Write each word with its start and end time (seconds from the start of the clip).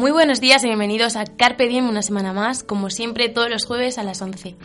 Muy 0.00 0.12
buenos 0.12 0.40
días 0.40 0.64
y 0.64 0.68
bienvenidos 0.68 1.14
a 1.16 1.26
Carpe 1.26 1.68
Diem 1.68 1.86
una 1.86 2.00
semana 2.00 2.32
más, 2.32 2.62
como 2.62 2.88
siempre 2.88 3.28
todos 3.28 3.50
los 3.50 3.66
jueves 3.66 3.98
a 3.98 4.02
las 4.02 4.22
11. 4.22 4.56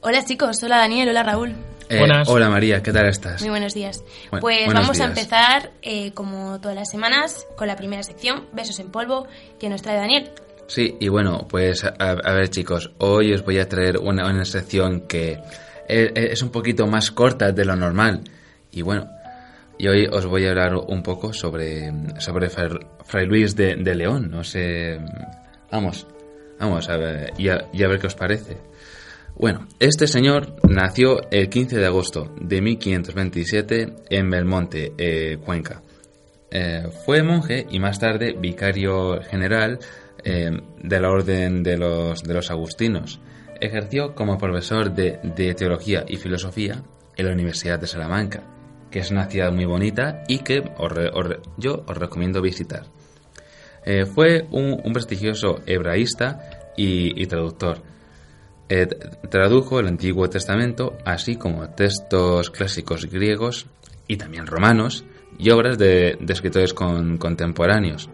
Hola 0.00 0.24
chicos, 0.24 0.62
hola 0.62 0.78
Daniel, 0.78 1.10
hola 1.10 1.22
Raúl. 1.22 1.54
Eh, 1.90 2.00
hola 2.26 2.48
María, 2.48 2.82
¿qué 2.82 2.90
tal 2.90 3.06
estás? 3.06 3.42
Muy 3.42 3.50
buenos 3.50 3.74
días. 3.74 4.02
Bu- 4.30 4.40
pues 4.40 4.64
buenos 4.64 4.82
vamos 4.84 5.00
a 5.00 5.04
empezar, 5.04 5.72
eh, 5.82 6.12
como 6.12 6.58
todas 6.62 6.74
las 6.78 6.88
semanas, 6.90 7.46
con 7.58 7.66
la 7.66 7.76
primera 7.76 8.02
sección, 8.02 8.46
Besos 8.54 8.78
en 8.80 8.90
Polvo, 8.90 9.26
que 9.58 9.68
nos 9.68 9.82
trae 9.82 9.98
Daniel. 9.98 10.30
Sí, 10.66 10.96
y 10.98 11.08
bueno, 11.08 11.46
pues 11.46 11.84
a, 11.84 11.90
a 11.98 12.32
ver 12.32 12.48
chicos, 12.48 12.90
hoy 13.00 13.34
os 13.34 13.44
voy 13.44 13.58
a 13.58 13.68
traer 13.68 13.98
una, 13.98 14.30
una 14.30 14.46
sección 14.46 15.02
que 15.06 15.40
es, 15.88 16.10
es 16.14 16.40
un 16.42 16.48
poquito 16.48 16.86
más 16.86 17.10
corta 17.10 17.52
de 17.52 17.66
lo 17.66 17.76
normal. 17.76 18.22
Y 18.72 18.80
bueno, 18.80 19.10
y 19.78 19.88
hoy 19.88 20.06
os 20.10 20.24
voy 20.24 20.46
a 20.46 20.50
hablar 20.50 20.74
un 20.76 21.02
poco 21.02 21.32
sobre, 21.34 21.90
sobre 22.18 22.48
Fray 23.10 23.26
Luis 23.26 23.56
de, 23.56 23.74
de 23.74 23.94
León. 23.96 24.30
No 24.30 24.44
sé, 24.44 25.00
vamos, 25.70 26.06
vamos 26.60 26.88
a 26.88 26.96
ver, 26.96 27.32
y 27.36 27.48
a, 27.48 27.58
ver 27.72 27.98
qué 27.98 28.06
os 28.06 28.14
parece. 28.14 28.58
Bueno, 29.34 29.66
este 29.80 30.06
señor 30.06 30.54
nació 30.68 31.28
el 31.32 31.48
15 31.48 31.78
de 31.78 31.86
agosto 31.86 32.32
de 32.40 32.60
1527 32.60 33.94
en 34.10 34.30
Belmonte, 34.30 34.92
eh, 34.96 35.38
Cuenca. 35.44 35.82
Eh, 36.52 36.84
fue 37.04 37.24
monje 37.24 37.66
y 37.68 37.80
más 37.80 37.98
tarde 37.98 38.36
vicario 38.38 39.20
general 39.22 39.80
eh, 40.22 40.50
de 40.80 41.00
la 41.00 41.10
orden 41.10 41.64
de 41.64 41.78
los, 41.78 42.22
de 42.22 42.34
los 42.34 42.50
agustinos. 42.52 43.20
Ejerció 43.60 44.14
como 44.14 44.38
profesor 44.38 44.94
de, 44.94 45.18
de 45.24 45.54
teología 45.54 46.04
y 46.06 46.16
filosofía 46.16 46.84
en 47.16 47.26
la 47.26 47.32
Universidad 47.32 47.80
de 47.80 47.88
Salamanca, 47.88 48.44
que 48.88 49.00
es 49.00 49.10
una 49.10 49.26
ciudad 49.26 49.52
muy 49.52 49.64
bonita 49.64 50.22
y 50.28 50.38
que 50.38 50.62
os 50.78 50.92
yo 51.56 51.84
os 51.88 51.96
recomiendo 51.96 52.40
visitar. 52.40 52.84
Eh, 53.84 54.04
fue 54.06 54.46
un, 54.50 54.80
prestigioso 54.92 55.60
hebraísta 55.66 56.72
y, 56.76 57.26
traductor. 57.26 57.82
Eh, 58.68 58.86
tradujo 59.30 59.80
el 59.80 59.88
Antiguo 59.88 60.28
Testamento, 60.28 60.96
así 61.04 61.36
como 61.36 61.68
textos 61.70 62.50
clásicos 62.50 63.06
griegos 63.06 63.66
y 64.06 64.16
también 64.16 64.46
romanos 64.46 65.04
y 65.38 65.50
obras 65.50 65.76
de, 65.78 66.18
escritores 66.28 66.72
con- 66.74 67.16
contemporáneos. 67.18 68.08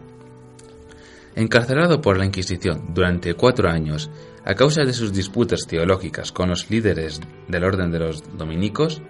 Encarcelado 1.35 2.01
por 2.01 2.17
la 2.17 2.25
Inquisición 2.25 2.93
durante 2.93 3.35
cuatro 3.35 3.69
años 3.69 4.09
a 4.43 4.55
causa 4.55 4.83
de 4.83 4.93
sus 4.93 5.13
disputas 5.13 5.67
teológicas 5.67 6.31
con 6.31 6.49
los 6.49 6.69
líderes 6.71 7.21
del 7.47 7.63
orden 7.63 7.91
de 7.91 7.99
los 7.99 8.23
dominicos, 8.37 9.01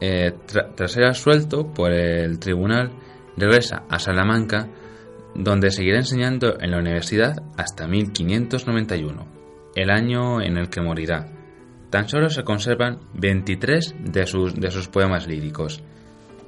eh, 0.00 0.32
tra- 0.46 0.74
tras 0.74 0.92
ser 0.92 1.04
absuelto 1.04 1.66
por 1.74 1.92
el 1.92 2.38
tribunal, 2.38 2.92
regresa 3.36 3.82
a 3.90 3.98
Salamanca, 3.98 4.68
donde 5.34 5.70
seguirá 5.70 5.98
enseñando 5.98 6.58
en 6.60 6.70
la 6.70 6.78
universidad 6.78 7.42
hasta 7.56 7.86
1591, 7.86 9.26
el 9.74 9.90
año 9.90 10.40
en 10.42 10.56
el 10.56 10.68
que 10.68 10.80
morirá. 10.80 11.26
Tan 11.90 12.08
solo 12.08 12.30
se 12.30 12.44
conservan 12.44 12.98
23 13.14 13.94
de 13.98 14.26
sus, 14.26 14.54
de 14.54 14.70
sus 14.70 14.88
poemas 14.88 15.26
líricos. 15.26 15.82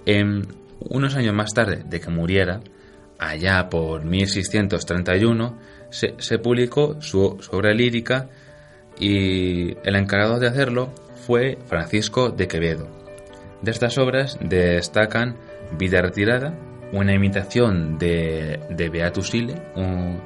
En 0.06 0.47
unos 0.78 1.16
años 1.16 1.34
más 1.34 1.53
tarde 1.53 1.82
de 1.84 2.00
que 2.00 2.10
muriera, 2.10 2.60
allá 3.19 3.69
por 3.69 4.04
1631, 4.04 5.59
se, 5.91 6.15
se 6.19 6.38
publicó 6.38 7.00
su, 7.00 7.38
su 7.41 7.56
obra 7.56 7.72
lírica 7.72 8.28
y 8.98 9.76
el 9.84 9.97
encargado 9.97 10.38
de 10.38 10.48
hacerlo 10.48 10.92
fue 11.26 11.59
Francisco 11.66 12.31
de 12.31 12.48
Quevedo. 12.48 12.88
De 13.62 13.71
estas 13.71 13.98
obras 13.98 14.38
destacan 14.41 15.37
Vida 15.78 16.03
retirada, 16.03 16.54
una 16.92 17.14
imitación 17.14 17.98
de, 17.98 18.60
de 18.70 18.88
Beatus 18.88 19.34
Ile, 19.34 19.54
un- 19.76 20.20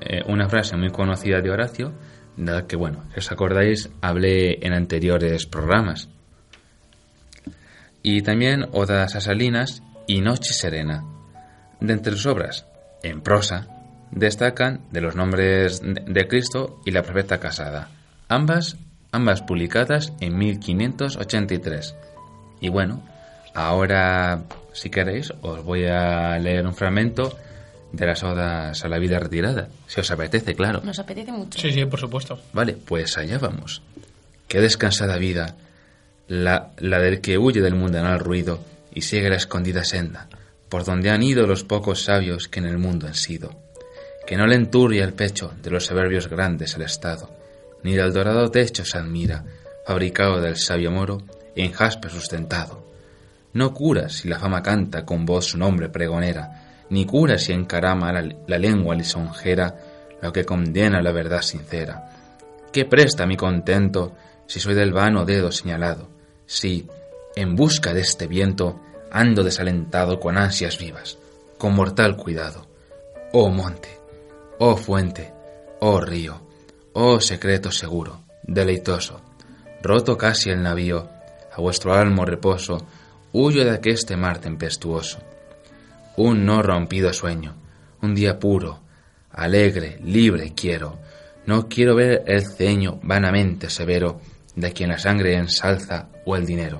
eh, 0.00 0.22
una 0.26 0.48
frase 0.48 0.76
muy 0.76 0.90
conocida 0.90 1.40
de 1.40 1.50
Horacio, 1.50 1.92
de 2.36 2.52
la 2.52 2.66
que, 2.66 2.76
bueno, 2.76 3.04
si 3.12 3.20
os 3.20 3.32
acordáis, 3.32 3.90
hablé 4.02 4.58
en 4.66 4.72
anteriores 4.74 5.46
programas. 5.46 6.08
Y 8.02 8.22
también 8.22 8.66
Odas 8.72 9.14
a 9.16 9.20
Salinas 9.20 9.82
y 10.06 10.20
Noche 10.20 10.52
Serena. 10.52 11.04
De 11.80 11.92
entre 11.92 12.12
sus 12.12 12.26
obras, 12.26 12.66
en 13.02 13.20
prosa, 13.22 13.66
destacan 14.10 14.82
de 14.90 15.00
los 15.00 15.16
nombres 15.16 15.80
de 15.82 16.28
Cristo 16.28 16.80
y 16.84 16.90
la 16.90 17.02
Profeta 17.02 17.40
Casada, 17.40 17.88
ambas, 18.28 18.76
ambas 19.10 19.42
publicadas 19.42 20.12
en 20.20 20.36
1583. 20.36 21.96
Y 22.60 22.68
bueno, 22.68 23.02
ahora, 23.54 24.42
si 24.74 24.90
queréis, 24.90 25.32
os 25.40 25.64
voy 25.64 25.86
a 25.86 26.38
leer 26.38 26.66
un 26.66 26.74
fragmento 26.74 27.38
de 27.92 28.06
las 28.06 28.22
odas 28.22 28.84
a 28.84 28.88
la 28.88 28.98
vida 28.98 29.18
retirada, 29.18 29.68
si 29.86 30.00
os 30.00 30.10
apetece, 30.10 30.54
claro. 30.54 30.80
Nos 30.84 30.98
apetece 30.98 31.32
mucho. 31.32 31.58
Sí, 31.58 31.70
sí, 31.72 31.84
por 31.86 32.00
supuesto. 32.00 32.38
Vale, 32.52 32.74
pues 32.74 33.16
allá 33.16 33.38
vamos. 33.38 33.82
Qué 34.48 34.60
descansada 34.60 35.16
vida, 35.16 35.56
la, 36.28 36.72
la 36.78 36.98
del 36.98 37.20
que 37.20 37.38
huye 37.38 37.60
del 37.60 37.76
mundanal 37.76 38.18
ruido 38.18 38.60
y 38.92 39.02
sigue 39.02 39.30
la 39.30 39.36
escondida 39.36 39.84
senda, 39.84 40.28
por 40.68 40.84
donde 40.84 41.10
han 41.10 41.22
ido 41.22 41.46
los 41.46 41.64
pocos 41.64 42.02
sabios 42.02 42.48
que 42.48 42.60
en 42.60 42.66
el 42.66 42.78
mundo 42.78 43.06
han 43.06 43.14
sido. 43.14 43.62
Que 44.26 44.36
no 44.36 44.46
le 44.46 44.56
enturria 44.56 45.04
el 45.04 45.12
pecho 45.12 45.52
de 45.62 45.70
los 45.70 45.86
soberbios 45.86 46.28
grandes 46.28 46.74
el 46.74 46.82
estado, 46.82 47.30
ni 47.82 47.94
del 47.94 48.12
dorado 48.12 48.50
techo 48.50 48.84
se 48.84 48.98
admira, 48.98 49.44
fabricado 49.86 50.40
del 50.40 50.56
sabio 50.56 50.90
moro, 50.90 51.18
en 51.54 51.72
jaspe 51.72 52.08
sustentado. 52.08 52.83
No 53.54 53.72
cura 53.72 54.08
si 54.08 54.28
la 54.28 54.38
fama 54.38 54.62
canta 54.62 55.04
con 55.04 55.24
voz 55.24 55.46
su 55.46 55.58
nombre 55.58 55.88
pregonera, 55.88 56.84
ni 56.90 57.06
cura 57.06 57.38
si 57.38 57.52
encarama 57.52 58.12
la, 58.12 58.28
la 58.46 58.58
lengua 58.58 58.94
lisonjera 58.94 59.74
lo 60.20 60.32
que 60.32 60.44
condena 60.44 61.02
la 61.02 61.12
verdad 61.12 61.42
sincera. 61.42 62.10
¿Qué 62.72 62.86
presta 62.86 63.26
mi 63.26 63.36
contento 63.36 64.14
si 64.46 64.58
soy 64.58 64.74
del 64.74 64.92
vano 64.92 65.24
dedo 65.24 65.52
señalado? 65.52 66.08
Si, 66.46 66.88
en 67.36 67.54
busca 67.54 67.92
de 67.92 68.00
este 68.00 68.26
viento, 68.26 68.80
ando 69.10 69.44
desalentado 69.44 70.18
con 70.18 70.36
ansias 70.36 70.78
vivas, 70.78 71.18
con 71.58 71.74
mortal 71.74 72.16
cuidado. 72.16 72.66
Oh 73.32 73.50
monte, 73.50 74.00
oh 74.58 74.76
fuente, 74.76 75.32
oh 75.80 76.00
río, 76.00 76.40
oh 76.94 77.20
secreto 77.20 77.70
seguro, 77.70 78.22
deleitoso, 78.42 79.20
roto 79.82 80.16
casi 80.16 80.50
el 80.50 80.62
navío, 80.62 81.08
a 81.52 81.60
vuestro 81.60 81.94
almo 81.94 82.24
reposo, 82.24 82.86
huyo 83.34 83.64
de 83.64 83.72
aqueste 83.72 84.16
mar 84.16 84.38
tempestuoso. 84.38 85.18
Un 86.16 86.46
no 86.46 86.62
rompido 86.62 87.12
sueño, 87.12 87.54
un 88.00 88.14
día 88.14 88.38
puro, 88.38 88.80
alegre, 89.30 89.98
libre 90.02 90.52
quiero. 90.56 90.98
No 91.46 91.68
quiero 91.68 91.94
ver 91.94 92.22
el 92.26 92.46
ceño 92.46 92.98
vanamente 93.02 93.68
severo 93.68 94.20
de 94.56 94.72
quien 94.72 94.88
la 94.90 94.98
sangre 94.98 95.34
ensalza 95.36 96.08
o 96.24 96.36
el 96.36 96.46
dinero. 96.46 96.78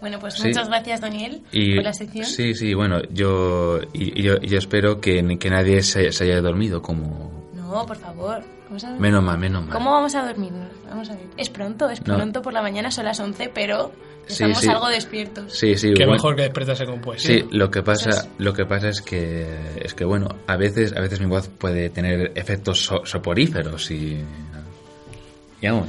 Bueno, 0.00 0.20
pues 0.20 0.34
Sí. 0.34 0.46
muchas 0.48 0.68
gracias 0.68 1.00
Daniel 1.00 1.42
Y, 1.50 1.74
por 1.74 1.84
la 1.84 1.92
sección. 1.92 2.24
Sí, 2.24 2.54
sí, 2.54 2.72
bueno, 2.72 3.02
yo, 3.10 3.80
y, 3.92 4.22
yo, 4.22 4.38
yo 4.38 4.56
espero 4.58 5.00
que, 5.00 5.36
que 5.40 5.50
nadie 5.50 5.82
se, 5.82 6.12
se 6.12 6.24
haya 6.24 6.40
dormido 6.40 6.80
como... 6.80 7.50
No, 7.52 7.84
por 7.84 7.96
favor. 7.96 8.42
Vamos 8.66 8.84
a 8.84 8.88
dormir. 8.90 9.02
Menos 9.02 9.24
mal, 9.24 9.38
menos 9.38 9.62
mal. 9.64 9.72
¿Cómo 9.74 9.90
vamos 9.90 10.14
a 10.14 10.24
dormir? 10.24 10.52
Vamos 10.88 11.10
a 11.10 11.14
ver. 11.14 11.24
Es 11.36 11.50
pronto, 11.50 11.90
es 11.90 12.06
No. 12.06 12.14
pronto 12.16 12.40
por 12.42 12.52
la 12.52 12.62
mañana, 12.62 12.92
son 12.92 13.06
las 13.06 13.18
11, 13.18 13.50
pero 13.52 13.90
estamos 14.28 14.58
sí. 14.60 14.68
algo 14.68 14.88
despiertos. 14.88 15.52
Sí, 15.58 15.76
sí, 15.76 15.88
Qué 15.94 16.04
bueno, 16.04 16.12
mejor 16.12 16.36
que 16.36 16.42
despertarse 16.42 16.84
con 16.86 17.00
poesía. 17.00 17.36
Sí, 17.40 17.44
lo 17.50 17.70
que 17.70 17.82
pasa, 17.82 18.10
es. 18.10 18.28
lo 18.38 18.52
que 18.52 18.64
pasa 18.66 18.88
es 18.88 19.00
que 19.02 19.46
es 19.82 19.94
que 19.94 20.04
bueno, 20.04 20.28
a 20.46 20.56
veces, 20.56 20.94
a 20.96 21.00
veces 21.00 21.20
mi 21.20 21.26
voz 21.26 21.48
puede 21.48 21.90
tener 21.90 22.32
efectos 22.34 22.84
so- 22.84 23.04
soporíferos 23.04 23.90
y, 23.90 24.18
vamos. 25.62 25.88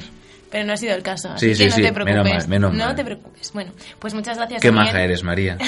Pero 0.51 0.65
no 0.65 0.73
ha 0.73 0.77
sido 0.77 0.95
el 0.95 1.03
caso, 1.03 1.29
Sí, 1.37 1.51
así 1.51 1.55
sí, 1.55 1.63
que 1.65 1.69
no 1.69 1.75
sí, 1.75 1.81
te 1.83 1.91
menos 1.91 2.03
preocupes. 2.05 2.33
mal, 2.33 2.47
menos 2.47 2.73
no 2.73 2.85
mal. 2.85 2.95
te 2.95 3.05
preocupes. 3.05 3.51
Bueno, 3.53 3.71
pues 3.99 4.15
muchas 4.15 4.35
gracias. 4.37 4.61
Qué 4.63 4.71
maja 4.71 5.03
eres, 5.03 5.23
María. 5.23 5.59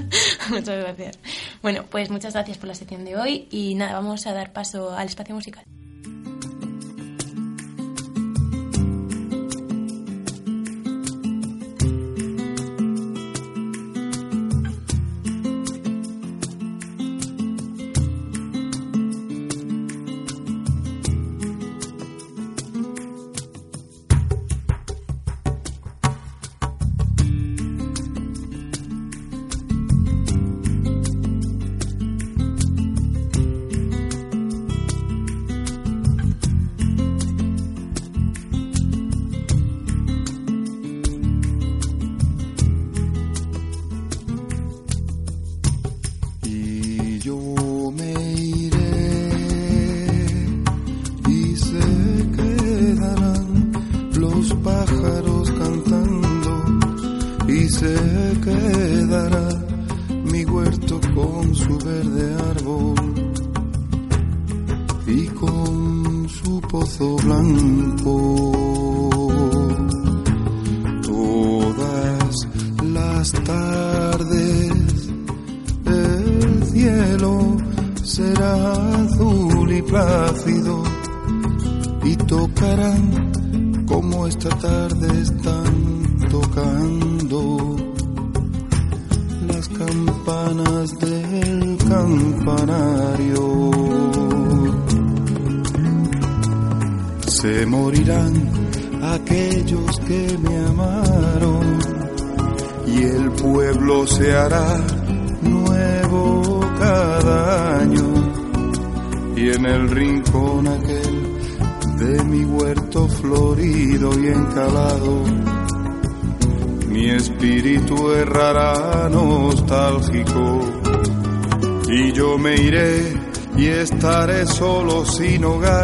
muchas 0.48 0.78
gracias. 0.78 1.18
Bueno, 1.60 1.84
pues 1.90 2.08
muchas 2.08 2.32
gracias 2.32 2.56
por 2.56 2.68
la 2.68 2.74
sección 2.74 3.04
de 3.04 3.16
hoy 3.18 3.48
y 3.50 3.74
nada, 3.74 3.92
vamos 3.92 4.26
a 4.26 4.32
dar 4.32 4.52
paso 4.54 4.94
al 4.96 5.06
espacio 5.08 5.34
musical. 5.34 5.64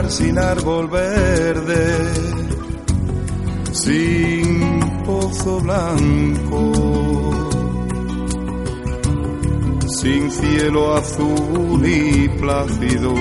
Sin 0.09 0.39
árbol 0.39 0.89
verde, 0.89 2.13
sin 3.73 4.81
pozo 5.05 5.61
blanco, 5.61 6.73
sin 10.01 10.31
cielo 10.31 10.95
azul 10.97 11.87
y 11.87 12.29
plácido 12.41 13.15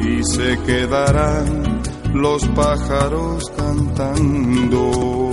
y 0.00 0.22
se 0.24 0.58
quedarán 0.66 1.82
los 2.12 2.46
pájaros 2.48 3.44
cantando. 3.56 5.23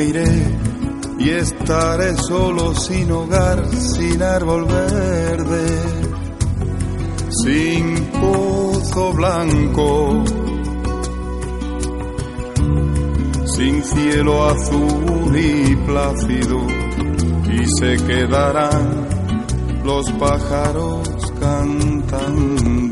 Me 0.00 0.04
iré 0.04 0.56
y 1.18 1.30
estaré 1.30 2.16
solo 2.16 2.74
sin 2.74 3.10
hogar, 3.12 3.66
sin 3.96 4.22
árbol 4.22 4.64
verde, 4.64 5.66
sin 7.44 7.94
pozo 8.20 9.12
blanco 9.12 10.24
sin 13.56 13.84
cielo 13.84 14.48
azul 14.48 15.36
y 15.36 15.76
plácido, 15.76 16.58
y 17.52 17.66
se 17.78 17.96
quedarán 18.06 19.06
los 19.84 20.10
pájaros 20.12 21.08
cantando. 21.38 22.89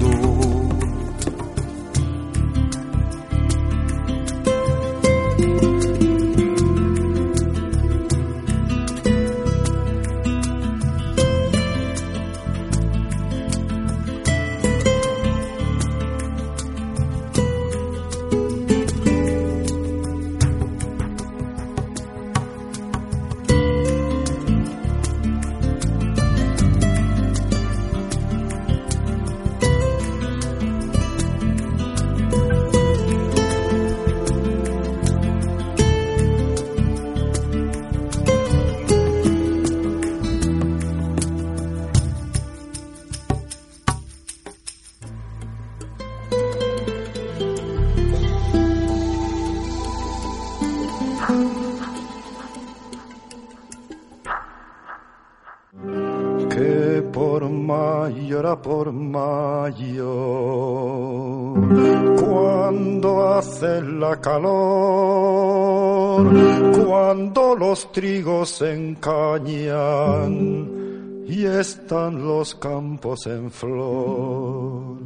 Cuando 66.85 67.55
los 67.55 67.93
trigos 67.93 68.49
se 68.51 68.75
encañan 68.75 70.29
y 71.27 71.45
están 71.45 72.27
los 72.27 72.55
campos 72.55 73.27
en 73.27 73.51
flor. 73.51 74.99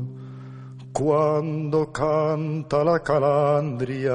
Cuando 0.92 1.90
canta 1.90 2.84
la 2.84 3.00
calandria 3.00 4.12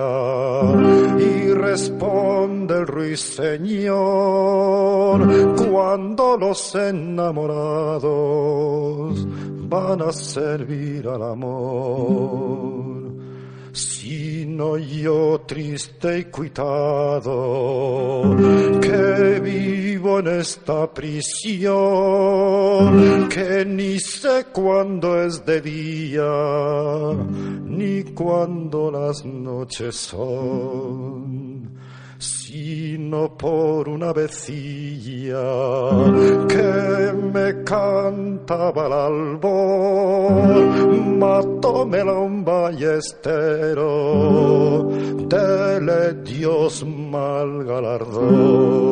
y 1.18 1.52
responde 1.54 2.76
el 2.76 2.88
ruiseñor, 2.88 3.96
cuando 5.56 6.38
los 6.38 6.76
enamorados 6.76 8.08
van 9.68 10.02
a 10.04 10.12
servir 10.12 11.08
al 11.08 11.24
amor 11.24 12.87
sino 13.78 14.78
yo 14.78 15.42
triste 15.46 16.20
y 16.20 16.24
cuitado, 16.26 17.24
que 18.82 19.40
vivo 19.40 20.20
en 20.20 20.28
esta 20.40 20.92
prisión, 20.92 21.70
que 23.30 23.64
ni 23.66 24.00
sé 24.00 24.48
cuándo 24.52 25.22
es 25.24 25.46
de 25.46 25.62
día, 25.62 26.34
ni 27.66 28.04
cuándo 28.16 28.90
las 28.90 29.24
noches 29.24 29.96
son. 29.96 31.78
Sino 32.18 33.38
por 33.38 33.88
una 33.88 34.12
vecilla 34.12 35.38
que 36.48 37.14
me 37.14 37.64
cantaba 37.64 38.88
al 38.88 38.94
albor, 38.94 40.74
matómela 41.68 42.14
un 42.14 42.46
ballestero, 42.46 43.90
dele 45.28 46.14
Dios 46.24 46.86
mal 46.86 47.64
galardón. 47.66 48.88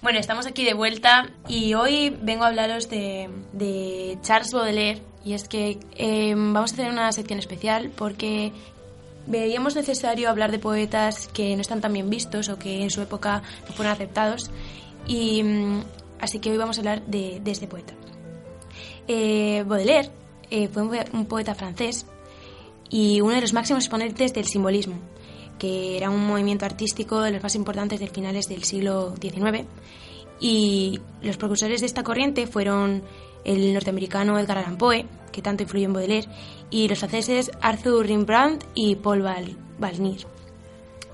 Bueno, 0.00 0.18
estamos 0.20 0.46
aquí 0.46 0.64
de 0.64 0.72
vuelta 0.72 1.28
y 1.48 1.74
hoy 1.74 2.16
vengo 2.22 2.44
a 2.44 2.46
hablaros 2.46 2.88
de, 2.88 3.28
de 3.52 4.16
Charles 4.22 4.52
Baudelaire 4.52 5.02
y 5.24 5.32
es 5.34 5.48
que 5.48 5.80
eh, 5.96 6.34
vamos 6.36 6.70
a 6.70 6.74
hacer 6.74 6.90
una 6.90 7.10
sección 7.10 7.40
especial 7.40 7.90
porque 7.96 8.52
veíamos 9.26 9.74
necesario 9.74 10.28
hablar 10.28 10.50
de 10.50 10.58
poetas 10.58 11.28
que 11.28 11.54
no 11.56 11.62
están 11.62 11.80
tan 11.80 11.92
bien 11.92 12.10
vistos 12.10 12.48
o 12.48 12.58
que 12.58 12.82
en 12.82 12.90
su 12.90 13.02
época 13.02 13.42
no 13.68 13.74
fueron 13.74 13.92
aceptados 13.92 14.50
y 15.06 15.42
mm, 15.42 15.82
así 16.20 16.38
que 16.38 16.50
hoy 16.50 16.56
vamos 16.56 16.78
a 16.78 16.80
hablar 16.80 17.02
de, 17.06 17.40
este 17.44 17.66
poeta. 17.66 17.94
Eh, 19.08 19.64
Baudelaire 19.66 20.10
eh, 20.50 20.68
fue 20.68 20.82
un, 20.82 20.96
un 21.12 21.26
poeta 21.26 21.54
francés 21.54 22.06
y 22.90 23.20
uno 23.20 23.34
de 23.34 23.40
los 23.40 23.52
máximos 23.52 23.84
exponentes 23.84 24.32
del 24.32 24.44
simbolismo, 24.46 24.96
que 25.58 25.96
era 25.96 26.10
un 26.10 26.26
movimiento 26.26 26.64
artístico 26.64 27.20
de 27.20 27.32
los 27.32 27.42
más 27.42 27.54
importantes 27.54 28.00
de 28.00 28.08
finales 28.08 28.46
del 28.48 28.64
siglo 28.64 29.14
XIX. 29.20 29.66
Y 30.38 31.00
los 31.22 31.36
precursores 31.36 31.80
de 31.80 31.86
esta 31.86 32.02
corriente 32.02 32.46
fueron 32.46 33.02
el 33.46 33.72
norteamericano 33.72 34.38
Edgar 34.38 34.58
Allan 34.58 34.76
Poe, 34.76 35.06
que 35.32 35.40
tanto 35.40 35.62
influyó 35.62 35.86
en 35.86 35.92
Baudelaire, 35.94 36.28
y 36.70 36.88
los 36.88 36.98
franceses 36.98 37.50
Arthur 37.62 38.06
Rimbaud 38.06 38.58
y 38.74 38.96
Paul 38.96 39.22
Val- 39.22 39.56
Valnir, 39.78 40.26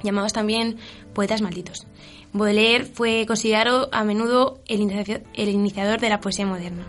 llamados 0.03 0.33
también 0.33 0.79
poetas 1.15 1.43
malditos. 1.43 1.87
Baudelaire 2.33 2.85
fue 2.87 3.25
considerado 3.27 3.89
a 3.93 4.03
menudo 4.05 4.59
el 4.67 4.81
iniciador 5.49 6.01
de 6.01 6.09
la 6.09 6.21
poesía 6.21 6.47
moderna. 6.47 6.87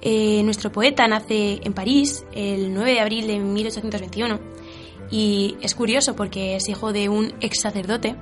Eh, 0.00 0.42
nuestro 0.44 0.70
poeta 0.72 1.06
nace 1.08 1.60
en 1.62 1.72
París 1.72 2.24
el 2.32 2.72
9 2.74 2.92
de 2.92 3.00
abril 3.00 3.26
de 3.26 3.38
1821 3.38 4.38
y 5.10 5.56
es 5.60 5.74
curioso 5.74 6.14
porque 6.14 6.54
es 6.56 6.68
hijo 6.68 6.92
de 6.92 7.08
un 7.08 7.34
ex 7.40 7.60
sacerdote 7.62 8.14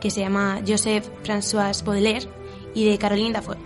que 0.00 0.10
se 0.10 0.20
llama 0.20 0.60
Joseph 0.66 1.08
François 1.24 1.82
Baudelaire 1.84 2.28
y 2.74 2.84
de 2.84 2.98
Caroline 2.98 3.32
Dafoe. 3.32 3.56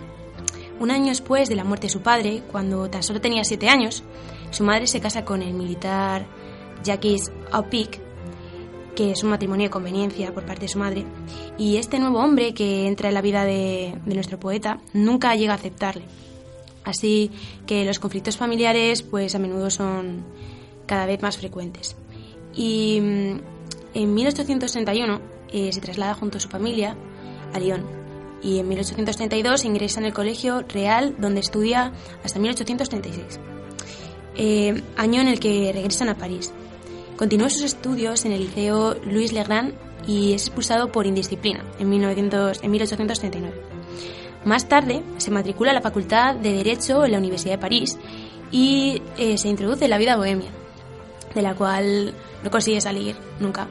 Un 0.79 0.91
año 0.91 1.07
después 1.07 1.49
de 1.49 1.57
la 1.57 1.65
muerte 1.65 1.87
de 1.87 1.93
su 1.93 2.03
padre, 2.03 2.43
cuando 2.51 2.91
tan 2.91 3.03
solo 3.03 3.21
tenía 3.21 3.45
siete 3.45 3.69
años, 3.69 4.03
su 4.51 4.63
madre 4.63 4.87
se 4.87 5.01
casa 5.01 5.25
con 5.25 5.43
el 5.43 5.55
militar 5.55 6.27
Jacques 6.85 7.33
Aupic, 7.51 8.01
que 8.95 9.13
es 9.13 9.23
un 9.23 9.31
matrimonio 9.31 9.67
de 9.67 9.71
conveniencia 9.71 10.35
por 10.35 10.45
parte 10.45 10.63
de 10.63 10.69
su 10.69 10.79
madre, 10.79 11.05
y 11.57 11.77
este 11.77 11.99
nuevo 11.99 12.19
hombre 12.19 12.53
que 12.53 12.87
entra 12.87 13.09
en 13.09 13.15
la 13.15 13.23
vida 13.23 13.45
de, 13.45 13.99
de 14.05 14.15
nuestro 14.15 14.39
poeta 14.39 14.81
nunca 14.93 15.35
llega 15.35 15.53
a 15.53 15.57
aceptarle. 15.57 16.05
Así 16.85 17.31
que 17.67 17.85
los 17.85 17.99
conflictos 17.99 18.37
familiares 18.37 19.03
pues 19.03 19.35
a 19.35 19.39
menudo 19.39 19.71
son 19.71 20.25
cada 20.87 21.07
vez 21.07 21.21
más 21.21 21.37
frecuentes. 21.37 21.97
Y 22.55 23.01
mm, 23.01 23.41
en 23.95 24.15
1861 24.15 25.21
eh, 25.53 25.73
se 25.73 25.81
traslada 25.81 26.15
junto 26.15 26.39
a 26.39 26.41
su 26.41 26.49
familia 26.49 26.97
a 27.53 27.59
Lyon 27.59 28.06
y 28.43 28.59
en 28.59 28.69
1832 28.69 29.65
ingresa 29.65 30.01
en 30.01 30.07
el 30.07 30.13
Colegio 30.15 30.63
Real 30.63 31.15
donde 31.19 31.41
estudia 31.41 31.93
hasta 32.25 32.39
1836, 32.39 33.41
eh, 34.37 34.83
año 34.97 35.21
en 35.21 35.29
el 35.29 35.41
que 35.41 35.73
regresan 35.73 36.09
a 36.09 36.17
París. 36.17 36.53
Continuó 37.17 37.49
sus 37.49 37.63
estudios 37.63 38.25
en 38.25 38.33
el 38.33 38.41
Liceo 38.41 38.97
Louis 39.05 39.33
Legrand 39.33 39.75
y 40.07 40.35
es 40.35 40.47
expulsado 40.47 40.93
por 40.93 41.07
indisciplina 41.07 41.65
en, 41.79 41.89
1900 41.89 42.63
en 42.63 42.71
1839. 42.71 43.55
Más 44.45 44.69
tarde 44.69 45.03
se 45.17 45.31
matricula 45.31 45.73
a 45.73 45.75
la 45.75 45.81
Facultad 45.81 46.37
de 46.37 46.53
Derecho 46.53 47.05
en 47.05 47.13
la 47.13 47.19
Universidad 47.19 47.55
de 47.55 47.59
París 47.59 47.99
y 48.53 49.03
eh, 49.19 49.39
se 49.39 49.49
introduce 49.49 49.85
en 49.85 49.91
la 49.91 49.99
vida 49.99 50.17
bohemia, 50.17 50.51
de 51.35 51.43
la 51.43 51.55
cual 51.55 52.15
no 52.45 52.51
consigue 52.51 52.81
salir 52.81 53.17
nunca, 53.41 53.67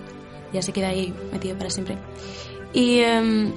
ya 0.51 0.62
se 0.62 0.74
queda 0.74 0.89
ahí 0.89 1.13
metido 1.31 1.57
para 1.57 1.69
siempre. 1.69 1.98
Y, 2.74 3.00
em, 3.00 3.53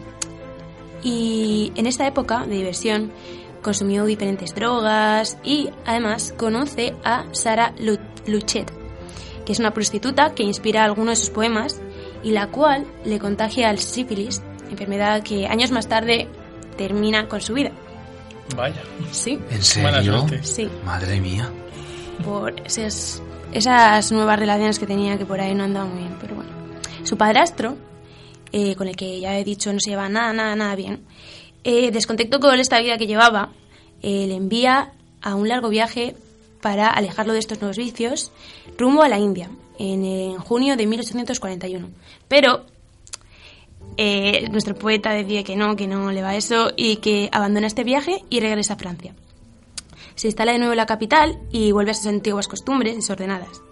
y 1.02 1.72
en 1.76 1.86
esta 1.86 2.06
época 2.06 2.44
de 2.46 2.56
diversión 2.56 3.12
consumió 3.62 4.04
diferentes 4.04 4.54
drogas 4.54 5.38
y 5.44 5.70
además 5.84 6.34
conoce 6.36 6.94
a 7.04 7.24
Sara 7.32 7.72
Lu- 7.78 7.98
Luchet, 8.26 8.70
que 9.44 9.52
es 9.52 9.58
una 9.58 9.72
prostituta 9.72 10.34
que 10.34 10.42
inspira 10.42 10.84
algunos 10.84 11.18
de 11.18 11.24
sus 11.24 11.30
poemas 11.34 11.80
y 12.22 12.30
la 12.32 12.48
cual 12.48 12.86
le 13.04 13.18
contagia 13.18 13.68
al 13.70 13.78
sífilis, 13.78 14.42
enfermedad 14.70 15.22
que 15.22 15.46
años 15.46 15.70
más 15.70 15.88
tarde 15.88 16.28
termina 16.76 17.28
con 17.28 17.40
su 17.40 17.54
vida. 17.54 17.72
Vaya. 18.56 18.80
Sí, 19.10 19.38
¿En 19.50 19.62
serio? 19.62 20.26
sí, 20.42 20.68
Madre 20.84 21.20
mía. 21.20 21.50
por 22.24 22.54
esas, 22.64 23.22
esas 23.52 24.10
nuevas 24.12 24.38
relaciones 24.38 24.78
que 24.78 24.86
tenía 24.86 25.18
que 25.18 25.26
por 25.26 25.40
ahí 25.40 25.54
no 25.54 25.64
andaban 25.64 25.90
muy 25.90 26.00
bien, 26.00 26.16
pero 26.20 26.34
bueno. 26.36 26.50
Su 27.04 27.16
padrastro, 27.16 27.76
eh, 28.52 28.74
con 28.76 28.88
el 28.88 28.96
que 28.96 29.20
ya 29.20 29.38
he 29.38 29.44
dicho 29.44 29.72
no 29.72 29.80
se 29.80 29.90
lleva 29.90 30.08
nada, 30.08 30.32
nada, 30.32 30.56
nada 30.56 30.74
bien, 30.74 31.04
eh, 31.64 31.90
descontento 31.90 32.40
con 32.40 32.58
esta 32.60 32.80
vida 32.80 32.98
que 32.98 33.06
llevaba, 33.06 33.50
eh, 34.02 34.26
le 34.26 34.34
envía 34.34 34.92
a 35.20 35.34
un 35.34 35.48
largo 35.48 35.68
viaje 35.68 36.14
para 36.60 36.88
alejarlo 36.88 37.32
de 37.32 37.40
estos 37.40 37.60
nuevos 37.60 37.76
vicios 37.76 38.32
rumbo 38.76 39.02
a 39.02 39.08
la 39.08 39.18
India 39.18 39.50
en, 39.78 40.36
junio 40.38 40.76
de 40.76 40.86
1841. 40.86 41.90
Pero 42.28 42.64
eh, 43.96 44.48
nuestro 44.50 44.74
poeta 44.74 45.10
decide 45.10 45.44
que 45.44 45.56
no, 45.56 45.76
que 45.76 45.86
no 45.86 46.12
le 46.12 46.22
va 46.22 46.36
eso 46.36 46.72
y 46.76 46.96
que 46.96 47.28
abandona 47.32 47.66
este 47.66 47.84
viaje 47.84 48.24
y 48.30 48.40
regresa 48.40 48.74
a 48.74 48.78
Francia. 48.78 49.14
Se 50.14 50.28
instala 50.28 50.52
de 50.52 50.58
nuevo 50.58 50.72
en 50.72 50.78
la 50.78 50.86
capital 50.86 51.38
y 51.52 51.72
vuelve 51.72 51.92
a 51.92 51.94
sus 51.94 52.06
antiguas 52.06 52.48
costumbres 52.48 52.96
desordenadas. 52.96 53.62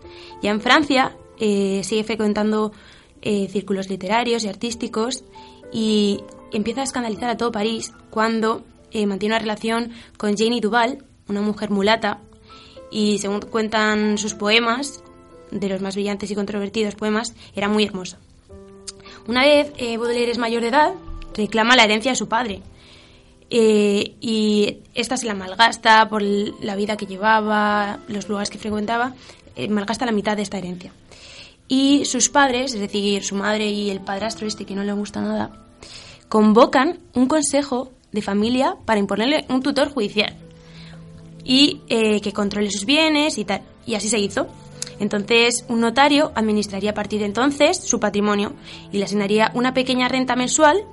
Ya 0.43 0.51
en 0.51 0.61
Francia 0.61 1.17
eh, 1.41 1.83
sigue 1.85 2.05
frecuentando 2.05 2.73
eh, 3.27 3.49
círculos 3.49 3.89
literarios 3.89 4.45
y 4.45 4.49
artísticos 4.49 5.25
y 5.73 6.21
empieza 6.53 6.83
a 6.83 6.85
escandalizar 6.85 7.29
a 7.29 7.37
todo 7.37 7.51
París 7.51 7.93
cuando 8.09 8.63
eh, 8.93 9.05
mantiene 9.05 9.35
una 9.35 9.41
relación 9.41 9.91
con 10.17 10.37
Janie 10.37 10.61
Duval, 10.61 11.05
una 11.29 11.41
mujer 11.41 11.71
mulata, 11.71 12.21
y 12.89 13.19
según 13.19 13.41
cuentan 13.41 14.17
sus 14.17 14.35
poemas, 14.35 15.03
de 15.51 15.69
los 15.69 15.81
más 15.81 15.97
brillantes 15.97 16.31
y 16.31 16.37
controvertidos 16.37 16.95
poemas, 16.95 17.35
era 17.57 17.69
muy 17.69 17.83
hermosa. 17.85 18.19
Una 19.27 19.43
vez 19.43 19.73
eh, 19.77 19.97
Baudelaire 19.97 20.31
es 20.31 20.39
mayor 20.39 20.63
de 20.63 20.69
edad, 20.69 20.95
reclama 21.35 21.75
la 21.75 21.83
herencia 21.83 22.13
de 22.13 22.17
su 22.17 22.29
padre. 22.29 22.63
Eh, 23.51 24.15
y 24.21 24.79
esta 24.95 25.17
se 25.17 25.27
la 25.27 25.35
malgasta 25.35 26.09
por 26.09 26.23
la 26.23 26.77
vida 26.77 26.97
que 26.97 27.07
llevaba, 27.07 27.99
los 28.07 28.29
lugares 28.29 28.51
que 28.51 28.59
frecuentaba, 28.59 29.15
malgasta 29.69 30.07
la 30.07 30.13
mitad 30.13 30.37
de 30.37 30.43
esta 30.43 30.59
herencia. 30.59 30.93
Y 31.69 32.05
sus 32.05 32.29
padres, 32.29 32.75
es 32.75 32.81
decir, 32.81 33.25
su 33.25 33.35
madre 33.35 33.69
y 33.69 33.91
el 33.91 34.01
padrastro 34.01 34.47
este 34.47 34.65
que 34.65 34.75
no 34.75 34.85
le 34.85 34.93
gusta 34.93 35.21
nada, 35.21 35.51
convocan 36.29 37.01
un 37.15 37.27
consejo 37.27 37.93
de 38.13 38.23
familia 38.23 38.77
para 38.85 39.01
imponerle 39.01 39.45
un 39.49 39.63
tutor 39.63 39.91
judicial 39.91 40.37
y 41.45 41.81
eh, 41.89 42.21
que 42.21 42.33
controle 42.33 42.71
sus 42.71 42.85
bienes 42.85 43.39
y 43.39 43.45
tal. 43.45 43.63
Y 43.87 43.95
así 43.95 44.09
se 44.09 44.19
hizo. 44.19 44.47
Entonces, 44.99 45.65
un 45.69 45.81
notario 45.81 46.33
administraría 46.35 46.91
a 46.91 46.95
partir 46.95 47.21
de 47.21 47.27
entonces 47.27 47.77
su 47.77 48.01
patrimonio 48.01 48.55
y 48.93 48.99
le 48.99 49.05
asignaría 49.05 49.51
una 49.55 49.75
pequeña 49.75 50.09
renta 50.09 50.37
mensual, 50.37 50.85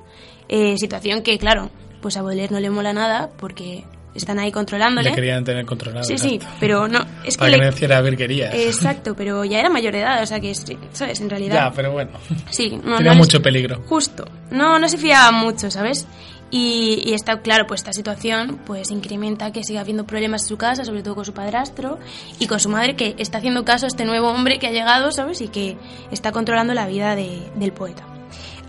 eh, 0.50 0.78
situación 0.78 1.24
que, 1.24 1.38
claro, 1.38 1.70
pues 2.02 2.18
a 2.18 2.22
Baudelaire 2.22 2.54
no 2.54 2.60
le 2.60 2.70
mola 2.70 2.92
nada 2.94 3.32
porque 3.38 3.86
están 4.16 4.40
ahí 4.40 4.52
controlándole. 4.52 5.10
Le 5.10 5.16
querían 5.16 5.44
tener 5.44 5.66
controlado. 5.66 6.04
Sí, 6.06 6.18
sí, 6.18 6.40
pero 6.60 6.88
no, 6.88 7.00
es 7.26 7.36
que 7.36 7.40
Para 7.40 7.52
que 7.52 7.58
le- 7.58 7.64
no 7.66 7.70
hiciera 7.72 8.02
virguerías. 8.02 8.54
Exacto, 8.54 9.16
pero 9.16 9.44
ya 9.46 9.60
era 9.60 9.70
mayor 9.70 9.94
de 9.94 10.00
edad, 10.02 10.22
o 10.22 10.26
sea 10.26 10.40
que, 10.40 10.54
¿sabes? 10.92 11.20
En 11.22 11.30
realidad... 11.30 11.56
Ya, 11.56 11.72
pero 11.76 11.92
bueno. 11.92 12.12
Sí, 12.50 12.70
no, 12.72 12.98
Tenía 12.98 13.00
no 13.00 13.04
les- 13.12 13.18
mucho 13.18 13.42
peligro. 13.42 13.82
Justo. 13.88 14.26
No, 14.52 14.78
no 14.80 14.88
se 14.90 14.98
fiaba 14.98 15.32
mucho, 15.32 15.72
¿sabes? 15.72 16.08
Y, 16.52 17.02
y 17.04 17.14
está 17.14 17.42
claro, 17.42 17.66
pues 17.66 17.82
esta 17.82 17.94
situación 17.94 18.60
pues 18.64 18.92
incrementa 18.92 19.52
que 19.52 19.64
siga 19.64 19.82
habiendo 19.82 20.06
problemas 20.06 20.44
en 20.44 20.50
su 20.50 20.58
casa, 20.58 20.86
sobre 20.86 21.02
todo 21.02 21.16
con 21.16 21.26
su 21.26 21.34
padrastro 21.34 21.98
y 22.38 22.46
con 22.46 22.60
su 22.60 22.70
madre 22.70 22.96
que 22.96 23.16
está 23.18 23.40
haciendo 23.40 23.66
caso 23.66 23.86
a 23.86 23.88
este 23.88 24.06
nuevo 24.06 24.30
hombre 24.30 24.60
que 24.60 24.68
ha 24.68 24.72
llegado, 24.72 25.12
¿sabes? 25.12 25.42
Y 25.42 25.48
que 25.48 25.78
está 26.12 26.32
controlando 26.32 26.76
la 26.76 26.86
vida 26.86 27.16
de- 27.16 27.42
del 27.56 27.74
poeta. 27.74 28.04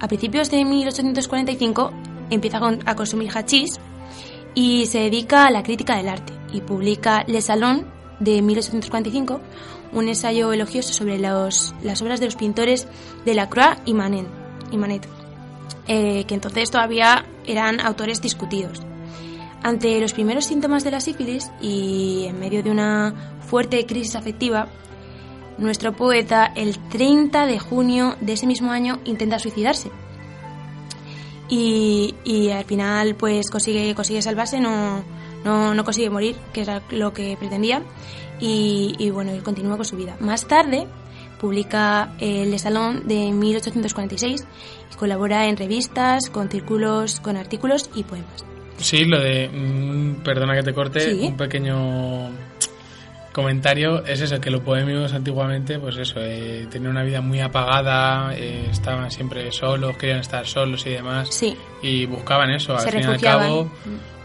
A 0.01 0.09
principios 0.09 0.51
de 0.51 0.65
1845 0.65 1.93
empieza 2.31 2.59
a 2.87 2.95
consumir 2.97 3.31
hachís 3.37 3.79
y 4.55 4.87
se 4.87 4.99
dedica 5.01 5.45
a 5.47 5.51
la 5.51 5.63
crítica 5.63 5.97
del 5.97 6.09
arte 6.09 6.33
y 6.53 6.61
publica 6.61 7.25
Le 7.27 7.41
Salon 7.43 7.87
de 8.21 8.41
1845, 8.43 9.41
un 9.93 10.09
ensayo 10.09 10.53
elogioso 10.53 10.93
sobre 10.93 11.19
los- 11.19 11.75
las 11.83 12.01
obras 12.03 12.21
de 12.21 12.27
los 12.27 12.37
pintores 12.37 12.87
Delacroix 13.25 13.79
y 13.85 13.95
Manet, 13.95 14.27
y 14.71 14.77
Manet 14.77 15.09
eh, 15.87 16.25
que 16.25 16.35
entonces 16.35 16.71
todavía 16.71 17.27
eran 17.47 17.81
autores 17.81 18.23
discutidos. 18.23 18.81
Ante 19.63 20.01
los 20.01 20.13
primeros 20.13 20.45
síntomas 20.47 20.85
de 20.85 20.91
la 20.91 21.01
sífilis 21.01 21.51
y 21.61 22.25
en 22.27 22.39
medio 22.39 22.63
de 22.63 22.71
una 22.71 23.15
fuerte 23.47 23.85
crisis 23.87 24.15
afectiva, 24.17 24.69
nuestro 25.59 25.93
poeta 25.95 26.53
el 26.55 26.79
30 26.89 27.47
de 27.47 27.59
junio 27.59 28.17
de 28.21 28.33
ese 28.35 28.47
mismo 28.47 28.73
año 28.73 28.99
intenta 29.05 29.39
suicidarse. 29.39 29.91
Y, 31.49 32.15
y 32.25 32.51
al 32.51 32.65
final 32.65 33.15
pues 33.17 33.51
consigue, 33.51 33.95
consigue 33.95 34.23
salvarse, 34.23 34.61
no, 34.61 35.05
no, 35.45 35.75
no 35.75 35.85
consigue 35.85 36.09
morir, 36.11 36.37
que 36.53 36.63
era 36.63 36.83
lo 36.91 37.13
que 37.13 37.37
pretendía, 37.39 37.83
y, 38.41 38.95
y 38.99 39.11
bueno, 39.11 39.31
él 39.33 39.43
continúa 39.43 39.77
con 39.77 39.85
su 39.85 39.97
vida. 39.97 40.17
Más 40.21 40.47
tarde 40.47 40.87
publica 41.39 42.15
el 42.19 42.51
Le 42.51 42.59
Salón 42.59 43.07
de 43.07 43.31
1846 43.31 44.45
y 44.93 44.97
colabora 44.97 45.47
en 45.47 45.57
revistas, 45.57 46.31
con 46.31 46.49
círculos, 46.49 47.21
con 47.21 47.37
artículos 47.37 47.91
y 47.95 48.05
poemas. 48.05 48.45
Sí, 48.79 49.05
lo 49.05 49.21
de. 49.21 49.49
mm, 49.49 50.23
perdona 50.25 50.55
que 50.55 50.63
te 50.63 50.73
corte, 50.73 51.01
Sí. 51.01 51.27
un 51.29 51.37
pequeño 51.37 52.31
comentario. 53.35 54.03
Es 54.07 54.23
eso, 54.23 54.41
que 54.41 54.51
los 54.51 54.65
bohemios 54.65 55.13
antiguamente, 55.13 55.79
pues 55.79 55.97
eso, 55.99 56.21
eh, 56.21 56.67
tenían 56.71 56.93
una 56.93 57.03
vida 57.03 57.21
muy 57.21 57.41
apagada, 57.41 58.35
eh, 58.35 58.69
estaban 58.71 59.11
siempre 59.11 59.53
solos, 59.53 59.97
querían 59.99 60.21
estar 60.21 60.47
solos 60.47 60.87
y 60.87 60.91
demás. 60.91 61.29
Sí, 61.31 61.55
Y 61.83 62.07
buscaban 62.07 62.51
eso, 62.51 62.73
al 62.75 62.81
Se 62.81 62.91
fin 62.93 63.01
y 63.01 63.05
al 63.05 63.21
cabo. 63.21 63.71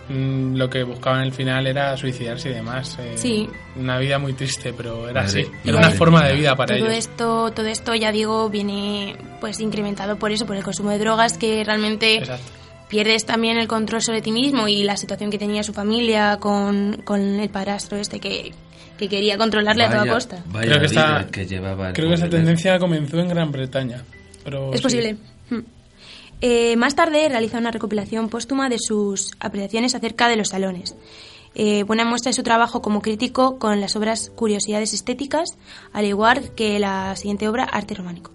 mm, 0.08 0.56
Lo 0.56 0.70
que 0.70 0.84
buscaban 0.84 1.22
al 1.22 1.32
final 1.34 1.68
era 1.68 1.98
suicidarse 1.98 2.50
y 2.50 2.54
demás. 2.54 2.98
eh, 3.00 3.14
Sí. 3.18 3.50
Una 3.76 3.98
vida 3.98 4.18
muy 4.20 4.34
triste, 4.34 4.74
pero 4.74 5.10
era 5.10 5.24
Madre- 5.24 5.42
así. 5.42 5.52
Era 5.66 5.78
una 5.78 5.88
madre 5.88 5.98
forma 5.98 6.26
de 6.26 6.36
vida 6.36 6.56
para 6.56 6.78
todo 6.78 6.86
ellos. 6.88 6.98
esto, 6.98 7.52
todo 7.52 7.68
esto 7.68 7.96
ya 7.96 8.12
digo 8.12 8.50
viene 8.50 9.16
pues 9.42 9.60
incrementado 9.60 10.18
por 10.18 10.32
eso, 10.32 10.46
por 10.46 10.56
el 10.56 10.64
consumo 10.64 10.90
de 10.92 11.00
drogas 11.00 11.38
que 11.38 11.64
realmente 11.64 12.18
Exacto. 12.18 12.44
pierdes 12.90 13.26
también 13.26 13.58
el 13.58 13.68
control 13.68 14.02
sobre 14.02 14.22
ti 14.22 14.32
mismo 14.32 14.68
y 14.68 14.84
la 14.84 14.98
situación 14.98 15.30
que 15.30 15.38
tenía 15.38 15.64
su 15.64 15.74
familia 15.74 16.38
con, 16.40 17.02
con 17.04 17.22
el 17.40 17.50
padrastro 17.50 17.98
este 18.00 18.20
que, 18.20 18.52
que 19.00 19.08
quería 19.10 19.38
controlarle 19.38 19.86
a 19.86 19.88
toda 19.90 20.00
Vaya- 20.02 20.14
costa. 20.14 20.44
Vaya 20.48 20.68
Creo 20.68 20.80
que 20.82 20.86
esta- 20.86 21.28
que 21.32 21.46
llevaba 21.48 21.88
el 21.88 21.94
Creo 21.94 22.10
que 22.10 22.14
esa 22.16 22.24
Baudelaire. 22.26 22.46
tendencia 22.46 22.78
comenzó 22.80 23.18
en 23.20 23.30
Gran 23.30 23.52
Bretaña. 23.52 24.04
Pero 24.44 24.72
Es 24.74 24.78
sí. 24.80 24.84
posible. 24.84 25.18
Hmm. 25.50 25.60
Eh, 26.42 26.76
más 26.78 26.96
tarde 26.96 27.28
realiza 27.30 27.58
una 27.58 27.72
recopilación 27.72 28.30
póstuma 28.30 28.70
de 28.70 28.78
sus 28.80 29.32
apreciaciones 29.40 29.96
acerca 29.96 30.28
de 30.30 30.36
los 30.36 30.50
salones. 30.50 30.96
Eh, 31.56 31.84
buena 31.84 32.06
muestra 32.06 32.30
de 32.30 32.34
su 32.36 32.44
trabajo 32.44 32.82
como 32.82 33.02
crítico 33.02 33.58
con 33.58 33.82
las 33.82 33.96
obras 33.96 34.32
Curiosidades 34.36 34.94
Estéticas, 34.94 35.58
al 35.92 36.06
igual 36.06 36.52
que 36.56 36.78
la 36.80 37.16
siguiente 37.16 37.48
obra 37.48 37.64
Arte 37.64 37.96
Románico. 37.96 38.32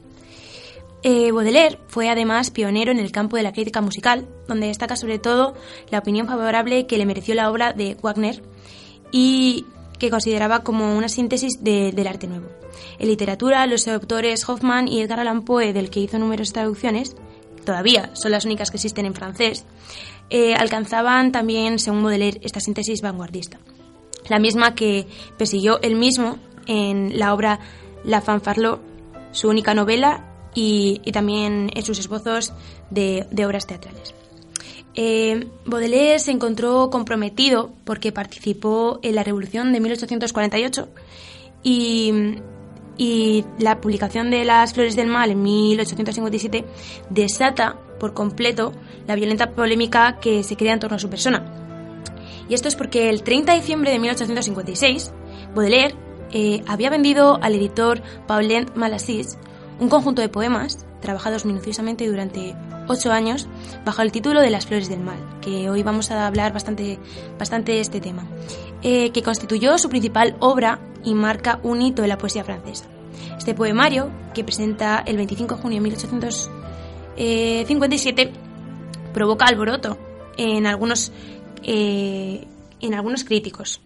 Eh, 1.03 1.31
Baudelaire 1.33 1.79
fue 1.89 2.09
además 2.09 2.51
pionero 2.51 2.91
en 2.91 2.99
el 2.99 3.13
campo 3.13 3.37
de 3.37 3.43
la 3.43 3.53
crítica 3.53 3.81
musical, 3.83 4.27
donde 4.49 4.67
destaca 4.69 4.97
sobre 4.97 5.19
todo 5.19 5.55
la 5.91 5.99
opinión 5.99 6.27
favorable 6.27 6.87
que 6.87 6.97
le 6.99 7.07
mereció 7.07 7.35
la 7.35 7.51
obra 7.51 7.73
de 7.73 7.97
Wagner 8.03 8.43
y 9.13 9.65
consideraba 10.11 10.63
como 10.63 10.97
una 10.97 11.09
síntesis 11.09 11.63
de- 11.63 11.93
del 11.93 12.07
arte 12.07 12.27
nuevo. 12.27 12.49
En 12.99 13.09
literatura, 13.09 13.67
los 13.67 13.87
autores 13.89 14.49
Hoffman 14.49 14.89
y 14.89 15.01
Edgar 15.01 15.21
Allan 15.21 15.43
Poe, 15.43 15.73
del 15.73 15.91
que 15.91 16.01
hizo 16.01 16.19
numerosas 16.19 16.53
traducciones, 16.53 17.17
todavía 17.65 18.11
son 18.15 18.31
las 18.33 18.45
únicas 18.45 18.71
que 18.71 18.77
existen 18.77 19.07
en 19.07 19.15
francés, 19.15 19.65
eh, 20.31 20.55
alcanzaban 20.55 21.33
también, 21.33 21.79
según 21.79 22.03
Baudelaire, 22.03 22.41
esta 22.43 22.61
síntesis 22.61 23.03
vanguardista. 23.03 23.59
La 24.29 24.39
misma 24.39 24.75
que 24.75 25.07
persiguió 25.37 25.81
él 25.83 25.97
mismo 25.97 26.39
en 26.67 27.19
la 27.19 27.35
obra 27.35 27.61
La 28.05 28.21
Fanfarlot, 28.21 28.81
su 29.33 29.49
única 29.49 29.75
novela, 29.75 30.31
y, 30.55 31.01
también 31.13 31.71
en 31.75 31.85
sus 31.85 31.99
esbozos 31.99 32.53
de 32.91 33.27
obras 33.45 33.67
teatrales. 33.67 34.15
Eh, 34.95 35.49
Baudelaire 35.65 36.19
se 36.19 36.31
encontró 36.31 36.89
comprometido 36.91 37.73
porque 37.85 38.13
participó 38.13 39.01
en 39.03 39.17
la 39.17 39.25
Revolución 39.25 39.73
de 39.73 39.81
1848 39.81 40.89
y, 41.63 42.37
y 42.97 43.45
la 43.59 43.81
publicación 43.81 44.31
de 44.31 44.45
Las 44.45 44.73
Flores 44.73 44.95
del 44.95 45.09
Mal 45.09 45.33
en 45.33 45.43
1857 45.43 46.65
desata 47.11 47.77
por 47.99 48.15
completo 48.15 48.73
la 49.07 49.17
violenta 49.17 49.51
polémica 49.51 50.19
que 50.21 50.43
se 50.43 50.57
crea 50.57 50.75
en 50.75 50.81
torno 50.81 50.97
a 50.97 51.01
su 51.01 51.11
persona. 51.11 51.45
Y 52.49 52.55
esto 52.55 52.69
es 52.69 52.77
porque 52.77 53.09
el 53.09 53.23
30 53.23 53.53
de 53.53 53.59
diciembre 53.59 53.91
de 53.91 53.99
1856, 53.99 55.13
Baudelaire 55.55 55.95
eh, 56.31 56.63
había 56.67 56.91
vendido 56.91 57.39
al 57.43 57.55
editor 57.55 58.03
Paulin 58.27 58.67
Malassis 58.75 59.39
un 59.81 59.89
conjunto 59.89 60.23
de 60.23 60.29
poemas 60.29 60.85
trabajados 61.05 61.45
minuciosamente 61.45 62.09
durante 62.09 62.57
ocho 62.89 63.13
años 63.13 63.47
bajo 63.85 64.03
el 64.03 64.11
título 64.11 64.41
de 64.41 64.51
Las 64.51 64.67
Flores 64.67 64.89
del 64.89 64.99
Mal, 64.99 65.19
que 65.41 65.71
hoy 65.71 65.85
vamos 65.85 66.11
a 66.11 66.27
hablar 66.27 66.53
bastante, 66.53 66.99
bastante 67.39 67.71
de 67.73 67.81
este 67.81 68.01
tema, 68.01 68.27
eh, 68.83 69.11
que 69.11 69.23
constituyó 69.23 69.79
su 69.79 69.89
principal 69.89 70.35
obra 70.41 70.81
y 71.05 71.15
marca 71.15 71.61
un 71.63 71.83
hito 71.83 72.03
en 72.03 72.09
la 72.09 72.19
poesía 72.19 72.43
francesa. 72.43 72.87
Este 73.39 73.55
poemario, 73.55 74.11
que 74.33 74.43
presenta 74.43 75.05
el 75.07 75.17
25 75.17 75.55
de 75.55 75.63
junio 75.63 75.77
de 75.77 75.83
1857, 75.83 78.33
provoca 79.13 79.47
alboroto 79.47 79.97
en 80.37 80.67
algunos, 80.67 81.13
eh, 81.63 82.47
en 82.81 82.95
algunos 82.95 83.25
críticos. 83.25 83.81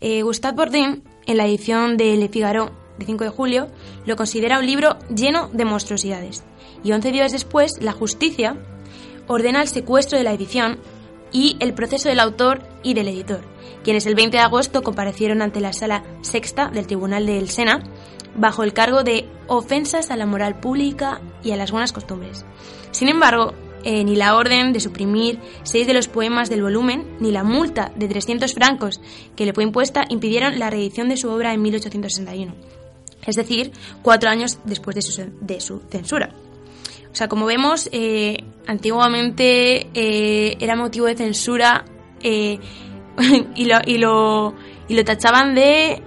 Eh, 0.00 0.22
Gustave 0.22 0.56
Bourdin, 0.56 1.02
en 1.26 1.36
la 1.36 1.46
edición 1.46 1.96
de 1.96 2.16
Le 2.16 2.28
Figaro 2.28 2.70
de 2.98 3.06
5 3.06 3.24
de 3.24 3.30
julio, 3.30 3.68
lo 4.06 4.16
considera 4.16 4.58
un 4.58 4.66
libro 4.66 4.98
lleno 5.14 5.48
de 5.52 5.64
monstruosidades. 5.64 6.42
Y 6.82 6.92
11 6.92 7.12
días 7.12 7.32
después, 7.32 7.80
la 7.80 7.92
justicia 7.92 8.56
ordena 9.26 9.62
el 9.62 9.68
secuestro 9.68 10.18
de 10.18 10.24
la 10.24 10.32
edición 10.32 10.78
y 11.32 11.56
el 11.60 11.74
proceso 11.74 12.08
del 12.08 12.20
autor 12.20 12.62
y 12.82 12.94
del 12.94 13.08
editor, 13.08 13.40
quienes 13.84 14.06
el 14.06 14.14
20 14.14 14.36
de 14.36 14.42
agosto 14.42 14.82
comparecieron 14.82 15.42
ante 15.42 15.60
la 15.60 15.72
sala 15.72 16.02
sexta 16.22 16.68
del 16.68 16.86
Tribunal 16.86 17.26
del 17.26 17.48
Sena 17.48 17.82
bajo 18.34 18.62
el 18.62 18.72
cargo 18.72 19.02
de 19.02 19.28
ofensas 19.46 20.10
a 20.10 20.16
la 20.16 20.26
moral 20.26 20.60
pública 20.60 21.20
y 21.42 21.52
a 21.52 21.56
las 21.56 21.70
buenas 21.70 21.92
costumbres. 21.92 22.44
Sin 22.90 23.08
embargo, 23.08 23.54
eh, 23.82 24.04
ni 24.04 24.14
la 24.14 24.36
orden 24.36 24.72
de 24.72 24.80
suprimir 24.80 25.40
seis 25.62 25.86
de 25.86 25.94
los 25.94 26.08
poemas 26.08 26.50
del 26.50 26.62
volumen, 26.62 27.16
ni 27.18 27.30
la 27.30 27.44
multa 27.44 27.92
de 27.96 28.08
300 28.08 28.52
francos 28.52 29.00
que 29.36 29.46
le 29.46 29.52
fue 29.52 29.64
impuesta 29.64 30.04
impidieron 30.08 30.58
la 30.58 30.70
reedición 30.70 31.08
de 31.08 31.16
su 31.16 31.30
obra 31.30 31.54
en 31.54 31.62
1861, 31.62 32.54
es 33.26 33.36
decir, 33.36 33.72
cuatro 34.02 34.28
años 34.28 34.58
después 34.64 34.96
de 34.96 35.02
su, 35.02 35.30
de 35.40 35.60
su 35.60 35.80
censura. 35.90 36.34
O 37.12 37.14
sea, 37.14 37.28
como 37.28 37.46
vemos, 37.46 37.88
eh, 37.92 38.44
antiguamente 38.66 39.88
eh, 39.94 40.56
era 40.60 40.76
motivo 40.76 41.06
de 41.06 41.16
censura 41.16 41.84
eh, 42.22 42.58
y, 43.54 43.64
lo, 43.64 43.78
y, 43.84 43.98
lo, 43.98 44.54
y 44.88 44.94
lo 44.94 45.04
tachaban 45.04 45.54
de 45.54 46.02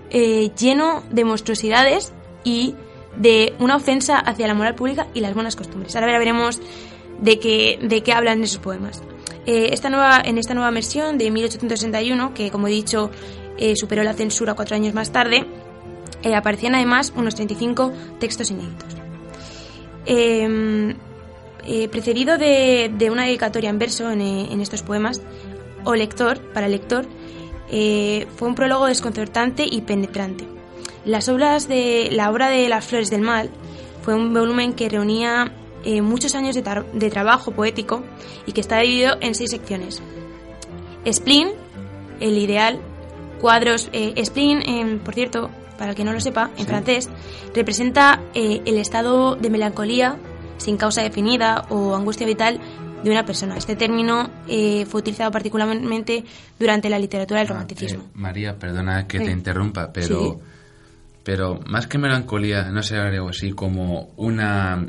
lleno 0.58 1.04
de 1.12 1.26
monstruosidades 1.26 2.14
y 2.44 2.76
de 3.18 3.54
una 3.60 3.76
ofensa 3.76 4.18
hacia 4.18 4.48
la 4.48 4.54
moral 4.54 4.76
pública 4.76 5.08
y 5.14 5.20
las 5.20 5.34
buenas 5.34 5.56
costumbres. 5.56 5.96
Ahora 5.96 6.18
veremos 6.18 6.62
de 7.20 7.40
qué, 7.40 7.80
de 7.82 8.02
qué 8.02 8.14
hablan 8.14 8.42
esos 8.44 8.60
poemas. 8.60 9.04
Esta 9.46 9.90
nueva, 9.90 10.22
en 10.24 10.38
esta 10.38 10.54
nueva 10.54 10.72
versión 10.72 11.18
de 11.18 11.30
1861, 11.30 12.34
que 12.34 12.50
como 12.50 12.70
he 12.70 12.72
dicho 12.72 13.12
superó 13.76 14.04
la 14.04 14.14
censura 14.14 14.54
cuatro 14.54 14.76
años 14.76 14.94
más 14.94 15.12
tarde, 15.12 15.46
aparecían 16.34 16.76
además 16.76 17.12
unos 17.16 17.36
35 17.36 17.92
textos 18.20 18.52
inéditos. 18.52 19.04
Eh, 20.06 20.96
eh, 21.66 21.88
precedido 21.88 22.38
de, 22.38 23.10
una 23.10 23.24
dedicatoria 23.24 23.70
en 23.70 23.80
verso 23.80 24.12
en, 24.12 24.22
en, 24.22 24.60
estos 24.60 24.84
poemas, 24.84 25.22
o 25.86 25.96
lector, 25.96 26.42
para 26.54 26.68
lector, 26.68 27.06
eh, 27.70 28.28
fue 28.36 28.50
un 28.50 28.56
prólogo 28.56 28.86
desconcertante 28.86 29.66
y 29.70 29.82
penetrante. 29.82 30.46
Las 31.06 31.30
obras 31.30 31.68
de, 31.68 32.10
la 32.12 32.32
obra 32.32 32.50
de 32.50 32.68
Las 32.70 32.86
Flores 32.86 33.10
del 33.10 33.22
Mal 33.22 33.50
fue 34.02 34.14
un 34.14 34.34
volumen 34.34 34.74
que 34.74 34.90
reunía 34.90 35.54
eh, 35.84 36.02
muchos 36.02 36.36
años 36.36 36.56
de, 36.56 37.10
trabajo 37.10 37.52
poético 37.52 38.04
y 38.46 38.52
que 38.52 38.62
está 38.62 38.80
dividido 38.80 39.18
en 39.22 39.36
seis 39.36 39.52
secciones. 39.52 40.02
Spleen, 41.10 41.50
el 42.20 42.38
ideal, 42.38 42.80
cuadros. 43.42 43.90
Eh, 43.92 44.22
spleen, 44.26 45.00
por 45.00 45.14
cierto, 45.14 45.50
para 45.84 45.92
el 45.92 45.98
que 45.98 46.06
no 46.06 46.14
lo 46.14 46.22
sepa, 46.22 46.50
en 46.56 46.60
sí. 46.60 46.66
francés, 46.66 47.10
representa 47.54 48.22
eh, 48.34 48.62
el 48.64 48.78
estado 48.78 49.36
de 49.36 49.50
melancolía 49.50 50.16
sin 50.56 50.78
causa 50.78 51.02
definida 51.02 51.66
o 51.68 51.94
angustia 51.94 52.26
vital 52.26 52.62
de 53.04 53.12
una 53.12 53.26
persona. 53.26 53.58
Este 53.58 53.76
término 53.76 54.30
eh, 54.48 54.86
fue 54.86 55.02
utilizado 55.02 55.30
particularmente 55.30 56.24
durante 56.58 56.88
la 56.90 56.98
literatura 56.98 57.42
del 57.42 57.50
romanticismo. 57.50 58.04
Ah, 58.06 58.12
eh, 58.16 58.18
María, 58.18 58.58
perdona 58.58 59.06
que 59.10 59.18
sí. 59.18 59.26
te 59.26 59.32
interrumpa, 59.32 59.92
pero, 59.92 60.20
sí. 60.24 60.38
pero 61.22 61.60
más 61.66 61.86
que 61.88 61.98
melancolía, 61.98 62.72
¿no 62.72 62.82
sería 62.82 63.08
algo 63.08 63.28
así 63.28 63.52
como 63.52 64.14
una, 64.16 64.88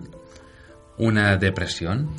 una 0.99 1.37
depresión? 1.39 2.11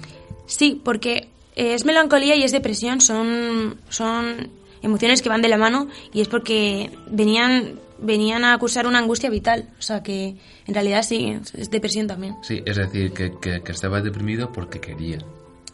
Sí, 0.47 0.81
porque 0.83 1.29
es 1.55 1.85
melancolía 1.85 2.35
y 2.35 2.43
es 2.43 2.51
depresión, 2.51 2.99
son, 2.99 3.79
son 3.87 4.49
emociones 4.81 5.21
que 5.21 5.29
van 5.29 5.41
de 5.41 5.47
la 5.47 5.57
mano 5.57 5.87
y 6.11 6.19
es 6.19 6.27
porque 6.27 6.91
venían 7.09 7.84
venían 7.99 8.43
a 8.43 8.53
acusar 8.53 8.87
una 8.87 8.99
angustia 8.99 9.29
vital. 9.29 9.69
O 9.79 9.81
sea 9.81 10.03
que 10.03 10.35
en 10.67 10.73
realidad 10.73 11.03
sí, 11.03 11.37
es 11.57 11.69
depresión 11.69 12.07
también. 12.07 12.35
Sí, 12.41 12.61
es 12.65 12.75
decir, 12.77 13.11
que, 13.11 13.33
que, 13.39 13.61
que 13.61 13.71
estaba 13.71 14.01
deprimido 14.01 14.51
porque 14.51 14.79
quería. 14.79 15.19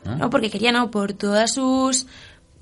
¿no? 0.06 0.16
No, 0.18 0.30
porque 0.30 0.50
quería 0.50 0.72
no, 0.72 0.90
por 0.92 1.14
todas 1.14 1.54
sus 1.54 2.08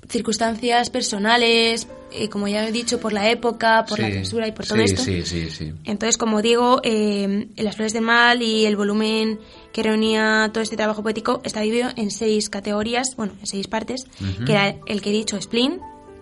circunstancias 0.08 0.90
personales, 0.90 1.86
eh, 2.12 2.28
como 2.28 2.48
ya 2.48 2.66
he 2.66 2.72
dicho, 2.72 2.98
por 2.98 3.12
la 3.12 3.30
época, 3.30 3.84
por 3.88 3.98
la 4.00 4.08
Sí, 4.08 4.12
censura 4.14 4.48
y 4.48 4.52
por 4.52 4.66
todo 4.66 4.78
sí, 4.78 4.84
esto. 4.84 5.02
Sí, 5.02 5.22
sí, 5.22 5.50
sí. 5.50 5.72
Entonces, 5.84 6.16
como 6.16 6.42
digo, 6.42 6.80
eh, 6.82 7.48
Las 7.56 7.76
Flores 7.76 7.92
del 7.92 8.02
Mal 8.02 8.42
y 8.42 8.64
el 8.66 8.76
volumen 8.76 9.38
que 9.72 9.82
reunía 9.82 10.50
todo 10.52 10.62
este 10.62 10.76
trabajo 10.76 11.02
poético 11.02 11.40
está 11.44 11.60
dividido 11.60 11.90
en 11.96 12.10
seis 12.10 12.48
categorías, 12.48 13.14
bueno, 13.16 13.34
en 13.40 13.46
seis 13.46 13.68
partes, 13.68 14.06
que 14.44 14.52
era 14.52 14.76
el 14.86 15.00
que 15.00 15.10
he 15.10 15.12
dicho, 15.12 15.40
spleen, 15.40 15.80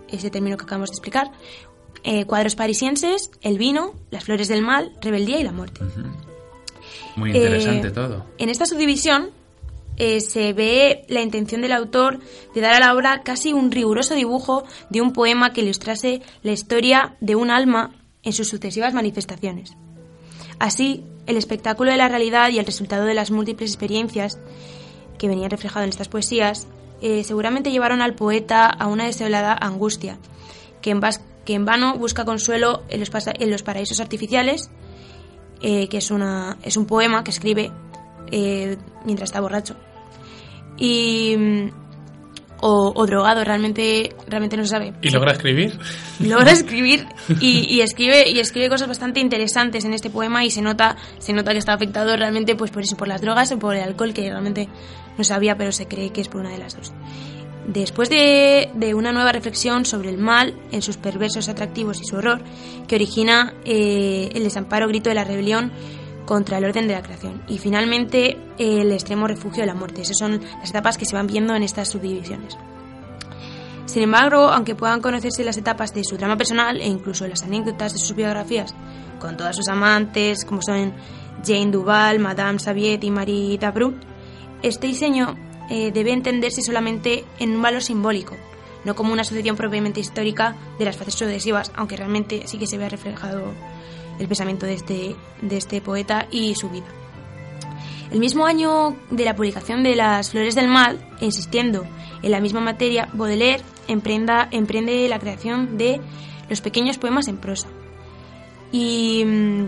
ese 0.09 0.29
término 0.29 0.57
que 0.57 0.63
acabamos 0.63 0.89
de 0.89 0.93
explicar, 0.93 1.31
eh, 2.03 2.25
cuadros 2.25 2.55
parisienses, 2.55 3.31
el 3.41 3.57
vino, 3.57 3.93
las 4.11 4.23
flores 4.23 4.47
del 4.47 4.61
mal, 4.61 4.91
rebeldía 5.01 5.39
y 5.39 5.43
la 5.43 5.51
muerte. 5.51 5.81
Muy 7.15 7.31
interesante 7.31 7.89
Eh, 7.89 7.91
todo. 7.91 8.25
En 8.37 8.49
esta 8.49 8.65
subdivisión 8.65 9.31
eh, 9.97 10.21
se 10.21 10.53
ve 10.53 11.03
la 11.09 11.21
intención 11.21 11.61
del 11.61 11.73
autor 11.73 12.19
de 12.55 12.61
dar 12.61 12.73
a 12.73 12.79
la 12.79 12.93
obra 12.93 13.21
casi 13.23 13.51
un 13.51 13.71
riguroso 13.71 14.15
dibujo 14.15 14.63
de 14.89 15.01
un 15.01 15.11
poema 15.11 15.51
que 15.51 15.61
ilustrase 15.61 16.21
la 16.41 16.53
historia 16.53 17.17
de 17.19 17.35
un 17.35 17.51
alma 17.51 17.95
en 18.23 18.33
sus 18.33 18.47
sucesivas 18.47 18.93
manifestaciones. 18.93 19.75
Así, 20.57 21.03
el 21.25 21.37
espectáculo 21.37 21.91
de 21.91 21.97
la 21.97 22.07
realidad 22.07 22.49
y 22.49 22.59
el 22.59 22.65
resultado 22.65 23.05
de 23.05 23.13
las 23.13 23.31
múltiples 23.31 23.71
experiencias 23.71 24.39
que 25.17 25.27
venían 25.27 25.49
reflejadas 25.49 25.83
en 25.83 25.89
estas 25.89 26.07
poesías 26.07 26.67
eh, 27.01 27.23
seguramente 27.23 27.71
llevaron 27.71 28.01
al 28.01 28.15
poeta 28.15 28.65
a 28.65 28.87
una 28.87 29.05
desolada 29.05 29.57
angustia, 29.59 30.17
que 30.81 30.91
en, 30.91 30.99
que 31.45 31.53
en 31.53 31.65
vano 31.65 31.97
busca 31.97 32.25
consuelo 32.25 32.83
en 32.89 32.99
los, 32.99 33.09
en 33.39 33.51
los 33.51 33.63
paraísos 33.63 33.99
artificiales 33.99 34.69
eh, 35.61 35.89
que 35.89 35.97
es, 35.97 36.09
una, 36.09 36.57
es 36.63 36.77
un 36.77 36.85
poema 36.85 37.23
que 37.23 37.31
escribe 37.31 37.71
eh, 38.31 38.77
mientras 39.03 39.29
está 39.29 39.41
borracho. 39.41 39.75
Y, 40.77 41.35
mm, 41.37 41.69
o, 42.61 42.93
o 42.95 43.05
drogado, 43.05 43.43
realmente, 43.43 44.15
realmente 44.27 44.55
no 44.55 44.63
se 44.63 44.69
sabe. 44.69 44.93
¿Y 45.01 45.09
logra 45.09 45.33
escribir? 45.33 45.77
Logra 46.19 46.51
escribir 46.51 47.07
y, 47.41 47.75
y 47.75 47.81
escribe 47.81 48.29
y 48.29 48.39
escribe 48.39 48.69
cosas 48.69 48.87
bastante 48.87 49.19
interesantes 49.19 49.83
en 49.83 49.93
este 49.93 50.09
poema 50.09 50.45
y 50.45 50.51
se 50.51 50.61
nota 50.61 50.95
se 51.19 51.33
nota 51.33 51.51
que 51.51 51.57
está 51.57 51.73
afectado 51.73 52.15
realmente 52.15 52.55
pues 52.55 52.71
por 52.71 52.83
eso 52.83 52.95
por 52.95 53.07
las 53.07 53.21
drogas 53.21 53.51
o 53.51 53.59
por 53.59 53.75
el 53.75 53.83
alcohol 53.83 54.13
que 54.13 54.29
realmente 54.29 54.67
no 55.17 55.23
sabía 55.23 55.57
pero 55.57 55.71
se 55.71 55.87
cree 55.87 56.11
que 56.11 56.21
es 56.21 56.27
por 56.27 56.41
una 56.41 56.51
de 56.51 56.57
las 56.57 56.75
dos 56.75 56.91
después 57.73 58.09
de, 58.09 58.93
una 58.95 59.11
nueva 59.11 59.31
reflexión 59.31 59.85
sobre 59.85 60.09
el 60.09 60.17
mal 60.17 60.59
en 60.71 60.81
sus 60.81 60.97
perversos 60.97 61.49
atractivos 61.49 62.01
y 62.01 62.05
su 62.05 62.15
horror 62.15 62.41
que 62.87 62.95
origina 62.95 63.53
eh, 63.63 64.29
el 64.33 64.43
desamparo 64.43 64.87
grito 64.87 65.09
de 65.09 65.15
la 65.15 65.23
rebelión 65.23 65.71
contra 66.25 66.57
el 66.57 66.65
orden 66.65 66.87
de 66.87 66.93
la 66.95 67.01
creación. 67.01 67.43
Y 67.47 67.57
finalmente 67.57 68.37
el 68.57 68.91
extremo 68.91 69.27
refugio 69.27 69.61
de 69.61 69.67
la 69.67 69.75
muerte. 69.75 70.01
Esas 70.01 70.17
son 70.17 70.41
las 70.59 70.69
etapas 70.69 70.97
que 70.97 71.05
se 71.05 71.15
van 71.15 71.27
viendo 71.27 71.55
en 71.55 71.63
estas 71.63 71.89
subdivisiones. 71.89 72.57
Sin 73.85 74.03
embargo, 74.03 74.49
aunque 74.49 74.75
puedan 74.75 75.01
conocerse 75.01 75.43
las 75.43 75.57
etapas 75.57 75.93
de 75.93 76.03
su 76.03 76.17
drama 76.17 76.37
personal 76.37 76.79
e 76.79 76.87
incluso 76.87 77.27
las 77.27 77.43
anécdotas 77.43 77.93
de 77.93 77.99
sus 77.99 78.15
biografías 78.15 78.75
con 79.19 79.37
todas 79.37 79.55
sus 79.55 79.67
amantes, 79.67 80.45
como 80.45 80.61
son 80.61 80.93
Jane 81.43 81.71
Duval, 81.71 82.19
Madame 82.19 82.59
Saviet 82.59 83.03
y 83.03 83.11
Marie 83.11 83.57
Dabrut, 83.57 83.95
este 84.61 84.87
diseño 84.87 85.35
eh, 85.69 85.91
debe 85.91 86.11
entenderse 86.11 86.61
solamente 86.61 87.25
en 87.39 87.55
un 87.55 87.61
valor 87.61 87.81
simbólico, 87.83 88.35
no 88.85 88.95
como 88.95 89.13
una 89.13 89.21
asociación 89.21 89.55
propiamente 89.55 89.99
histórica 89.99 90.55
de 90.77 90.85
las 90.85 90.97
fases 90.97 91.15
sucesivas, 91.15 91.71
aunque 91.75 91.97
realmente 91.97 92.43
sí 92.47 92.57
que 92.57 92.67
se 92.67 92.77
ve 92.77 92.89
reflejado 92.89 93.53
el 94.19 94.27
pensamiento 94.27 94.65
de 94.65 94.73
este, 94.73 95.15
de 95.41 95.57
este 95.57 95.81
poeta 95.81 96.27
y 96.31 96.55
su 96.55 96.69
vida. 96.69 96.87
El 98.11 98.19
mismo 98.19 98.45
año 98.45 98.95
de 99.11 99.23
la 99.25 99.35
publicación 99.35 99.83
de 99.83 99.95
Las 99.95 100.31
Flores 100.31 100.55
del 100.55 100.67
Mal, 100.67 100.97
insistiendo 101.21 101.85
en 102.23 102.31
la 102.31 102.39
misma 102.39 102.59
materia, 102.59 103.07
Baudelaire 103.13 103.63
emprenda- 103.87 104.47
emprende 104.51 105.07
la 105.07 105.19
creación 105.19 105.77
de 105.77 106.01
los 106.49 106.61
pequeños 106.61 106.97
poemas 106.97 107.27
en 107.27 107.37
prosa. 107.37 107.67
Y, 108.71 109.23
mm, 109.25 109.65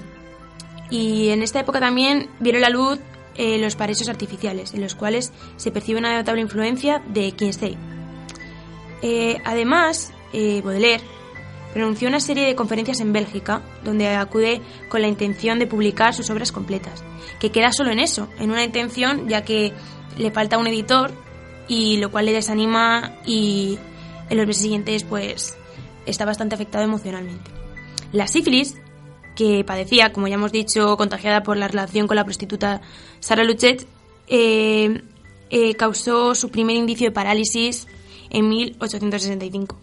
y 0.90 1.30
en 1.30 1.44
esta 1.44 1.60
época 1.60 1.80
también 1.80 2.30
vieron 2.40 2.62
la 2.62 2.70
luz 2.70 3.00
eh, 3.36 3.58
los 3.58 3.76
paraísos 3.76 4.10
artificiales, 4.10 4.74
en 4.74 4.82
los 4.82 4.96
cuales 4.96 5.32
se 5.58 5.72
percibe 5.72 6.00
una 6.00 6.16
notable 6.16 6.42
influencia 6.42 7.02
de 7.08 7.32
Kinsey. 7.32 7.78
Eh, 9.02 9.38
además, 9.46 10.14
eh, 10.34 10.62
Baudelaire 10.64 11.04
pronunció 11.74 12.10
una 12.10 12.20
serie 12.20 12.46
de 12.46 12.56
conferencias 12.56 13.00
en 13.00 13.14
Bélgica, 13.14 13.62
donde 13.84 14.10
acude 14.16 14.62
con 14.90 15.02
la 15.02 15.08
intención 15.08 15.60
de 15.60 15.68
publicar 15.68 16.14
sus 16.14 16.30
obras 16.30 16.52
completas, 16.52 17.04
que 17.40 17.52
queda 17.52 17.72
solo 17.72 17.92
en 17.92 18.00
eso, 18.00 18.28
en 18.40 18.52
una 18.52 18.64
intención, 18.64 19.30
ya 19.30 19.44
que 19.44 19.74
le 20.18 20.32
falta 20.32 20.58
un 20.58 20.68
editor, 20.68 21.12
y 21.68 21.98
lo 21.98 22.12
cual 22.12 22.26
le 22.26 22.34
desanima 22.34 23.14
y 23.26 23.80
en 24.30 24.38
los 24.38 24.46
meses 24.46 24.64
siguientes 24.64 25.06
pues 25.06 25.56
está 26.06 26.26
bastante 26.26 26.56
afectado 26.56 26.84
emocionalmente. 26.84 27.50
La 28.12 28.28
sífilis, 28.28 28.81
que 29.36 29.64
padecía, 29.64 30.12
como 30.12 30.28
ya 30.28 30.36
hemos 30.36 30.52
dicho, 30.52 30.98
contagiada 30.98 31.44
por 31.44 31.58
la 31.58 31.68
relación 31.68 32.08
con 32.08 32.16
la 32.16 32.26
prostituta 32.26 32.82
Sarah 33.20 33.44
Luchet, 33.44 33.88
eh, 34.28 35.02
eh, 35.50 35.74
causó 35.76 36.36
su 36.36 36.50
primer 36.50 36.76
indicio 36.76 37.08
de 37.08 37.12
parálisis 37.12 37.88
en 38.30 38.50
1865. 38.50 39.78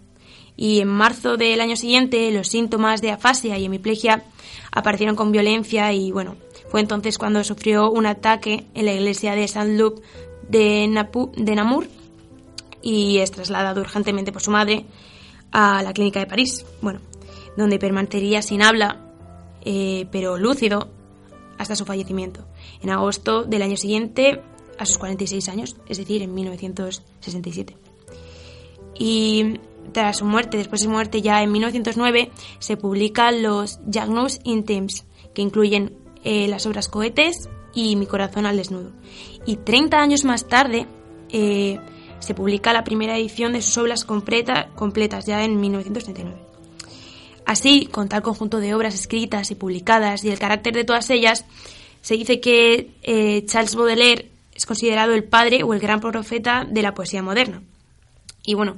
Y 0.57 0.81
en 0.81 0.89
marzo 0.89 1.37
del 1.37 1.61
año 1.61 1.77
siguiente, 1.77 2.31
los 2.33 2.49
síntomas 2.49 3.01
de 3.01 3.13
afasia 3.13 3.57
y 3.59 3.65
hemiplegia 3.67 4.25
aparecieron 4.73 5.15
con 5.17 5.31
violencia 5.33 5.93
y, 5.93 6.11
bueno, 6.11 6.37
fue 6.69 6.81
entonces 6.81 7.17
cuando 7.17 7.45
sufrió 7.45 7.91
un 7.91 8.07
ataque 8.07 8.67
en 8.75 8.85
la 8.87 8.93
iglesia 8.93 9.35
de 9.35 9.47
Saint-Luc 9.49 10.03
de, 10.49 10.87
Napu- 10.89 11.31
de 11.35 11.55
Namur 11.55 11.87
y 12.83 13.19
es 13.19 13.31
trasladado 13.31 13.81
urgentemente 13.81 14.33
por 14.33 14.43
su 14.43 14.51
madre 14.51 14.85
a 15.53 15.83
la 15.83 15.93
clínica 15.93 16.21
de 16.21 16.27
París, 16.27 16.67
bueno, 16.83 17.01
donde 17.57 17.79
permanecería 17.79 18.43
sin 18.43 18.63
habla, 18.63 19.01
eh, 19.65 20.07
pero 20.11 20.37
lúcido, 20.37 20.89
hasta 21.59 21.77
su 21.77 21.85
fallecimiento, 21.85 22.45
en 22.83 22.91
agosto 22.91 23.45
del 23.45 23.63
año 23.63 23.77
siguiente, 23.77 24.41
a 24.79 24.87
sus 24.87 24.99
46 24.99 25.49
años, 25.49 25.77
es 25.89 25.99
decir, 25.99 26.23
en 26.23 26.33
1967. 26.35 27.77
Y 28.99 29.59
tras 29.93 30.19
su 30.19 30.25
muerte, 30.25 30.57
después 30.57 30.81
de 30.81 30.85
su 30.87 30.91
muerte, 30.91 31.23
ya 31.23 31.43
en 31.43 31.53
1909, 31.53 32.31
se 32.59 32.77
publican 32.77 33.43
los 33.43 33.81
Jagnus 33.93 34.41
Intims, 34.45 35.05
que 35.35 35.43
incluyen 35.43 35.97
eh, 36.25 36.49
las 36.49 36.67
obras 36.67 36.89
Cohetes 36.89 37.49
y 37.75 37.97
Mi 37.97 38.07
corazón 38.07 38.47
al 38.47 38.57
desnudo. 38.57 38.93
Y 39.47 39.57
30 39.57 39.99
años 39.99 40.25
más 40.25 40.47
tarde 40.49 40.87
eh, 41.31 41.79
se 42.19 42.35
publica 42.35 42.73
la 42.73 42.85
primera 42.85 43.17
edición 43.17 43.53
de 43.53 43.63
sus 43.63 43.79
obras 43.79 44.05
completa- 44.05 44.71
completas, 44.75 45.27
ya 45.27 45.45
en 45.45 45.61
1939. 45.61 46.48
Así, 47.49 47.87
con 47.87 48.11
tal 48.11 48.21
conjunto 48.21 48.61
de 48.61 48.75
obras 48.75 48.95
escritas 48.95 49.51
y 49.51 49.55
publicadas 49.55 50.23
y 50.23 50.29
el 50.29 50.39
carácter 50.39 50.75
de 50.75 50.85
todas 50.85 51.09
ellas, 51.09 51.47
se 52.03 52.13
dice 52.13 52.41
que 52.41 52.91
eh, 53.03 53.47
Charles 53.47 53.75
Baudelaire 53.75 54.31
es 54.55 54.67
considerado 54.67 55.15
el 55.15 55.25
padre 55.25 55.63
o 55.63 55.73
el 55.73 55.81
gran 55.81 55.99
profeta 55.99 56.67
de 56.69 56.83
la 56.83 56.93
poesía 56.93 57.23
moderna. 57.23 57.63
Y 58.45 58.53
bueno, 58.53 58.77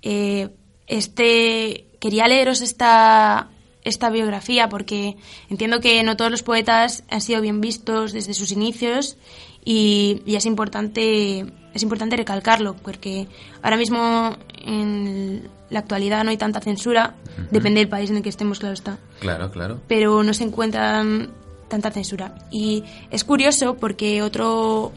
eh, 0.00 0.48
este 0.86 1.88
quería 2.00 2.26
leeros 2.26 2.62
esta, 2.62 3.50
esta 3.84 4.08
biografía 4.08 4.70
porque 4.70 5.18
entiendo 5.50 5.80
que 5.80 6.02
no 6.02 6.16
todos 6.16 6.30
los 6.30 6.42
poetas 6.42 7.04
han 7.10 7.20
sido 7.20 7.42
bien 7.42 7.60
vistos 7.60 8.14
desde 8.14 8.32
sus 8.32 8.50
inicios 8.50 9.18
y, 9.62 10.22
es 10.26 10.46
importante 10.46 11.44
es 11.74 11.82
importante 11.82 12.16
recalcarlo 12.16 12.76
porque 12.76 13.28
ahora 13.60 13.76
mismo 13.76 14.38
en 14.64 15.50
la 15.70 15.80
actualidad 15.80 16.24
no 16.24 16.30
hay 16.30 16.36
tanta 16.36 16.60
censura, 16.60 17.14
depende 17.50 17.80
del 17.80 17.88
país 17.88 18.10
en 18.10 18.16
el 18.16 18.22
que 18.22 18.28
estemos, 18.28 18.58
claro 18.58 18.74
está 18.74 18.98
Claro, 19.20 19.50
claro. 19.50 19.80
pero 19.88 20.22
no 20.22 20.32
se 20.32 20.44
encuentran 20.44 21.30
tanta 21.68 21.90
censura. 21.90 22.34
Y 22.50 22.84
es 23.10 23.24
curioso 23.24 23.76
porque 23.76 24.22
otro, 24.22 24.92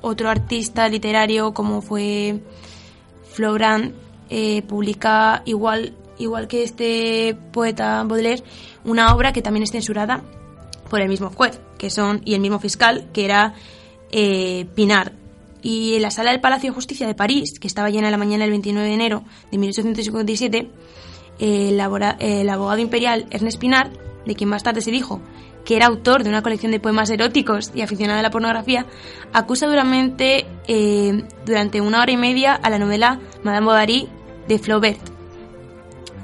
otro 0.00 0.30
artista 0.30 0.88
literario 0.88 1.52
como 1.52 1.82
fue 1.82 2.40
Flaubert 3.32 3.92
eh, 4.30 4.62
publica 4.62 5.42
igual, 5.44 5.94
igual 6.18 6.48
que 6.48 6.62
este 6.62 7.36
poeta 7.52 8.02
Baudelaire 8.04 8.42
una 8.84 9.14
obra 9.14 9.32
que 9.32 9.42
también 9.42 9.62
es 9.62 9.70
censurada 9.70 10.22
por 10.90 11.00
el 11.00 11.08
mismo 11.08 11.30
juez 11.30 11.60
que 11.78 11.90
son 11.90 12.20
y 12.24 12.34
el 12.34 12.40
mismo 12.40 12.58
fiscal 12.58 13.06
que 13.12 13.24
era 13.24 13.54
eh, 14.10 14.66
Pinard 14.74 15.12
y 15.62 15.94
en 15.96 16.02
la 16.02 16.10
sala 16.10 16.30
del 16.30 16.40
Palacio 16.40 16.70
de 16.70 16.74
Justicia 16.74 17.06
de 17.06 17.14
París 17.14 17.58
que 17.60 17.66
estaba 17.66 17.90
llena 17.90 18.10
la 18.10 18.16
mañana 18.18 18.44
del 18.44 18.50
29 18.52 18.88
de 18.88 18.94
enero 18.94 19.24
de 19.50 19.58
1857 19.58 20.70
el, 21.40 21.80
el 22.20 22.48
abogado 22.48 22.78
imperial 22.80 23.26
Ernest 23.30 23.58
Pinard, 23.58 23.90
de 24.26 24.34
quien 24.34 24.50
más 24.50 24.62
tarde 24.62 24.80
se 24.80 24.90
dijo 24.90 25.20
que 25.64 25.76
era 25.76 25.86
autor 25.86 26.22
de 26.24 26.30
una 26.30 26.42
colección 26.42 26.72
de 26.72 26.80
poemas 26.80 27.10
eróticos 27.10 27.72
y 27.74 27.82
aficionado 27.82 28.18
a 28.18 28.22
la 28.22 28.30
pornografía, 28.30 28.86
acusa 29.34 29.66
duramente 29.66 30.46
eh, 30.66 31.24
durante 31.44 31.80
una 31.82 32.00
hora 32.00 32.10
y 32.12 32.16
media 32.16 32.54
a 32.54 32.70
la 32.70 32.78
novela 32.78 33.20
Madame 33.42 33.66
Bovary 33.66 34.08
de 34.48 34.58
Flaubert 34.58 35.00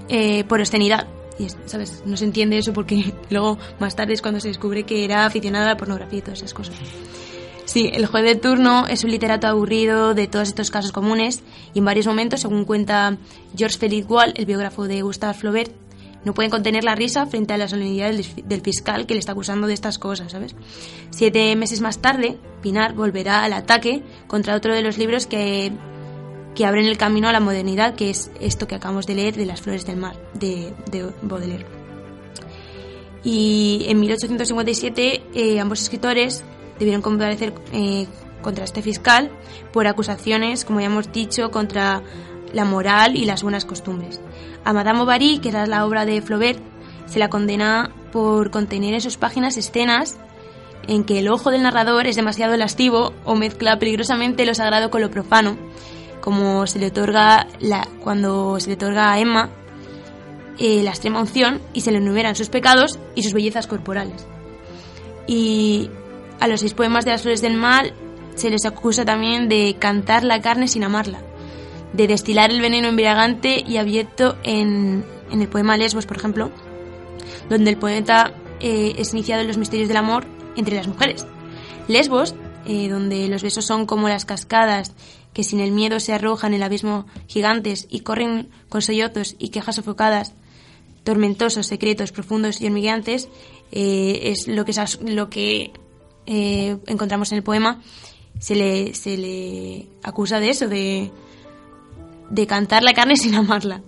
eh, 0.09 0.45
por 0.45 0.61
obscenidad. 0.61 1.07
Y, 1.39 1.45
es- 1.47 1.57
¿sabes? 1.67 2.03
No 2.07 2.17
se 2.17 2.25
entiende 2.25 2.59
eso 2.59 2.73
porque 2.73 3.13
luego 3.31 3.59
más 3.81 3.95
tarde 3.97 4.15
es 4.15 4.23
cuando 4.23 4.41
se 4.41 4.49
descubre 4.49 4.85
que 4.85 5.05
era 5.05 5.27
aficionada 5.27 5.67
a 5.67 5.69
la 5.71 5.77
pornografía 5.77 6.19
y 6.21 6.23
todas 6.23 6.39
esas 6.39 6.55
cosas. 6.55 6.75
Sí, 7.65 7.91
el 7.93 8.07
juez 8.07 8.25
de 8.25 8.37
turno 8.37 8.87
es 8.87 9.05
un 9.05 9.11
literato 9.11 9.47
aburrido 9.47 10.15
de 10.15 10.27
todos 10.27 10.49
estos 10.49 10.71
casos 10.71 10.93
comunes 10.93 11.43
y 11.73 11.79
en 11.79 11.85
varios 11.85 12.07
momentos, 12.07 12.41
según 12.41 12.65
cuenta 12.65 13.17
George 13.57 13.79
Félix 13.79 14.09
Wall, 14.09 14.35
el 14.37 14.45
biógrafo 14.45 14.87
de 14.87 15.01
Gustave 15.03 15.35
Flaubert, 15.35 15.73
no 16.25 16.35
pueden 16.35 16.51
contener 16.51 16.85
la 16.85 16.95
risa 16.95 17.27
frente 17.27 17.53
a 17.53 17.59
la 17.59 17.69
solemnidad 17.69 18.11
del, 18.11 18.61
fiscal 18.63 19.07
que 19.07 19.15
le 19.15 19.21
está 19.21 19.33
acusando 19.33 19.67
de 19.67 19.75
estas 19.75 19.99
cosas, 19.99 20.33
¿sabes? 20.33 20.55
Siete 21.11 21.55
meses 21.57 21.81
más 21.81 21.99
tarde, 21.99 22.39
Pinar 22.63 22.95
volverá 22.95 23.45
al 23.45 23.53
ataque 23.53 24.03
contra 24.27 24.57
otro 24.57 24.75
de 24.75 24.83
los 24.83 24.97
libros 24.97 25.27
que, 25.27 25.73
que 26.55 26.65
abren 26.65 26.87
el 26.87 26.97
camino 26.97 27.29
a 27.29 27.33
la 27.33 27.41
modernidad, 27.41 27.95
que 27.95 28.11
es 28.11 28.31
esto 28.41 28.67
que 28.67 28.75
acabamos 28.75 29.07
de 29.07 29.17
leer 29.17 29.37
de 29.37 29.47
Las 29.47 29.61
Flores 29.61 29.85
del 29.87 29.97
Mar, 29.97 30.17
de, 30.35 30.73
de 30.91 31.11
Baudelaire. 31.23 31.67
Y 33.23 33.85
en 33.89 34.01
1857 34.01 35.23
eh, 35.35 35.61
ambos 35.61 35.83
escritores 35.83 36.45
debieron 36.79 37.03
comparecer 37.03 37.53
eh, 37.73 38.07
contra 38.43 38.65
este 38.65 38.83
fiscal 38.83 39.31
por 39.73 39.87
acusaciones, 39.87 40.65
como 40.65 40.81
ya 40.81 40.87
hemos 40.87 41.11
dicho, 41.13 41.51
contra 41.51 42.03
la 42.53 42.65
moral 42.65 43.17
y 43.17 43.25
las 43.25 43.43
buenas 43.43 43.65
costumbres. 43.65 44.21
A 44.65 44.73
Madame 44.73 45.01
Bovary, 45.01 45.39
que 45.39 45.49
era 45.49 45.67
la 45.67 45.85
obra 45.85 46.05
de 46.05 46.23
Flaubert, 46.23 46.61
se 47.07 47.19
la 47.19 47.29
condena 47.29 47.91
por 48.13 48.51
contener 48.51 48.95
en 48.95 49.01
sus 49.01 49.17
páginas 49.17 49.57
escenas 49.57 50.17
en 50.87 51.05
que 51.05 51.19
el 51.19 51.29
ojo 51.29 51.51
del 51.51 51.63
narrador 51.63 52.07
es 52.07 52.17
demasiado 52.17 52.55
elastivo 52.55 53.13
o 53.25 53.35
mezcla 53.35 53.79
peligrosamente 53.79 54.47
lo 54.47 54.55
sagrado 54.55 54.91
con 54.91 55.01
lo 55.01 55.11
profano, 55.11 55.57
como 56.21 56.67
se 56.67 56.79
le 56.79 56.89
otorga 56.89 57.47
la, 57.61 57.89
cuando 58.01 58.59
se 58.61 58.69
le 58.69 58.75
otorga 58.75 59.13
a 59.13 59.19
Emma 59.19 59.51
eh, 60.59 60.83
la 60.83 60.91
extrema 60.91 61.21
unción 61.21 61.61
y 61.73 61.81
se 61.81 61.91
le 61.91 61.99
enumeran 61.99 62.37
sus 62.37 62.49
pecados 62.49 62.99
y 63.15 63.23
sus 63.23 63.33
bellezas 63.33 63.67
corporales. 63.67 64.27
Y 65.27 65.91
a 66.41 66.49
los 66.49 66.61
seis 66.61 66.75
poemas 66.75 67.05
de 67.05 67.13
las 67.13 67.23
flores 67.23 67.41
del 67.41 67.55
mal 67.55 67.93
se 68.35 68.51
les 68.51 68.65
acusa 68.65 69.05
también 69.05 69.49
de 69.49 69.77
cantar 69.79 70.25
la 70.25 70.41
carne 70.41 70.69
sin 70.69 70.85
amarla, 70.85 71.21
de 71.93 72.07
destilar 72.07 72.51
el 72.51 72.61
veneno 72.61 72.89
embriagante 72.89 73.63
y 73.67 73.77
abierto 73.77 74.37
en, 74.43 75.05
el 75.31 75.49
poema 75.49 75.77
Lesbos, 75.77 76.07
por 76.07 76.17
ejemplo, 76.17 76.51
donde 77.49 77.71
el 77.71 77.77
poeta 77.77 78.35
eh, 78.61 78.95
es 78.99 79.13
iniciado 79.13 79.43
en 79.43 79.49
los 79.49 79.59
misterios 79.59 79.89
del 79.89 79.97
amor 79.97 80.27
entre 80.57 80.77
las 80.77 80.89
mujeres. 80.89 81.27
Lesbos, 81.89 82.35
eh, 82.67 82.89
donde 82.89 83.29
los 83.29 83.43
besos 83.43 83.67
son 83.67 83.87
como 83.87 84.09
las 84.09 84.25
cascadas 84.25 84.95
que 85.33 85.45
sin 85.45 85.61
el 85.61 85.73
miedo 85.73 86.01
se 86.01 86.13
arrojan 86.13 86.53
en 86.53 86.57
el 86.57 86.63
abismo 86.63 87.07
gigantes 87.27 87.87
y 87.91 88.01
corren 88.01 88.49
con 88.69 88.83
sollozos 88.83 89.35
y 89.39 89.49
quejas 89.49 89.77
sofocadas, 89.77 90.33
tormentosos, 91.03 91.67
secretos, 91.67 92.13
profundos 92.13 92.61
y 92.61 92.67
hormigueantes, 92.67 93.29
eh, 93.73 94.21
es 94.31 94.49
lo 94.49 94.65
que, 94.65 94.73
lo 95.03 95.29
que 95.29 95.73
eh, 96.27 96.77
encontramos 96.87 97.33
en 97.33 97.39
el 97.39 97.45
poema. 97.45 97.83
Se 98.39 98.55
le, 98.55 98.95
se 98.95 99.17
le 99.17 99.87
acusa 100.03 100.41
de 100.41 100.51
eso, 100.51 100.69
de, 100.69 101.11
de 102.31 102.47
cantar 102.47 102.83
la 102.83 102.95
carne 102.95 103.17
sin 103.17 103.35
amarla. 103.35 103.81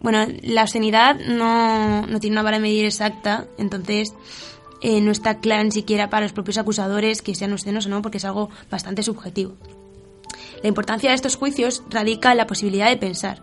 Bueno, 0.00 0.26
la 0.42 0.62
obscenidad 0.62 1.18
no, 1.18 2.06
no 2.06 2.20
tiene 2.20 2.34
una 2.34 2.42
vara 2.42 2.58
de 2.58 2.62
medir 2.62 2.84
exacta, 2.84 3.46
entonces 3.56 4.14
eh, 4.82 5.00
no 5.00 5.10
está 5.10 5.38
clara 5.38 5.64
ni 5.64 5.70
siquiera 5.70 6.10
para 6.10 6.24
los 6.24 6.32
propios 6.32 6.58
acusadores 6.58 7.22
que 7.22 7.34
sean 7.34 7.52
obscenos 7.52 7.86
o 7.86 7.88
no, 7.88 8.02
porque 8.02 8.18
es 8.18 8.24
algo 8.26 8.50
bastante 8.70 9.02
subjetivo. 9.02 9.54
La 10.62 10.68
importancia 10.68 11.10
de 11.10 11.16
estos 11.16 11.36
juicios 11.36 11.82
radica 11.88 12.32
en 12.32 12.38
la 12.38 12.46
posibilidad 12.46 12.88
de 12.88 12.96
pensar, 12.96 13.42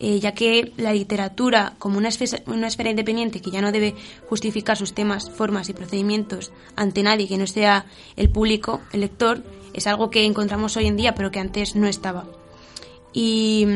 eh, 0.00 0.20
ya 0.20 0.32
que 0.32 0.72
la 0.76 0.92
literatura, 0.92 1.74
como 1.78 1.98
una 1.98 2.08
esfera, 2.08 2.42
una 2.46 2.68
esfera 2.68 2.90
independiente 2.90 3.40
que 3.40 3.50
ya 3.50 3.60
no 3.60 3.72
debe 3.72 3.94
justificar 4.28 4.76
sus 4.76 4.94
temas, 4.94 5.30
formas 5.30 5.68
y 5.68 5.72
procedimientos 5.72 6.52
ante 6.76 7.02
nadie 7.02 7.28
que 7.28 7.38
no 7.38 7.46
sea 7.46 7.86
el 8.16 8.30
público, 8.30 8.80
el 8.92 9.00
lector, 9.00 9.42
es 9.72 9.86
algo 9.86 10.10
que 10.10 10.24
encontramos 10.24 10.76
hoy 10.76 10.86
en 10.86 10.96
día, 10.96 11.14
pero 11.14 11.30
que 11.30 11.40
antes 11.40 11.74
no 11.74 11.86
estaba. 11.86 12.26
Y, 13.12 13.66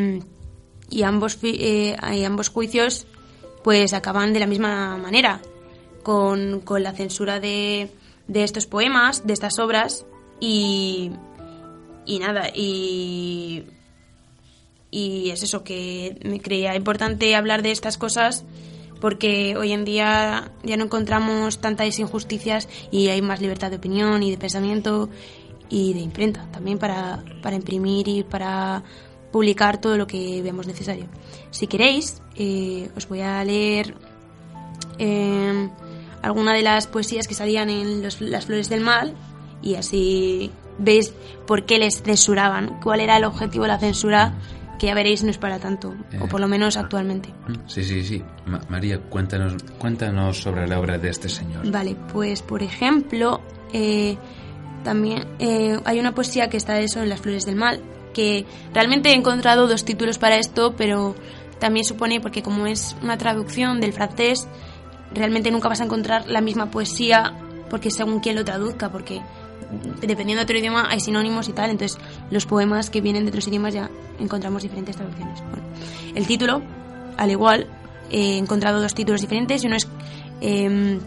y 0.91 1.03
ambos, 1.03 1.39
eh, 1.43 1.97
y 2.13 2.25
ambos 2.25 2.49
juicios 2.49 3.07
pues 3.65 3.93
acaban 3.93 4.33
de 4.33 4.41
la 4.41 4.47
misma 4.47 4.97
manera, 4.99 5.41
con, 6.03 6.61
con 6.61 6.83
la 6.83 6.93
censura 6.93 7.41
de, 7.41 7.91
de 8.27 8.45
estos 8.45 8.67
poemas, 8.67 9.27
de 9.27 9.33
estas 9.33 9.59
obras, 9.59 10.05
y, 10.41 11.13
y 12.05 12.19
nada, 12.19 12.49
y 12.55 13.65
y 14.93 15.31
es 15.31 15.43
eso 15.43 15.65
que 15.65 16.19
me 16.23 16.41
creía 16.41 16.77
importante 16.77 17.35
hablar 17.35 17.63
de 17.63 17.73
estas 17.73 17.97
cosas 17.97 18.45
porque 19.01 19.57
hoy 19.57 19.73
en 19.73 19.85
día 19.85 20.53
ya 20.63 20.77
no 20.77 20.85
encontramos 20.85 21.59
tantas 21.59 21.99
injusticias 21.99 22.69
y 22.93 23.09
hay 23.09 23.21
más 23.23 23.41
libertad 23.41 23.71
de 23.71 23.79
opinión 23.79 24.23
y 24.23 24.31
de 24.31 24.37
pensamiento 24.37 25.09
y 25.69 25.95
de 25.95 26.01
imprenta 26.01 26.47
también 26.53 26.79
para, 26.79 27.25
para 27.43 27.57
imprimir 27.57 28.07
y 28.07 28.23
para 28.23 28.85
publicar 29.33 29.81
todo 29.81 29.97
lo 29.97 30.07
que 30.07 30.43
veamos 30.43 30.67
necesario. 30.67 31.07
Si 31.51 31.67
queréis, 31.67 32.23
eh, 32.37 32.91
os 32.95 33.09
voy 33.09 33.23
a 33.23 33.43
leer 33.43 33.95
eh, 34.99 35.69
alguna 36.21 36.53
de 36.53 36.63
las 36.63 36.87
poesías 36.87 37.27
que 37.27 37.35
salían 37.35 37.71
en 37.71 38.03
Las 38.03 38.45
Flores 38.45 38.69
del 38.69 38.83
Mal 38.83 39.15
y 39.63 39.77
así 39.77 40.51
veis 40.79 41.15
por 41.47 41.65
qué 41.65 41.79
les 41.79 42.03
censuraban, 42.03 42.79
cuál 42.81 43.01
era 43.01 43.17
el 43.17 43.25
objetivo 43.25 43.65
de 43.65 43.69
la 43.69 43.79
censura 43.79 44.35
que 44.83 44.89
ya 44.89 44.95
veréis 44.95 45.23
no 45.23 45.31
es 45.31 45.39
para 45.39 45.61
tanto, 45.61 45.95
o 46.21 46.27
por 46.27 46.41
lo 46.41 46.49
menos 46.49 46.77
actualmente. 46.77 47.33
Sí, 47.69 47.85
sí, 47.85 48.03
sí. 48.03 48.21
María, 48.69 48.99
cuéntanos, 48.99 49.55
cuéntanos 49.79 50.39
sobre 50.39 50.67
la 50.67 50.81
obra 50.81 50.99
de 50.99 51.09
este 51.09 51.29
señor. 51.29 51.71
Vale, 51.71 51.97
pues 52.13 52.43
por 52.43 52.65
ejemplo, 52.65 53.41
eh, 53.73 54.19
también 54.83 55.29
eh, 55.39 55.79
hay 55.85 56.01
una 56.01 56.17
poesía 56.17 56.51
que 56.51 56.57
está 56.57 56.75
de 56.75 56.83
eso 56.83 57.01
en 57.01 57.11
Las 57.11 57.21
Flores 57.21 57.47
del 57.47 57.55
Mal, 57.55 57.81
que 58.13 58.45
realmente 58.75 59.11
he 59.11 59.15
encontrado 59.15 59.69
dos 59.69 59.85
títulos 59.85 60.19
para 60.19 60.35
esto, 60.35 60.75
pero 60.77 61.15
también 61.61 61.85
supone, 61.85 62.21
porque 62.21 62.43
como 62.43 62.67
es 62.67 62.97
una 63.05 63.17
traducción 63.17 63.81
del 63.81 63.93
francés, 63.93 64.49
realmente 65.15 65.53
nunca 65.53 65.69
vas 65.69 65.81
a 65.81 65.85
encontrar 65.85 66.27
la 66.27 66.41
misma 66.41 66.73
poesía, 66.73 67.39
porque 67.71 67.93
según 67.93 68.19
quien 68.19 68.35
lo 68.35 68.45
traduzca, 68.45 68.91
porque 68.91 69.23
dependiendo 70.01 70.41
de 70.41 70.45
otro 70.45 70.59
idioma 70.59 70.89
hay 70.91 71.01
sinónimos 71.01 71.49
y 71.49 71.53
tal, 71.53 71.71
entonces 71.71 71.99
los 72.31 72.47
poemas 72.47 72.91
que 72.91 73.01
vienen 73.01 73.25
de 73.25 73.31
otros 73.31 73.47
idiomas 73.49 73.75
ya 73.75 73.91
encontramos 74.19 74.63
diferentes 74.63 74.97
traducciones. 74.97 75.41
Bueno, 75.41 75.65
el 76.15 76.27
título, 76.27 76.63
al 77.17 77.31
igual, 77.31 77.67
he 78.11 78.39
encontrado 78.39 78.81
dos 78.81 78.95
títulos 78.95 79.21
diferentes, 79.21 79.65
uno 79.65 79.77
es 79.77 79.89
em, 80.41 81.01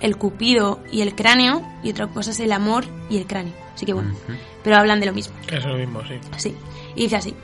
El 0.00 0.16
Cupido 0.16 0.80
y 0.90 1.02
el 1.02 1.14
cráneo 1.14 1.66
y 1.82 1.90
otra 1.90 2.06
cosa 2.08 2.30
es 2.30 2.40
El 2.40 2.52
amor 2.52 2.84
y 3.08 3.18
el 3.18 3.26
cráneo. 3.26 3.54
Así 3.74 3.86
que 3.86 3.92
bueno, 3.92 4.14
pero 4.62 4.76
hablan 4.76 5.00
de 5.00 5.06
lo 5.06 5.12
mismo. 5.12 5.34
Es 5.50 5.64
lo 5.64 5.76
mismo, 5.76 6.00
sí. 6.06 6.14
Sí, 6.36 6.54
y 6.94 7.02
dice 7.02 7.16
así. 7.16 7.34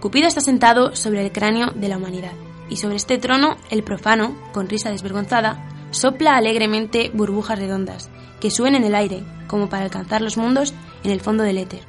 Cupido 0.00 0.28
está 0.28 0.40
sentado 0.40 0.94
sobre 0.94 1.24
el 1.24 1.32
cráneo 1.32 1.72
de 1.74 1.88
la 1.88 1.96
humanidad, 1.96 2.32
y 2.70 2.76
sobre 2.76 2.96
este 2.96 3.18
trono 3.18 3.56
el 3.70 3.82
profano, 3.82 4.36
con 4.52 4.68
risa 4.68 4.90
desvergonzada, 4.90 5.64
sopla 5.90 6.36
alegremente 6.36 7.10
burbujas 7.12 7.58
redondas, 7.58 8.10
que 8.40 8.50
suben 8.50 8.74
en 8.74 8.84
el 8.84 8.94
aire, 8.94 9.22
como 9.46 9.68
para 9.68 9.84
alcanzar 9.84 10.22
los 10.22 10.36
mundos 10.36 10.74
en 11.04 11.10
el 11.10 11.20
fondo 11.20 11.44
del 11.44 11.58
éter. 11.58 11.80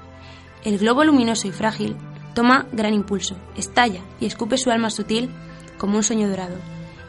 El 0.63 0.77
globo 0.77 1.03
luminoso 1.03 1.47
y 1.47 1.51
frágil 1.51 1.95
toma 2.33 2.67
gran 2.71 2.93
impulso, 2.93 3.35
estalla 3.55 4.01
y 4.19 4.25
escupe 4.25 4.57
su 4.57 4.71
alma 4.71 4.89
sutil 4.89 5.29
como 5.77 5.97
un 5.97 6.03
sueño 6.03 6.29
dorado. 6.29 6.55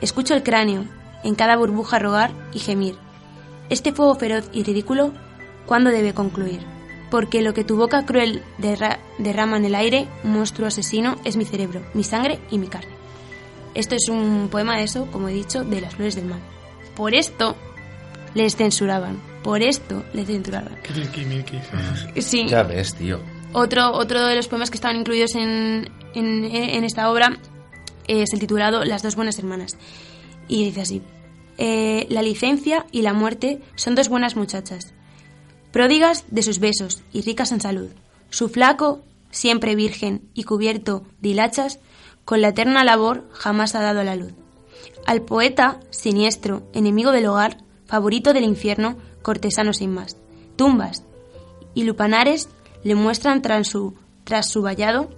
Escucho 0.00 0.35
el 0.35 0.42
cráneo, 0.42 0.85
en 1.24 1.35
cada 1.35 1.57
burbuja 1.57 1.98
rogar 1.98 2.33
y 2.53 2.59
gemir. 2.59 2.96
Este 3.68 3.92
fuego 3.92 4.14
feroz 4.14 4.48
y 4.53 4.62
ridículo, 4.62 5.12
¿cuándo 5.66 5.90
debe 5.90 6.14
concluir? 6.14 6.61
Porque 7.11 7.42
lo 7.42 7.55
que 7.55 7.64
tu 7.64 7.76
boca 7.76 8.07
cruel 8.07 8.42
derrama 8.59 9.57
en 9.57 9.64
el 9.64 9.74
aire, 9.74 10.09
monstruo 10.22 10.68
asesino, 10.68 11.16
es 11.24 11.37
mi 11.37 11.44
cerebro, 11.44 11.83
mi 11.92 12.05
sangre 12.05 12.40
y 12.50 12.59
mi 12.59 12.68
carne. 12.68 12.92
Esto 13.74 13.94
es 13.94 14.09
un 14.09 14.48
poema 14.50 14.76
de 14.76 14.85
eso, 14.85 15.07
como 15.11 15.29
he 15.29 15.33
dicho, 15.33 15.64
de 15.64 15.81
las 15.81 15.94
flores 15.94 16.14
del 16.14 16.26
mal. 16.26 16.40
Por 16.96 17.14
esto 17.14 17.57
les 18.35 18.57
censuraban, 18.57 19.20
por 19.42 19.62
esto 19.62 20.05
le 20.12 20.24
censuraban. 20.24 20.76
Sí. 22.20 22.46
Ya 22.46 22.62
ves, 22.62 22.94
tío. 22.94 23.20
Otro, 23.53 23.92
otro 23.92 24.26
de 24.26 24.37
los 24.37 24.48
poemas 24.48 24.70
que 24.70 24.76
estaban 24.76 24.96
incluidos 24.96 25.35
en, 25.35 25.90
en, 26.14 26.85
esta 26.85 27.11
obra 27.11 27.38
es 28.07 28.33
el 28.33 28.38
titulado 28.38 28.85
Las 28.85 29.03
dos 29.03 29.16
buenas 29.16 29.38
hermanas. 29.38 29.76
Y 30.48 30.64
dice 30.64 30.83
así, 30.83 31.03
eh, 31.59 32.07
la 32.11 32.22
licencia 32.22 32.87
y 32.92 33.03
la 33.03 33.12
muerte 33.12 33.61
son 33.74 33.94
dos 33.94 34.09
buenas 34.09 34.37
muchachas, 34.37 34.92
pródigas 35.72 36.24
de 36.29 36.42
sus 36.42 36.59
besos 36.59 37.03
y 37.12 37.22
ricas 37.22 37.53
en 37.53 37.61
salud. 37.61 37.90
Su 38.31 38.48
flaco, 38.48 39.03
siempre 39.31 39.74
virgen 39.74 40.22
y 40.35 40.44
cubierto 40.44 41.05
de 41.20 41.31
hilachas, 41.31 41.81
con 42.24 42.40
la 42.40 42.48
eterna 42.48 42.85
labor 42.85 43.29
jamás 43.33 43.74
ha 43.74 43.81
dado 43.81 44.00
a 44.00 44.05
la 44.05 44.16
luz. 44.16 44.33
Al 45.07 45.22
poeta, 45.22 45.81
siniestro, 45.90 46.62
enemigo 46.72 47.11
del 47.11 47.26
hogar, 47.26 47.59
favorito 47.90 48.33
del 48.33 48.44
infierno, 48.44 48.96
cortesano 49.20 49.72
sin 49.72 49.92
más. 49.92 50.16
Tumbas 50.55 51.03
y 51.74 51.83
lupanares 51.83 52.48
le 52.85 52.94
muestran 52.94 53.42
tras 53.42 53.66
su, 53.66 53.94
tras 54.22 54.48
su 54.48 54.62
vallado 54.62 55.11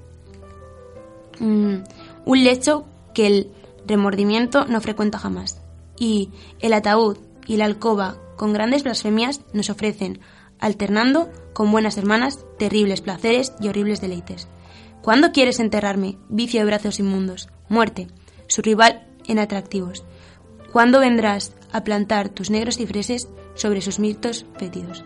mm, 1.38 1.76
un 2.24 2.44
lecho 2.44 2.86
que 3.14 3.26
el 3.26 3.50
remordimiento 3.86 4.64
no 4.64 4.80
frecuenta 4.80 5.18
jamás. 5.18 5.60
Y 5.98 6.30
el 6.60 6.72
ataúd 6.72 7.18
y 7.46 7.58
la 7.58 7.66
alcoba, 7.66 8.16
con 8.36 8.54
grandes 8.54 8.84
blasfemias, 8.84 9.42
nos 9.52 9.68
ofrecen 9.68 10.20
alternando 10.58 11.30
con 11.52 11.70
buenas 11.70 11.98
hermanas, 11.98 12.38
terribles 12.58 13.02
placeres 13.02 13.52
y 13.60 13.68
horribles 13.68 14.00
deleites. 14.00 14.48
¿Cuándo 15.02 15.32
quieres 15.32 15.60
enterrarme, 15.60 16.16
vicio 16.30 16.60
de 16.60 16.66
brazos 16.66 17.00
inmundos? 17.00 17.50
Muerte, 17.68 18.08
su 18.46 18.62
rival 18.62 19.06
en 19.26 19.38
atractivos. 19.40 20.04
¿Cuándo 20.72 21.00
vendrás 21.00 21.52
a 21.72 21.84
plantar 21.84 22.28
tus 22.28 22.50
negros 22.50 22.76
cifreses 22.76 23.28
sobre 23.54 23.80
sus 23.80 23.98
mirtos 23.98 24.44
fétidos? 24.58 25.04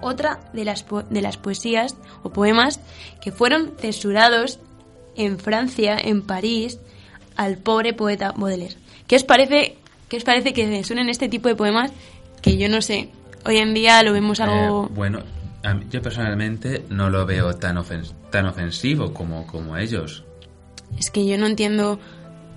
Otra 0.00 0.40
de 0.52 0.64
las, 0.64 0.84
de 1.10 1.22
las 1.22 1.36
poesías 1.38 1.96
o 2.22 2.30
poemas 2.30 2.80
que 3.20 3.32
fueron 3.32 3.72
censurados 3.78 4.58
en 5.16 5.38
Francia, 5.38 5.96
en 5.98 6.22
París, 6.22 6.78
al 7.36 7.56
pobre 7.58 7.92
poeta 7.94 8.32
Baudelaire. 8.36 8.76
¿Qué 9.06 9.16
os 9.16 9.24
parece, 9.24 9.76
qué 10.08 10.16
os 10.16 10.24
parece 10.24 10.52
que 10.52 10.66
censuren 10.66 11.08
este 11.08 11.28
tipo 11.28 11.48
de 11.48 11.56
poemas 11.56 11.90
que 12.42 12.56
yo 12.58 12.68
no 12.68 12.82
sé, 12.82 13.08
hoy 13.46 13.56
en 13.58 13.72
día 13.74 14.02
lo 14.02 14.12
vemos 14.12 14.40
algo... 14.40 14.86
Eh, 14.86 14.92
bueno, 14.94 15.20
mí- 15.74 15.86
yo 15.90 16.02
personalmente 16.02 16.84
no 16.90 17.08
lo 17.10 17.24
veo 17.24 17.54
tan, 17.54 17.76
ofen- 17.76 18.12
tan 18.30 18.46
ofensivo 18.46 19.14
como, 19.14 19.46
como 19.46 19.76
ellos. 19.78 20.24
Es 20.98 21.10
que 21.10 21.26
yo 21.26 21.38
no 21.38 21.46
entiendo 21.46 21.98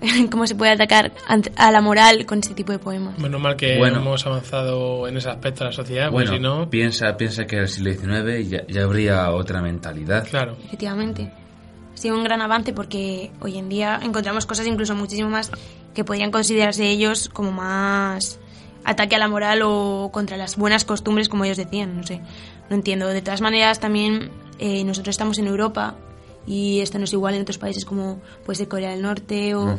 cómo 0.32 0.46
se 0.48 0.56
puede 0.56 0.72
atacar 0.72 1.12
a 1.56 1.72
la 1.72 1.82
moral 1.82 2.26
con 2.26 2.40
este 2.40 2.54
tipo 2.54 2.72
de 2.72 2.80
poemas. 2.80 3.18
Menos 3.20 3.42
mal 3.42 3.56
que 3.56 3.78
Bueno. 3.78 3.98
hemos 3.98 4.26
avanzado 4.26 5.08
en 5.08 5.18
ese 5.18 5.30
aspecto 5.30 5.64
de 5.64 5.70
la 5.72 5.74
sociedad, 5.76 6.12
porque 6.12 6.30
bueno, 6.30 6.34
si 6.34 6.40
no, 6.40 6.70
piensa, 6.70 7.18
piensa 7.18 7.46
que 7.46 7.56
en 7.58 7.62
el 7.64 7.68
siglo 7.68 7.94
XIX 7.94 8.50
ya, 8.50 8.68
ya 8.68 8.84
habría 8.84 9.32
otra 9.32 9.62
mentalidad. 9.62 10.28
claro. 10.28 10.56
Efectivamente. 10.66 11.32
Ha 11.94 11.98
sido 12.00 12.16
un 12.16 12.24
gran 12.24 12.42
avance 12.42 12.74
porque 12.74 13.32
hoy 13.40 13.58
en 13.58 13.70
día 13.70 14.00
encontramos 14.04 14.46
cosas 14.46 14.68
incluso 14.68 14.94
muchísimo 14.94 15.30
más 15.30 15.50
que 15.96 16.04
podrían 16.04 16.30
considerarse 16.30 16.88
ellos 16.88 17.28
como 17.28 17.52
más 17.52 18.40
ataque 18.84 19.16
a 19.16 19.20
la 19.20 19.28
moral 19.28 19.62
o 19.64 20.12
contra 20.14 20.38
las 20.38 20.58
buenas 20.58 20.86
costumbres, 20.86 21.28
como 21.28 21.44
ellos 21.46 21.58
decían. 21.58 21.98
No 21.98 22.04
sé, 22.04 22.22
no 22.70 22.76
entiendo. 22.76 23.08
De 23.08 23.24
todas 23.24 23.42
maneras, 23.42 23.80
también 23.80 24.30
eh, 24.60 24.84
nosotros 24.84 25.14
estamos 25.14 25.40
en 25.40 25.48
Europa 25.48 25.96
y 26.48 26.80
esto 26.80 26.98
no 26.98 27.04
es 27.04 27.14
igual 27.14 27.36
en 27.36 27.42
otros 27.42 27.60
países 27.60 27.86
como 27.86 28.22
puede 28.46 28.58
ser 28.58 28.68
Corea 28.68 28.92
del 28.92 29.02
Norte 29.02 29.54
o, 29.54 29.78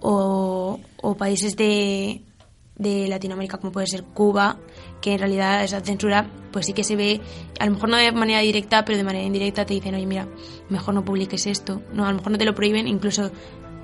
o, 0.00 0.80
o 1.02 1.16
países 1.16 1.56
de, 1.56 2.22
de 2.76 3.08
Latinoamérica 3.08 3.58
como 3.58 3.72
puede 3.72 3.88
ser 3.88 4.04
Cuba, 4.04 4.56
que 5.02 5.12
en 5.14 5.18
realidad 5.18 5.62
esa 5.64 5.80
censura 5.80 6.30
pues 6.52 6.66
sí 6.66 6.72
que 6.72 6.84
se 6.84 6.96
ve, 6.96 7.20
a 7.58 7.66
lo 7.66 7.72
mejor 7.72 7.88
no 7.90 7.96
de 7.96 8.10
manera 8.12 8.40
directa, 8.40 8.84
pero 8.84 8.96
de 8.96 9.04
manera 9.04 9.24
indirecta 9.24 9.66
te 9.66 9.74
dicen, 9.74 9.94
oye 9.94 10.06
mira, 10.06 10.28
mejor 10.68 10.94
no 10.94 11.04
publiques 11.04 11.46
esto, 11.46 11.82
no, 11.92 12.06
a 12.06 12.10
lo 12.10 12.16
mejor 12.16 12.32
no 12.32 12.38
te 12.38 12.44
lo 12.44 12.54
prohíben, 12.54 12.88
incluso 12.88 13.30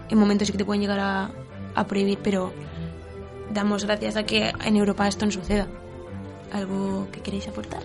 en 0.09 0.19
momentos 0.19 0.47
sí 0.47 0.53
que 0.53 0.59
te 0.59 0.65
pueden 0.65 0.81
llegar 0.81 1.01
a, 1.01 1.31
a 1.75 1.87
prohibir, 1.87 2.19
pero 2.23 2.53
damos 3.53 3.85
gracias 3.85 4.17
a 4.17 4.25
que 4.25 4.53
en 4.65 4.77
Europa 4.77 5.07
esto 5.09 5.27
no 5.27 5.33
suceda. 5.33 5.67
¿Algo 6.53 7.09
que 7.11 7.21
queréis 7.21 7.49
aportar? 7.49 7.83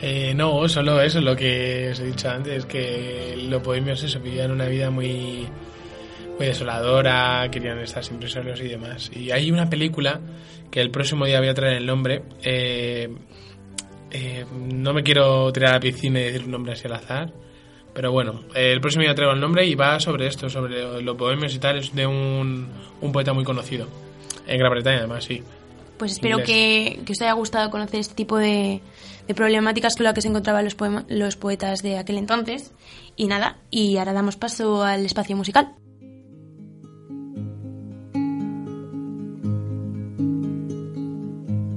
Eh, 0.00 0.34
no, 0.34 0.68
solo 0.68 1.00
eso, 1.00 1.20
lo 1.20 1.34
que 1.36 1.90
os 1.92 2.00
he 2.00 2.04
dicho 2.04 2.28
antes, 2.28 2.66
que 2.66 3.34
los 3.48 3.62
bohemios 3.62 4.02
eso, 4.02 4.20
vivían 4.20 4.50
una 4.50 4.66
vida 4.66 4.90
muy, 4.90 5.46
muy 6.38 6.46
desoladora, 6.46 7.48
querían 7.50 7.78
estar 7.78 8.04
siempre 8.04 8.28
solos 8.28 8.60
y 8.60 8.68
demás. 8.68 9.10
Y 9.14 9.30
hay 9.30 9.50
una 9.50 9.70
película 9.70 10.20
que 10.70 10.80
el 10.80 10.90
próximo 10.90 11.24
día 11.24 11.38
voy 11.38 11.48
a 11.48 11.54
traer 11.54 11.76
el 11.76 11.86
nombre. 11.86 12.22
eh, 12.42 13.08
eh, 14.16 14.44
no 14.52 14.92
me 14.92 15.02
quiero 15.02 15.52
tirar 15.52 15.70
a 15.70 15.74
la 15.74 15.80
piscina 15.80 16.20
y 16.20 16.24
decir 16.24 16.44
un 16.44 16.52
nombre 16.52 16.72
así 16.72 16.86
al 16.86 16.92
azar. 16.92 17.32
Pero 17.92 18.12
bueno, 18.12 18.44
eh, 18.54 18.70
el 18.72 18.80
próximo 18.80 19.02
día 19.02 19.14
traigo 19.14 19.32
el 19.32 19.40
nombre 19.40 19.66
y 19.66 19.74
va 19.74 19.98
sobre 19.98 20.28
esto, 20.28 20.48
sobre 20.48 21.02
los 21.02 21.16
bohemios 21.16 21.52
y 21.52 21.58
tal. 21.58 21.78
Es 21.78 21.92
de 21.92 22.06
un, 22.06 22.68
un 23.00 23.12
poeta 23.12 23.32
muy 23.32 23.42
conocido. 23.42 23.88
En 24.46 24.58
Gran 24.58 24.70
Bretaña, 24.70 24.98
además, 24.98 25.24
sí. 25.24 25.42
Pues 25.98 26.12
espero 26.12 26.38
que, 26.38 27.00
que 27.04 27.12
os 27.12 27.20
haya 27.22 27.32
gustado 27.32 27.70
conocer 27.70 28.00
este 28.00 28.14
tipo 28.14 28.38
de, 28.38 28.80
de 29.26 29.34
problemáticas 29.34 29.96
con 29.96 30.04
las 30.04 30.14
que 30.14 30.22
se 30.22 30.28
encontraban 30.28 30.64
los, 31.08 31.36
poetas 31.36 31.82
de 31.82 31.98
aquel 31.98 32.18
entonces. 32.18 32.72
Y 33.16 33.26
nada, 33.26 33.58
y 33.70 33.96
ahora 33.96 34.12
damos 34.12 34.36
paso 34.36 34.82
al 34.82 35.06
espacio 35.06 35.36
musical. 35.36 35.74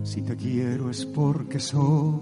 Si 0.04 0.22
te 0.22 0.36
quiero 0.36 0.90
es 0.90 1.06
porque 1.06 1.60
sos 1.60 2.16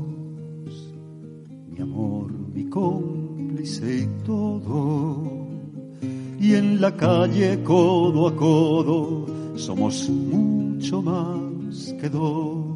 mi 1.70 1.82
amor, 1.82 2.32
mi 2.32 2.70
cómplice 2.70 4.00
y 4.00 4.24
todo. 4.26 5.46
Y 6.40 6.54
en 6.56 6.82
la 6.82 6.96
calle 6.96 7.64
codo 7.64 8.28
a 8.28 8.36
codo 8.36 9.26
somos 9.58 10.10
mucho 10.10 11.02
más 11.02 11.94
que 12.00 12.10
dos. 12.10 12.75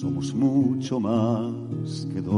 Somos 0.00 0.34
mucho 0.34 0.98
más 0.98 2.08
que 2.10 2.22
dos. 2.22 2.32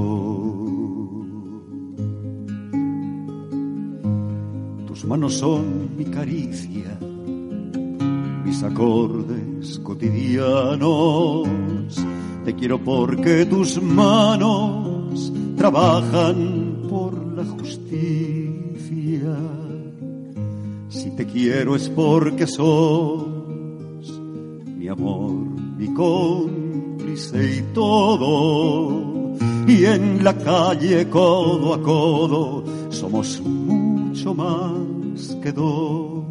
Tus 4.89 5.05
manos 5.05 5.35
son 5.35 5.97
mi 5.97 6.05
caricia 6.07 6.99
mis 8.45 8.65
acordes 8.65 9.79
cotidianos. 9.79 11.47
Te 12.45 12.53
quiero 12.57 12.81
porque 12.83 13.47
tus 13.47 13.81
manos 13.81 15.33
trabajan 15.57 16.79
por 16.91 17.15
la 17.37 17.45
justicia. 17.45 19.37
Si 20.89 21.11
te 21.13 21.25
quiero 21.27 21.77
es 21.77 21.89
porque 21.91 22.49
sos 22.49 23.29
mi 24.77 24.89
amor, 24.89 25.31
mi 25.79 25.95
y 27.35 27.63
todo. 27.75 29.37
Y 29.67 29.85
en 29.85 30.25
la 30.25 30.37
calle 30.37 31.09
codo 31.09 31.75
a 31.75 31.83
codo 31.83 32.65
somos 32.91 33.41
mucho 33.41 34.35
más 34.35 35.37
que 35.43 35.53
dos 35.53 36.23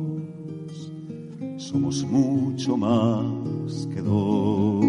somos 1.72 2.04
mucho 2.04 2.76
más 2.76 3.88
que 3.94 4.02
dos. 4.02 4.86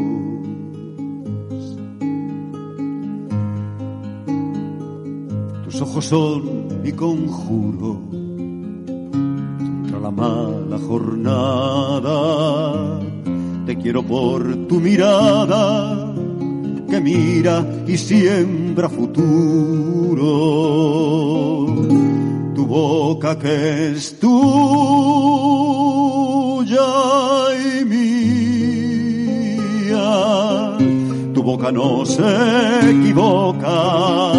Tus 5.64 5.80
ojos 5.80 6.04
son 6.06 6.82
mi 6.82 6.90
conjuro 6.92 8.00
contra 9.60 10.00
la 10.00 10.10
mala 10.10 10.78
jornada. 10.78 12.12
Quiero 13.82 14.02
por 14.04 14.68
tu 14.68 14.78
mirada 14.78 16.14
que 16.88 17.00
mira 17.00 17.66
y 17.84 17.98
siembra 17.98 18.88
futuro. 18.88 20.22
Tu 22.54 22.64
boca 22.64 23.36
que 23.40 23.90
es 23.90 24.20
tuya 24.20 24.30
y 27.80 27.84
mía. 27.84 29.96
Tu 31.34 31.42
boca 31.42 31.72
no 31.72 32.06
se 32.06 32.88
equivoca. 32.88 34.32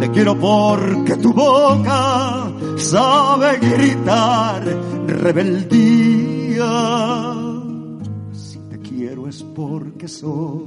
Te 0.00 0.10
quiero 0.10 0.36
porque 0.36 1.16
tu 1.18 1.32
boca 1.32 2.50
sabe 2.76 3.58
gritar 3.60 4.64
rebeldía. 5.06 5.95
Porque 9.56 10.06
sos 10.06 10.62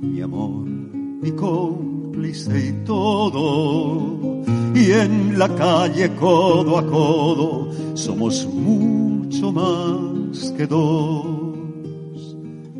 mi 0.00 0.22
amor, 0.22 0.64
mi 0.64 1.30
cómplice 1.32 2.68
y 2.68 2.72
todo. 2.86 4.42
Y 4.74 4.92
en 4.92 5.38
la 5.38 5.54
calle 5.54 6.14
codo 6.14 6.78
a 6.78 6.86
codo 6.86 7.68
somos 7.94 8.46
mucho 8.46 9.52
más 9.52 10.52
que 10.56 10.66
dos. 10.66 11.26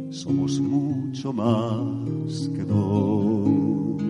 Somos 0.09 0.61
mucho 0.61 1.35
más 1.35 2.49
que 2.55 2.64
dos. 2.64 4.03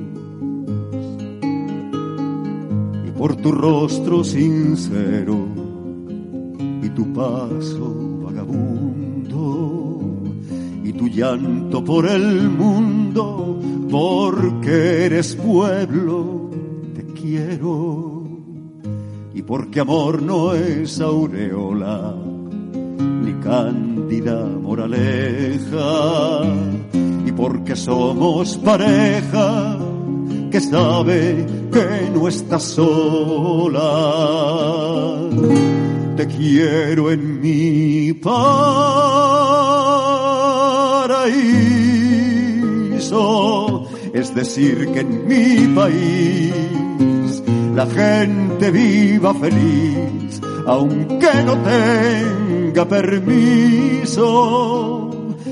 Y 3.08 3.10
por 3.18 3.34
tu 3.34 3.50
rostro 3.50 4.22
sincero 4.22 5.36
y 6.80 6.88
tu 6.90 7.12
paso 7.12 8.05
tu 10.96 11.08
llanto 11.08 11.84
por 11.84 12.06
el 12.06 12.48
mundo, 12.50 13.60
porque 13.90 15.06
eres 15.06 15.34
pueblo, 15.36 16.50
te 16.94 17.04
quiero. 17.20 18.24
Y 19.34 19.42
porque 19.42 19.80
amor 19.80 20.22
no 20.22 20.54
es 20.54 21.00
aureola, 21.00 22.14
ni 23.22 23.32
cándida 23.34 24.44
moraleja, 24.44 26.42
y 27.26 27.32
porque 27.32 27.76
somos 27.76 28.56
pareja 28.58 29.78
que 30.50 30.60
sabe 30.60 31.46
que 31.72 32.10
no 32.14 32.28
estás 32.28 32.62
sola. 32.62 33.82
Te 36.16 36.26
quiero 36.26 37.10
en 37.12 37.40
mi 37.40 38.12
Es 44.12 44.34
decir, 44.34 44.88
que 44.92 45.00
en 45.00 45.28
mi 45.28 45.68
país 45.74 47.42
la 47.74 47.86
gente 47.86 48.70
viva 48.70 49.34
feliz, 49.34 50.40
aunque 50.66 51.28
no 51.44 51.58
tenga 51.58 52.88
permiso. 52.88 54.30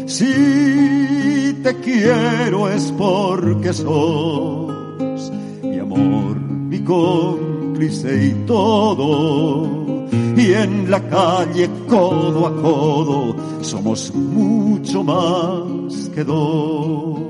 Si 0.07 1.59
te 1.63 1.77
quiero 1.77 2.71
es 2.71 2.93
porque 2.97 3.73
sos 3.73 5.31
mi 5.63 5.79
amor, 5.79 6.41
mi 6.41 6.81
cómplice 6.81 8.27
y 8.29 8.31
todo 8.47 9.94
y 10.37 10.53
en 10.53 10.91
la 10.91 11.01
calle 11.09 11.71
codo 11.89 12.47
a 12.47 12.51
codo 12.57 13.37
somos 13.63 14.15
mucho 14.15 15.03
más 15.05 16.11
que 16.15 16.25
dos. 16.25 17.21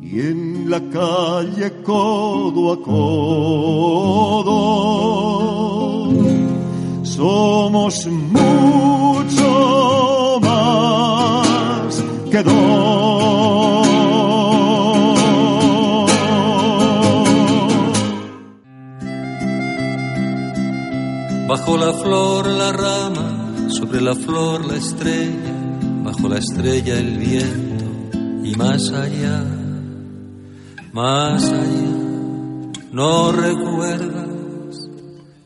Y 0.00 0.20
en 0.20 0.70
la 0.70 0.80
calle 0.90 1.82
codo 1.82 2.72
a 2.72 2.76
codo 2.80 3.42
somos 7.02 8.06
mucho 8.06 9.48
más 10.42 12.04
que 12.30 12.42
dos. 12.42 13.61
Bajo 21.52 21.76
la 21.76 21.92
flor 21.92 22.46
la 22.46 22.72
rama, 22.72 23.68
sobre 23.68 24.00
la 24.00 24.14
flor 24.14 24.64
la 24.64 24.74
estrella, 24.74 25.52
bajo 26.02 26.26
la 26.26 26.38
estrella 26.38 26.98
el 26.98 27.18
viento 27.18 27.84
y 28.42 28.54
más 28.56 28.90
allá, 28.90 29.44
más 30.94 31.44
allá, 31.44 32.78
no 32.90 33.32
recuerdas, 33.32 34.88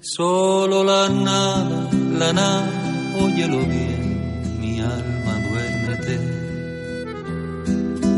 solo 0.00 0.84
la 0.84 1.08
nada, 1.08 1.90
la 2.20 2.32
nada, 2.32 2.70
óyelo 3.20 3.58
bien, 3.66 4.60
mi 4.60 4.78
alma 4.78 5.40
duérmete, 5.48 6.20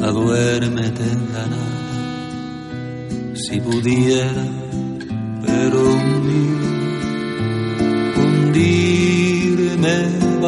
aduérmete 0.04 1.04
en 1.04 1.32
la 1.32 1.46
nada, 1.46 3.34
si 3.34 3.58
pudiera, 3.62 4.44
pero 5.40 5.80
un 5.80 6.77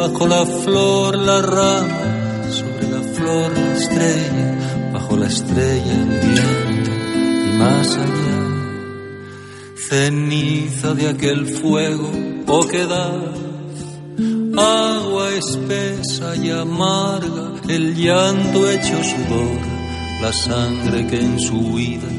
bajo 0.01 0.27
la 0.27 0.45
flor, 0.45 1.17
la 1.17 1.41
rama, 1.41 1.99
sobre 2.49 2.89
la 2.89 3.01
flor, 3.13 3.51
la 3.57 3.75
estrella, 3.75 4.89
bajo 4.93 5.17
la 5.17 5.27
estrella, 5.27 5.93
el 5.93 7.49
y 7.49 7.57
más 7.57 7.97
allá. 7.97 8.39
Ceniza 9.75 10.93
de 10.93 11.09
aquel 11.09 11.45
fuego, 11.45 12.09
oquedad, 12.47 13.31
agua 14.57 15.33
espesa 15.33 16.35
y 16.35 16.49
amarga, 16.49 17.53
el 17.67 17.95
llanto 17.95 18.69
hecho 18.71 18.97
sudor, 19.03 19.59
la 20.21 20.33
sangre 20.33 21.05
que 21.07 21.19
en 21.19 21.39
su 21.39 21.57
huida 21.57 22.09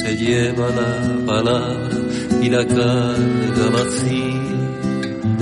se 0.00 0.16
lleva 0.16 0.68
la 0.70 1.26
palabra 1.26 1.98
y 2.40 2.48
la 2.48 2.66
carga 2.66 3.70
vacía 3.72 4.61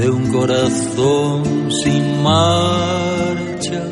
de 0.01 0.09
un 0.09 0.32
corazón 0.32 1.70
sin 1.70 2.22
marcha, 2.22 3.82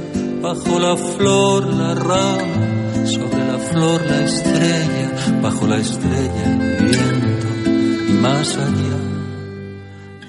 bajo 0.40 0.78
la 0.78 0.96
flor 0.96 1.66
la 1.66 1.94
rama, 1.94 3.04
sobre 3.04 3.46
la 3.46 3.58
flor 3.58 4.00
la 4.06 4.20
estrella, 4.24 5.08
bajo 5.42 5.66
la 5.66 5.76
estrella 5.76 6.44
el 6.78 6.84
viento 6.86 7.48
y 8.10 8.12
más 8.14 8.56
allá. 8.56 8.98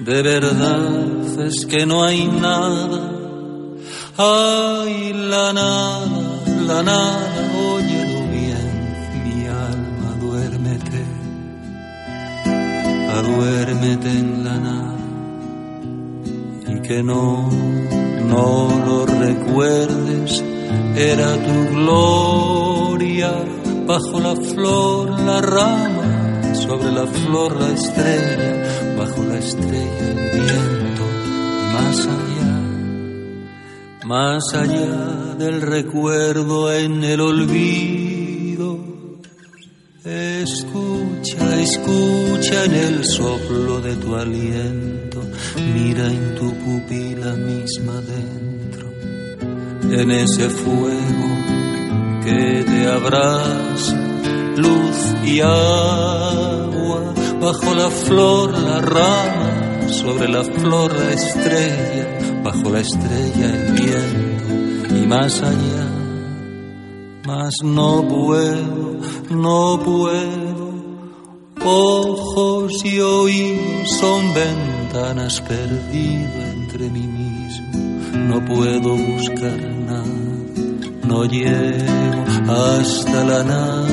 De 0.02 0.22
verdad 0.22 1.46
es 1.48 1.66
que 1.66 1.86
no 1.86 2.04
hay 2.04 2.28
nada, 2.28 3.02
hay 4.18 5.14
la 5.14 5.54
nada, 5.54 6.08
la 6.68 6.84
nada, 6.84 7.52
óyelo 7.74 8.22
bien, 8.38 8.68
mi 9.24 9.48
alma, 9.48 10.10
duérmete, 10.20 11.06
aduérmete 13.18 14.10
en 14.10 14.44
la 14.44 14.58
nada 14.58 14.89
que 16.90 17.04
no, 17.04 17.48
no 18.26 18.68
lo 18.88 19.06
recuerdes, 19.06 20.44
era 20.96 21.36
tu 21.36 21.76
gloria 21.76 23.32
bajo 23.86 24.20
la 24.20 24.36
flor, 24.36 25.20
la 25.20 25.40
rama, 25.40 26.56
sobre 26.56 26.92
la 26.92 27.06
flor 27.06 27.62
la 27.62 27.70
estrella, 27.74 28.96
bajo 28.98 29.24
la 29.24 29.38
estrella 29.38 30.10
el 30.10 30.32
viento, 30.42 31.06
más 31.76 32.08
allá, 32.18 32.58
más 34.08 34.44
allá 34.56 35.36
del 35.38 35.62
recuerdo 35.62 36.74
en 36.74 37.04
el 37.04 37.22
olvido. 37.22 38.80
Escucha, 40.04 41.62
escucha 41.62 42.66
en 42.66 42.74
el 42.74 43.06
soplo 43.06 43.80
de 43.80 43.96
tu 43.96 44.16
aliento, 44.16 45.09
mira 45.62 46.08
en 46.08 46.36
tu 46.36 46.54
pupila 46.54 47.34
misma 47.34 48.02
dentro, 48.02 48.88
en 49.92 50.12
ese 50.12 50.50
fuego 50.50 51.30
que 52.24 52.64
te 52.64 52.88
abraza, 52.88 53.98
luz 54.56 54.98
y 55.26 55.42
agua, 55.42 57.14
bajo 57.42 57.76
la 57.76 57.90
flor 57.90 58.58
la 58.58 58.82
rama, 58.82 59.88
sobre 59.90 60.28
la 60.28 60.44
flor 60.44 60.94
la 60.94 61.12
estrella, 61.14 62.42
bajo 62.44 62.70
la 62.70 62.80
estrella 62.80 63.48
el 63.54 63.74
viento 63.74 64.96
y 64.96 65.08
más 65.08 65.42
allá 65.42 66.00
mas 67.30 67.54
no 67.64 68.08
puedo, 68.08 69.00
no 69.30 69.80
puedo. 69.84 70.70
Ojos 71.64 72.84
y 72.84 73.00
oídos 73.00 73.90
son 74.00 74.34
ventanas 74.90 75.42
perdido 75.42 76.42
entre 76.54 76.90
mí 76.90 77.06
mismo. 77.06 77.68
No 78.28 78.44
puedo 78.46 78.96
buscar 78.98 79.60
nada, 79.88 80.04
no 81.04 81.26
llego 81.26 82.26
hasta 82.48 83.24
la 83.24 83.44
nada. 83.44 83.88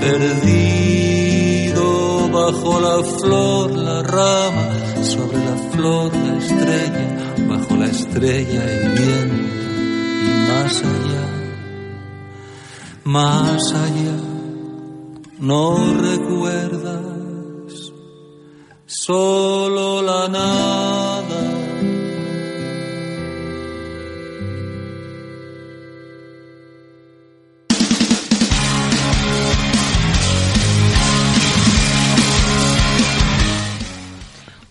Perdido 0.00 1.84
bajo 2.30 2.80
la 2.80 3.04
flor, 3.18 3.70
la 3.70 4.02
rama, 4.02 4.68
sobre 5.02 5.38
la 5.38 5.56
flor 5.70 6.12
la 6.14 6.38
estrella, 6.38 7.08
bajo 7.48 7.76
la 7.76 7.86
estrella 7.86 8.64
el 8.64 8.88
viento 8.92 9.34
y 10.22 10.28
más 10.48 10.82
allá 10.82 11.26
más 13.04 13.72
allá, 13.72 14.16
no 15.38 15.76
recuerdas 15.94 17.05
solo 19.06 20.02
la 20.02 20.26
nada. 20.28 21.40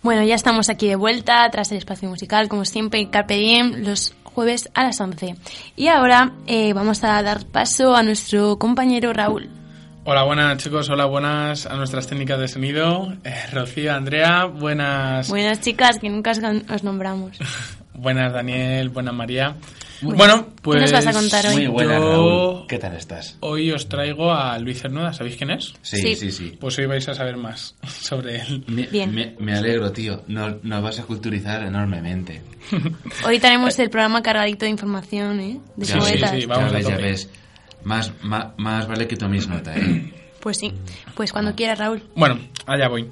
Bueno, 0.04 0.24
ya 0.24 0.36
estamos 0.36 0.70
aquí 0.70 0.88
de 0.88 0.98
vuelta 0.98 1.50
tras 1.50 1.72
el 1.72 1.78
espacio 1.78 2.10
musical, 2.10 2.50
como 2.50 2.66
siempre, 2.66 3.10
Carpe 3.10 3.38
Diem, 3.38 3.86
los 3.86 4.14
jueves 4.24 4.70
a 4.74 4.84
las 4.84 5.00
11. 5.00 5.36
Y 5.78 5.88
ahora 5.88 6.34
eh, 6.46 6.74
vamos 6.74 7.04
a 7.06 7.24
dar 7.24 7.46
paso 7.46 7.96
a 7.96 8.04
nuestro 8.04 8.60
compañero 8.60 9.14
Raúl. 9.14 9.55
Hola, 10.08 10.24
buenas 10.24 10.58
chicos, 10.62 10.88
hola, 10.89 11.06
buenas 11.06 11.66
a 11.66 11.76
nuestras 11.76 12.06
técnicas 12.08 12.39
de 12.39 12.47
sonido. 12.47 13.12
Eh, 13.24 13.34
Rocío, 13.51 13.91
Andrea, 13.93 14.45
buenas. 14.45 15.30
Buenas 15.30 15.62
chicas, 15.62 15.97
que 15.99 16.10
nunca 16.10 16.32
os, 16.32 16.39
os 16.70 16.84
nombramos. 16.84 17.38
buenas 17.93 18.32
Daniel, 18.32 18.89
buenas 18.89 19.16
María. 19.16 19.56
Bueno, 20.01 20.49
pues. 20.62 20.76
¿Qué 20.76 20.82
nos 20.82 20.91
vas 20.91 21.08
a 21.08 21.14
contar 21.14 21.47
hoy? 21.47 21.53
Muy 21.56 21.68
buena, 21.68 21.97
Yo- 21.97 22.12
Raúl. 22.12 22.68
¿Qué 22.68 22.78
tal 22.78 22.95
estás? 22.95 23.38
Hoy 23.39 23.72
os 23.72 23.89
traigo 23.89 24.32
a 24.32 24.60
Luis 24.60 24.80
Cernuda, 24.82 25.12
¿sabéis 25.14 25.38
quién 25.38 25.49
es? 25.49 25.74
Sí, 25.82 25.97
Sí. 25.97 26.16
sí, 26.16 26.32
sí. 26.32 26.58
Pues 26.60 26.78
hoy 26.78 26.86
vais 26.86 27.08
a 27.10 27.16
saber 27.16 27.38
más 27.38 27.74
sobre 27.88 28.36
él. 28.41 28.64
Me, 28.68 28.84
Bien. 28.84 29.12
me- 29.16 29.36
me 29.39 29.56
alegro, 29.58 29.91
tío. 29.91 30.22
Nos, 30.28 30.64
nos 30.64 30.84
vas 30.84 30.99
a 30.99 31.03
culturizar 31.03 31.64
enormemente. 31.64 32.43
Hoy 33.26 33.39
tenemos 33.39 33.80
el 33.80 33.89
programa 33.89 34.22
cargadito 34.22 34.66
de 34.66 34.72
información, 34.72 35.39
¿eh? 35.39 35.60
De 35.78 35.86
Ya 35.88 35.97
poetas. 35.97 36.30
sí, 36.32 36.41
sí, 36.41 36.45
vamos 36.45 36.72
a 36.74 36.80
ya 36.82 36.97
ves. 36.97 37.28
Más, 37.86 38.12
más, 38.24 38.48
más 38.58 38.88
vale 38.88 39.08
que 39.08 39.16
tomes 39.16 39.48
nota, 39.48 39.76
¿eh? 39.78 40.12
Pues 40.42 40.58
sí, 40.58 40.72
pues 41.16 41.32
cuando 41.32 41.56
quieras, 41.56 41.80
Raúl. 41.80 42.04
Bueno, 42.16 42.38
allá 42.68 42.88
voy. 42.88 43.10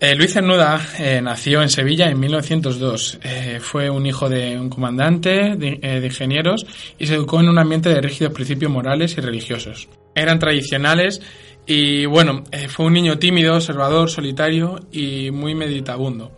Eh, 0.00 0.14
Luis 0.16 0.32
Cernuda 0.32 0.80
eh, 0.98 1.20
nació 1.22 1.62
en 1.62 1.68
Sevilla 1.68 2.10
en 2.10 2.18
1902. 2.18 3.20
Eh, 3.22 3.58
fue 3.60 3.88
un 3.88 4.04
hijo 4.04 4.28
de 4.28 4.58
un 4.58 4.68
comandante 4.68 5.54
de, 5.56 5.78
eh, 5.80 6.00
de 6.00 6.06
ingenieros 6.06 6.66
y 6.98 7.06
se 7.06 7.14
educó 7.14 7.40
en 7.40 7.48
un 7.48 7.58
ambiente 7.58 7.88
de 7.88 8.00
rígidos 8.00 8.32
principios 8.32 8.70
morales 8.70 9.16
y 9.16 9.20
religiosos. 9.20 9.88
Eran 10.14 10.38
tradicionales 10.38 11.22
y, 11.66 12.04
bueno, 12.04 12.44
eh, 12.50 12.68
fue 12.68 12.86
un 12.86 12.92
niño 12.92 13.18
tímido, 13.18 13.54
observador, 13.54 14.10
solitario 14.10 14.80
y 14.92 15.30
muy 15.30 15.54
meditabundo. 15.54 16.32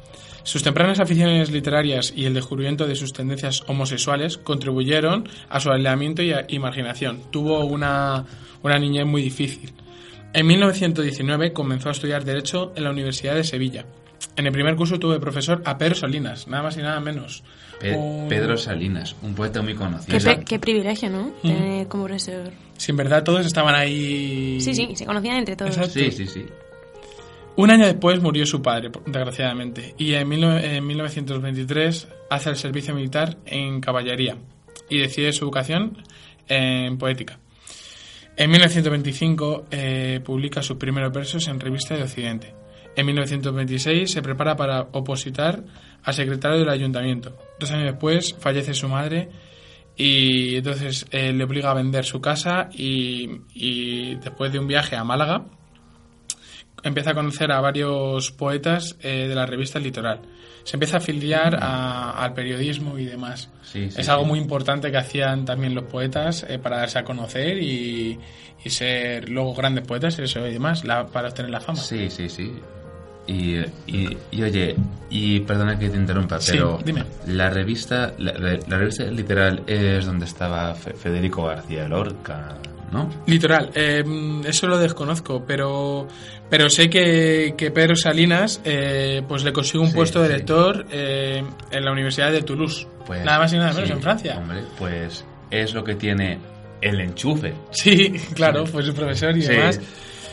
Sus 0.46 0.62
tempranas 0.62 1.00
aficiones 1.00 1.50
literarias 1.50 2.12
y 2.14 2.24
el 2.24 2.32
descubrimiento 2.34 2.86
de 2.86 2.94
sus 2.94 3.12
tendencias 3.12 3.62
homosexuales 3.66 4.38
contribuyeron 4.38 5.28
a 5.48 5.58
su 5.58 5.70
aislamiento 5.72 6.22
y, 6.22 6.32
a- 6.32 6.44
y 6.48 6.60
marginación. 6.60 7.20
Tuvo 7.32 7.64
una, 7.64 8.24
una 8.62 8.78
niñez 8.78 9.06
muy 9.06 9.22
difícil. 9.22 9.72
En 10.32 10.46
1919 10.46 11.52
comenzó 11.52 11.88
a 11.88 11.92
estudiar 11.92 12.24
Derecho 12.24 12.72
en 12.76 12.84
la 12.84 12.90
Universidad 12.90 13.34
de 13.34 13.42
Sevilla. 13.42 13.86
En 14.36 14.46
el 14.46 14.52
primer 14.52 14.76
curso 14.76 14.98
tuve 15.00 15.18
profesor 15.18 15.62
a 15.64 15.76
Pedro 15.78 15.94
Salinas, 15.96 16.46
nada 16.46 16.62
más 16.62 16.76
y 16.76 16.80
nada 16.82 17.00
menos. 17.00 17.42
Pe- 17.80 17.94
Un- 17.96 18.28
Pedro 18.28 18.56
Salinas, 18.56 19.16
un 19.22 19.34
poeta 19.34 19.62
muy 19.62 19.74
conocido. 19.74 20.16
Qué, 20.46 20.58
privilegio, 20.60 21.10
¿no? 21.10 21.32
Tener 21.42 21.88
como 21.88 22.04
profesor. 22.04 22.52
Si 22.76 22.92
en 22.92 22.96
verdad 22.98 23.24
todos 23.24 23.44
estaban 23.46 23.74
ahí... 23.74 24.58
Sí, 24.60 24.74
sí, 24.74 24.90
se 24.94 25.06
conocían 25.06 25.38
entre 25.38 25.56
todos. 25.56 25.76
Exacto. 25.76 25.98
Sí, 25.98 26.10
sí, 26.12 26.26
sí. 26.26 26.44
Un 27.56 27.70
año 27.70 27.86
después 27.86 28.20
murió 28.20 28.44
su 28.44 28.60
padre, 28.60 28.90
desgraciadamente, 29.06 29.94
y 29.98 30.12
en, 30.14 30.28
mil- 30.28 30.44
en 30.44 30.86
1923 30.86 32.08
hace 32.28 32.50
el 32.50 32.56
servicio 32.56 32.94
militar 32.94 33.38
en 33.46 33.80
caballería 33.80 34.36
y 34.90 34.98
decide 34.98 35.32
su 35.32 35.46
vocación 35.46 35.96
en 36.48 36.98
poética. 36.98 37.38
En 38.36 38.50
1925 38.50 39.66
eh, 39.70 40.20
publica 40.22 40.62
sus 40.62 40.76
primeros 40.76 41.12
versos 41.12 41.48
en 41.48 41.58
Revista 41.58 41.96
de 41.96 42.02
Occidente. 42.02 42.54
En 42.94 43.06
1926 43.06 44.10
se 44.10 44.22
prepara 44.22 44.54
para 44.56 44.82
opositar 44.92 45.64
al 46.02 46.14
secretario 46.14 46.58
del 46.58 46.68
ayuntamiento. 46.68 47.36
Dos 47.58 47.70
años 47.70 47.86
después 47.92 48.34
fallece 48.38 48.74
su 48.74 48.88
madre 48.88 49.30
y 49.96 50.56
entonces 50.56 51.06
eh, 51.10 51.32
le 51.32 51.44
obliga 51.44 51.70
a 51.70 51.74
vender 51.74 52.04
su 52.04 52.20
casa 52.20 52.68
y 52.72 54.14
después 54.16 54.52
de 54.52 54.58
un 54.58 54.66
viaje 54.66 54.94
a 54.96 55.04
Málaga 55.04 55.46
empieza 56.88 57.10
a 57.10 57.14
conocer 57.14 57.50
a 57.52 57.60
varios 57.60 58.30
poetas 58.32 58.96
eh, 59.00 59.26
de 59.28 59.34
la 59.34 59.46
revista 59.46 59.78
Litoral. 59.78 60.20
Se 60.64 60.76
empieza 60.76 60.96
a 60.96 60.98
afiliar 61.00 61.56
a- 61.62 62.10
al 62.22 62.34
periodismo 62.34 62.98
y 62.98 63.04
demás. 63.04 63.50
Sí, 63.62 63.90
sí, 63.90 64.00
es 64.00 64.08
algo 64.08 64.24
sí. 64.24 64.28
muy 64.30 64.38
importante 64.40 64.90
que 64.90 64.96
hacían 64.96 65.44
también 65.44 65.74
los 65.74 65.84
poetas 65.84 66.44
eh, 66.48 66.58
para 66.58 66.78
darse 66.78 66.98
a 66.98 67.04
conocer 67.04 67.58
y, 67.62 68.18
y 68.64 68.70
ser 68.70 69.28
luego 69.28 69.54
grandes 69.54 69.86
poetas 69.86 70.18
y 70.18 70.22
eso 70.22 70.46
y 70.46 70.52
demás, 70.52 70.84
la- 70.84 71.06
para 71.06 71.28
obtener 71.28 71.50
la 71.52 71.60
fama. 71.60 71.78
Sí, 71.78 72.10
sí, 72.10 72.28
sí. 72.28 72.52
Y, 73.28 73.56
y, 73.86 74.16
y, 74.30 74.42
oye, 74.42 74.76
y 75.10 75.40
perdona 75.40 75.76
que 75.78 75.88
te 75.88 75.96
interrumpa, 75.96 76.40
Sí, 76.40 76.52
pero 76.52 76.78
dime. 76.84 77.02
la 77.26 77.50
revista, 77.50 78.12
la, 78.18 78.32
la- 78.34 78.58
la 78.68 78.78
revista 78.78 79.02
literal 79.04 79.62
es 79.66 80.06
donde 80.06 80.26
estaba 80.26 80.72
Fe- 80.76 80.94
Federico 80.94 81.44
García 81.46 81.88
Lorca, 81.88 82.56
¿no? 82.92 83.08
Litoral, 83.26 83.70
eh, 83.74 84.04
eso 84.46 84.66
lo 84.66 84.78
desconozco, 84.78 85.44
pero 85.46 86.06
pero 86.48 86.70
sé 86.70 86.88
que, 86.88 87.54
que 87.56 87.70
Pedro 87.72 87.96
Salinas 87.96 88.60
eh, 88.64 89.22
pues 89.26 89.42
le 89.44 89.52
consigue 89.52 89.80
un 89.80 89.88
Sí, 89.88 89.94
puesto 89.94 90.22
de 90.22 90.28
sí. 90.28 90.34
lector 90.34 90.86
eh, 90.90 91.42
en 91.72 91.84
la 91.84 91.92
Universidad 91.92 92.30
de 92.30 92.42
Toulouse. 92.42 92.86
Pues, 93.06 93.24
nada 93.24 93.38
más 93.40 93.52
y 93.52 93.56
nada 93.58 93.72
menos 93.72 93.88
sí, 93.88 93.92
en 93.94 94.02
Francia. 94.02 94.36
Hombre, 94.38 94.62
pues 94.78 95.24
es 95.50 95.74
lo 95.74 95.82
que 95.84 95.94
tiene 95.96 96.38
el 96.80 97.00
enchufe. 97.00 97.54
Sí, 97.72 98.12
claro, 98.34 98.64
fue 98.66 98.82
su 98.82 98.94
profesor 98.94 99.36
y 99.36 99.42
Sí. 99.42 99.48
demás. 99.48 99.80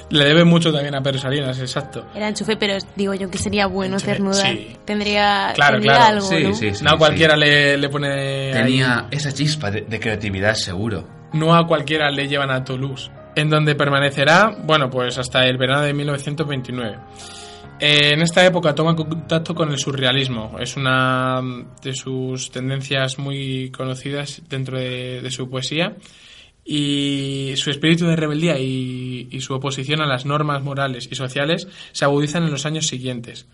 Le 0.10 0.26
debe 0.26 0.44
mucho 0.44 0.72
también 0.72 0.94
a 0.94 1.02
Pedro 1.02 1.18
Salinas, 1.18 1.58
exacto. 1.60 2.06
Era 2.14 2.28
enchufe, 2.28 2.56
pero 2.58 2.76
digo 2.96 3.16
yo 3.16 3.32
que 3.32 3.38
sería 3.40 3.66
bueno 3.66 3.96
Enchufe, 3.96 4.12
cernuda. 4.12 4.34
sí. 4.44 4.76
Tendría, 4.86 5.54
Claro, 5.56 5.74
tendría 5.78 5.96
claro, 5.96 6.16
algo, 6.18 6.28
sí, 6.28 6.44
¿no? 6.44 6.54
sí, 6.54 6.76
sí. 6.76 6.84
no 6.84 6.92
a 6.92 6.98
cualquiera 7.00 7.36
le, 7.36 7.78
le 7.78 7.90
pone. 7.90 8.10
ahí- 8.10 8.52
Tenía 8.54 9.08
esa 9.10 9.32
chispa 9.32 9.72
de, 9.72 9.82
de 9.82 10.00
creatividad, 10.00 10.54
seguro. 10.54 11.08
No 11.34 11.56
a 11.56 11.68
cualquiera 11.68 12.10
le 12.12 12.28
llevan 12.28 12.52
a 12.52 12.64
Toulouse, 12.64 13.12
en 13.36 13.50
donde 13.50 13.76
permanecerá, 13.76 14.56
bueno, 14.64 14.90
pues 14.90 15.18
hasta 15.18 15.46
el 15.46 15.58
verano 15.58 15.82
de 15.82 15.94
1929. 15.94 16.98
Eh, 17.80 18.14
en 18.14 18.22
esta 18.22 18.46
época 18.46 18.76
toma 18.76 18.96
contacto 18.96 19.54
con 19.54 19.72
el 19.72 19.78
surrealismo, 19.78 20.56
es 20.60 20.78
una 20.78 21.42
de 21.82 21.94
sus 21.94 22.52
tendencias 22.52 23.18
muy 23.18 23.72
conocidas 23.72 24.42
dentro 24.48 24.78
de, 24.78 25.22
de 25.22 25.32
su 25.32 25.50
poesía 25.50 25.96
y 26.66 27.54
su 27.58 27.70
espíritu 27.72 28.06
de 28.06 28.16
rebeldía 28.16 28.58
y, 28.58 29.28
y 29.30 29.42
su 29.42 29.54
oposición 29.54 30.02
a 30.02 30.06
las 30.06 30.26
normas 30.26 30.64
morales 30.64 31.08
y 31.12 31.16
sociales 31.16 31.68
se 31.92 32.06
agudizan 32.06 32.44
en 32.44 32.52
los 32.52 32.66
años 32.66 32.88
siguientes. 32.88 33.48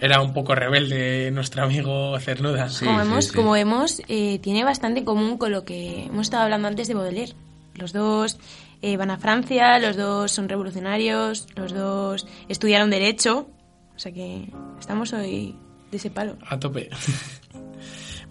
Era 0.00 0.20
un 0.20 0.32
poco 0.32 0.54
rebelde 0.54 1.30
nuestro 1.30 1.64
amigo 1.64 2.18
Cernuda. 2.20 2.68
Sí, 2.68 2.84
como 2.84 3.00
sí, 3.00 3.08
vemos, 3.08 3.24
sí. 3.26 3.32
como 3.34 3.52
vemos 3.52 4.02
eh, 4.08 4.38
tiene 4.40 4.64
bastante 4.64 5.00
en 5.00 5.06
común 5.06 5.38
con 5.38 5.52
lo 5.52 5.64
que 5.64 6.04
hemos 6.04 6.26
estado 6.26 6.44
hablando 6.44 6.68
antes 6.68 6.88
de 6.88 6.94
Baudelaire. 6.94 7.34
Los 7.74 7.92
dos 7.92 8.38
eh, 8.82 8.96
van 8.96 9.10
a 9.10 9.18
Francia, 9.18 9.78
los 9.78 9.96
dos 9.96 10.30
son 10.32 10.48
revolucionarios, 10.48 11.46
los 11.56 11.72
dos 11.74 12.26
estudiaron 12.48 12.90
Derecho. 12.90 13.48
O 13.94 13.98
sea 13.98 14.12
que 14.12 14.48
estamos 14.80 15.12
hoy 15.12 15.54
de 15.90 15.96
ese 15.96 16.10
palo. 16.10 16.36
A 16.46 16.58
tope. 16.58 16.90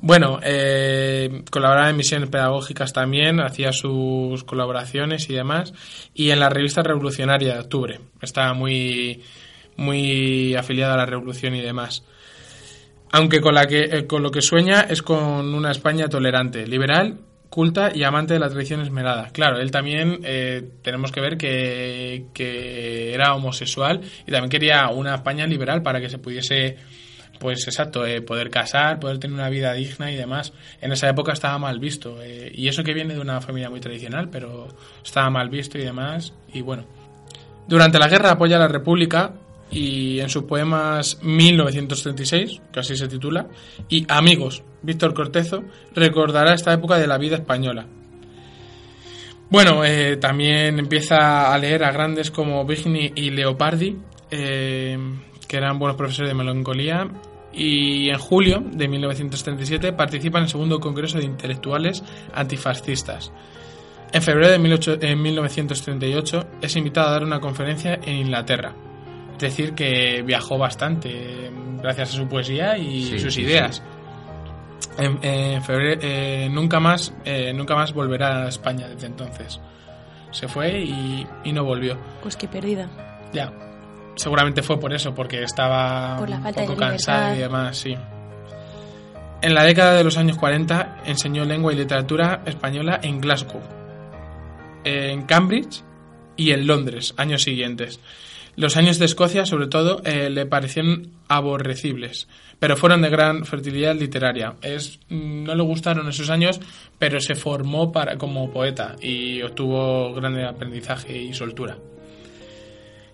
bueno, 0.06 0.42
eh, 0.44 1.44
colaboraba 1.50 1.90
en 1.90 1.96
misiones 1.96 2.28
pedagógicas 2.28 2.92
también, 2.92 3.40
hacía 3.40 3.72
sus 3.72 4.44
colaboraciones 4.44 5.30
y 5.30 5.34
demás. 5.34 5.74
Y 6.14 6.32
en 6.32 6.42
la 6.42 6.50
revista 6.50 6.84
Revolucionaria 6.84 7.54
de 7.54 7.62
Octubre. 7.62 8.00
Estaba 8.22 8.54
muy, 8.54 9.24
muy 9.78 10.56
afiliado 10.56 10.96
a 10.96 10.98
la 10.98 11.06
revolución 11.06 11.56
y 11.56 11.62
demás. 11.62 12.04
Aunque 13.14 13.40
con, 13.40 13.56
la 13.56 13.66
que, 13.66 13.84
eh, 13.84 14.06
con 14.06 14.24
lo 14.24 14.30
que 14.30 14.42
sueña 14.42 14.82
es 14.82 15.02
con 15.02 15.56
una 15.56 15.72
España 15.72 16.10
tolerante, 16.10 16.68
liberal, 16.68 17.20
culta 17.50 17.90
y 17.96 18.04
amante 18.04 18.34
de 18.34 18.42
la 18.42 18.50
tradición 18.50 18.82
esmerada. 18.82 19.30
Claro, 19.32 19.62
él 19.62 19.72
también 19.72 20.20
eh, 20.26 20.68
tenemos 20.82 21.14
que 21.14 21.22
ver 21.22 21.38
que, 21.38 22.26
que 22.34 23.14
era 23.14 23.36
homosexual 23.36 24.02
y 24.28 24.32
también 24.32 24.50
quería 24.50 24.90
una 24.90 25.16
España 25.16 25.48
liberal 25.48 25.82
para 25.82 26.02
que 26.02 26.10
se 26.10 26.18
pudiese, 26.18 26.76
pues 27.44 27.68
exacto, 27.68 28.06
eh, 28.06 28.22
poder 28.22 28.50
casar, 28.50 29.02
poder 29.02 29.20
tener 29.20 29.36
una 29.36 29.50
vida 29.50 29.74
digna 29.74 30.10
y 30.10 30.16
demás. 30.16 30.54
En 30.80 30.94
esa 30.94 31.10
época 31.10 31.34
estaba 31.34 31.60
mal 31.60 31.78
visto. 31.78 32.24
eh, 32.24 32.50
y 32.56 32.70
eso 32.70 32.84
que 32.84 32.94
viene 32.94 33.14
de 33.14 33.20
una 33.20 33.42
familia 33.42 33.70
muy 33.70 33.82
tradicional, 33.82 34.30
pero 34.30 34.70
estaba 35.04 35.30
mal 35.30 35.50
visto 35.50 35.78
y 35.78 35.82
demás. 35.82 36.34
Y 36.54 36.62
bueno. 36.62 36.86
Durante 37.68 38.00
la 38.00 38.08
guerra 38.08 38.32
apoya 38.32 38.56
a 38.56 38.60
la 38.60 38.68
República 38.70 39.34
y 39.72 40.22
en 40.22 40.30
sus 40.30 40.44
poemas 40.44 41.20
1936, 41.22 42.62
que 42.72 42.80
así 42.80 42.96
se 42.96 43.10
titula, 43.10 43.48
y 43.90 44.06
Amigos, 44.08 44.64
Víctor 44.82 45.14
Cortezo, 45.14 45.64
recordará 45.94 46.54
esta 46.54 46.72
época 46.74 46.98
de 46.98 47.08
la 47.08 47.18
vida 47.18 47.36
española. 47.36 47.88
Bueno, 49.50 49.84
eh, 49.84 50.16
también 50.16 50.80
empieza 50.80 51.54
a 51.54 51.58
leer 51.58 51.84
a 51.84 51.92
grandes 51.92 52.32
como 52.32 52.66
Vigny 52.66 53.12
y 53.16 53.32
Leopardi, 53.32 53.98
que 54.30 55.58
eran 55.58 55.78
buenos 55.78 55.98
profesores 55.98 56.30
de 56.30 56.36
melancolía, 56.36 57.08
y 57.54 58.10
en 58.10 58.18
julio 58.18 58.64
de 58.66 58.88
1937 58.88 59.94
participa 59.94 60.40
en 60.40 60.46
el 60.46 60.50
segundo 60.50 60.80
Congreso 60.80 61.18
de 61.20 61.26
Intelectuales 61.26 62.04
Antifascistas. 62.34 63.32
En 64.12 64.22
febrero 64.22 64.52
de 64.52 64.60
18 64.60 64.98
en 65.02 65.22
1938 65.22 66.48
es 66.62 66.76
invitado 66.76 67.08
a 67.08 67.12
dar 67.12 67.24
una 67.24 67.40
conferencia 67.40 68.00
en 68.04 68.16
Inglaterra. 68.18 68.74
Es 69.34 69.40
decir, 69.40 69.74
que 69.74 70.22
viajó 70.24 70.58
bastante 70.58 71.52
gracias 71.82 72.14
a 72.14 72.18
su 72.18 72.28
poesía 72.28 72.78
y 72.78 73.04
Sí, 73.04 73.20
sus 73.20 73.34
sí, 73.34 73.42
ideas. 73.42 73.82
En, 74.98 75.18
en 75.24 75.64
febrero, 75.64 76.00
eh, 76.04 76.48
nunca, 76.52 76.80
más, 76.80 77.14
eh, 77.26 77.52
nunca 77.54 77.76
más 77.76 77.94
volverá 77.94 78.46
a 78.46 78.50
España 78.50 78.88
desde 78.88 79.08
entonces. 79.08 79.60
Se 80.32 80.48
fue 80.48 80.80
y, 80.80 81.28
y 81.44 81.52
no 81.52 81.64
volvió. 81.64 81.98
Pues 82.22 82.38
qué 82.38 82.48
perdida. 82.48 82.90
Ya. 83.34 83.52
Seguramente 84.16 84.62
fue 84.62 84.80
por 84.80 84.94
eso, 84.94 85.14
porque 85.14 85.44
estaba 85.44 86.18
Por 86.18 86.30
un 86.30 86.44
poco 86.44 86.76
cansado 86.76 87.36
y 87.36 87.40
demás, 87.40 87.78
sí. 87.78 87.96
En 89.42 89.54
la 89.54 89.64
década 89.64 89.96
de 89.96 90.04
los 90.04 90.18
años 90.18 90.38
40 90.38 91.02
enseñó 91.06 91.44
lengua 91.44 91.74
y 91.74 91.76
literatura 91.76 92.44
española 92.46 93.00
en 93.04 93.20
Glasgow, 93.20 93.62
en 94.86 95.24
Cambridge 95.24 95.84
y 96.38 96.52
en 96.52 96.66
Londres, 96.66 97.14
años 97.18 97.44
siguientes. 97.44 98.00
Los 98.56 98.78
años 98.78 99.00
de 99.00 99.06
Escocia, 99.06 99.46
sobre 99.46 99.68
todo, 99.68 100.02
eh, 100.06 100.30
le 100.30 100.46
parecieron 100.46 101.10
aborrecibles, 101.28 102.28
pero 102.60 102.78
fueron 102.78 103.02
de 103.02 103.10
gran 103.10 103.46
fertilidad 103.46 103.96
literaria. 103.96 104.54
Es, 104.62 105.00
no 105.10 105.56
le 105.56 105.64
gustaron 105.64 106.08
esos 106.08 106.30
años, 106.30 106.62
pero 107.00 107.20
se 107.20 107.36
formó 107.36 107.92
para, 107.92 108.18
como 108.18 108.52
poeta 108.52 108.96
y 109.02 109.42
obtuvo 109.42 110.14
gran 110.14 110.40
aprendizaje 110.46 111.18
y 111.18 111.34
soltura. 111.34 111.78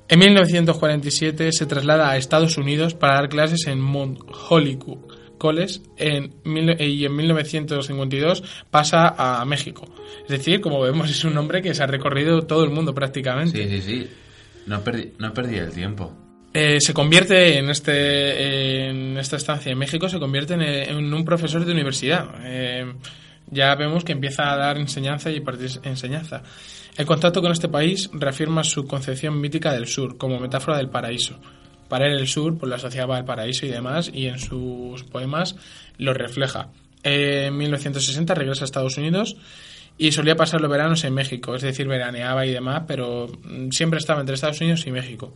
En 0.10 0.18
1947 0.18 1.52
se 1.52 1.66
traslada 1.68 2.10
a 2.10 2.18
Estados 2.18 2.58
Unidos 2.58 2.96
para 2.96 3.14
dar 3.14 3.30
clases 3.30 3.68
en 3.68 3.80
Mount 3.80 4.20
Holyoke 4.50 4.98
College 5.38 5.82
en 5.98 6.34
y 6.80 7.06
en 7.06 7.16
1952 7.16 8.44
pasa 8.72 9.14
a 9.16 9.46
México. 9.46 9.86
Es 10.24 10.30
decir, 10.30 10.62
como 10.62 10.82
vemos, 10.82 11.12
es 11.12 11.24
un 11.24 11.38
hombre 11.38 11.62
que 11.62 11.76
se 11.76 11.84
ha 11.84 11.88
recorrido 11.88 12.42
todo 12.42 12.64
el 12.64 12.72
mundo 12.72 12.94
prácticamente. 12.96 13.70
Sí, 13.70 13.82
sí, 13.82 13.82
sí. 13.82 14.10
No 14.66 14.84
perdí, 14.84 15.14
no 15.20 15.32
perdí 15.32 15.58
el 15.58 15.72
tiempo. 15.72 16.12
Eh, 16.56 16.82
se 16.82 16.92
convierte 16.92 17.60
en 17.60 17.70
este 17.70 18.88
en 18.90 19.16
esta 19.20 19.38
estancia 19.38 19.72
en 19.72 19.78
México 19.78 20.10
se 20.10 20.18
convierte 20.18 20.56
en, 20.56 20.64
en 20.64 21.14
un 21.14 21.24
profesor 21.24 21.64
de 21.64 21.72
universidad 21.72 22.28
Eh, 22.44 22.92
ya 23.52 23.76
vemos 23.76 24.04
que 24.04 24.14
empieza 24.14 24.52
a 24.52 24.58
dar 24.58 24.78
enseñanza 24.80 25.30
y 25.30 25.40
partir 25.42 25.70
enseñanza 25.84 26.42
el 27.00 27.06
contacto 27.06 27.42
con 27.42 27.54
este 27.54 27.70
país 27.70 28.10
reafirma 28.12 28.62
su 28.66 28.86
concepción 28.86 29.40
mítica 29.40 29.72
del 29.72 29.88
sur 29.88 30.18
como 30.18 30.38
metáfora 30.38 30.76
del 30.76 30.90
paraíso. 30.90 31.40
Para 31.88 32.08
él 32.08 32.20
el 32.20 32.28
sur 32.28 32.58
pues 32.58 32.70
lo 32.70 32.76
asociaba 32.76 33.16
al 33.16 33.24
paraíso 33.24 33.66
y 33.66 33.70
demás 33.70 34.12
y 34.14 34.28
en 34.28 34.38
sus 34.38 35.06
poemas 35.06 35.56
lo 35.98 36.14
refleja. 36.14 36.68
En 37.04 37.56
1960 37.56 38.34
regresa 38.34 38.64
a 38.64 38.66
Estados 38.66 38.98
Unidos 38.98 39.38
y 39.98 40.12
solía 40.12 40.36
pasar 40.36 40.60
los 40.60 40.70
veranos 40.70 41.06
en 41.06 41.14
México, 41.14 41.56
es 41.56 41.62
decir, 41.62 41.88
veraneaba 41.88 42.46
y 42.46 42.52
demás, 42.52 42.84
pero 42.86 43.28
mm, 43.44 43.70
siempre 43.70 44.00
estaba 44.00 44.20
entre 44.20 44.36
Estados 44.36 44.60
Unidos 44.60 44.86
y 44.86 44.92
México 44.92 45.34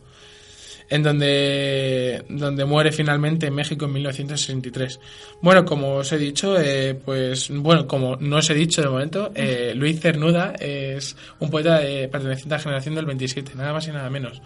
en 0.93 1.01
donde, 1.01 2.23
donde 2.29 2.65
muere 2.65 2.91
finalmente 2.91 3.47
en 3.47 3.55
México 3.55 3.85
en 3.85 3.93
1963. 3.93 4.99
Bueno, 5.41 5.65
como 5.65 5.95
os 5.95 6.11
he 6.11 6.17
dicho, 6.19 6.59
eh, 6.59 6.93
pues 6.93 7.49
bueno, 7.49 7.87
como 7.87 8.15
no 8.17 8.37
os 8.37 8.49
he 8.49 8.53
dicho 8.53 8.81
de 8.81 8.89
momento, 8.89 9.31
eh, 9.33 9.73
Luis 9.75 9.99
Cernuda 9.99 10.53
es 10.59 11.15
un 11.39 11.49
poeta 11.49 11.79
de, 11.79 12.07
perteneciente 12.09 12.53
a 12.53 12.57
la 12.57 12.63
generación 12.63 12.95
del 12.95 13.05
27, 13.07 13.53
nada 13.55 13.73
más 13.73 13.87
y 13.87 13.91
nada 13.91 14.09
menos. 14.09 14.39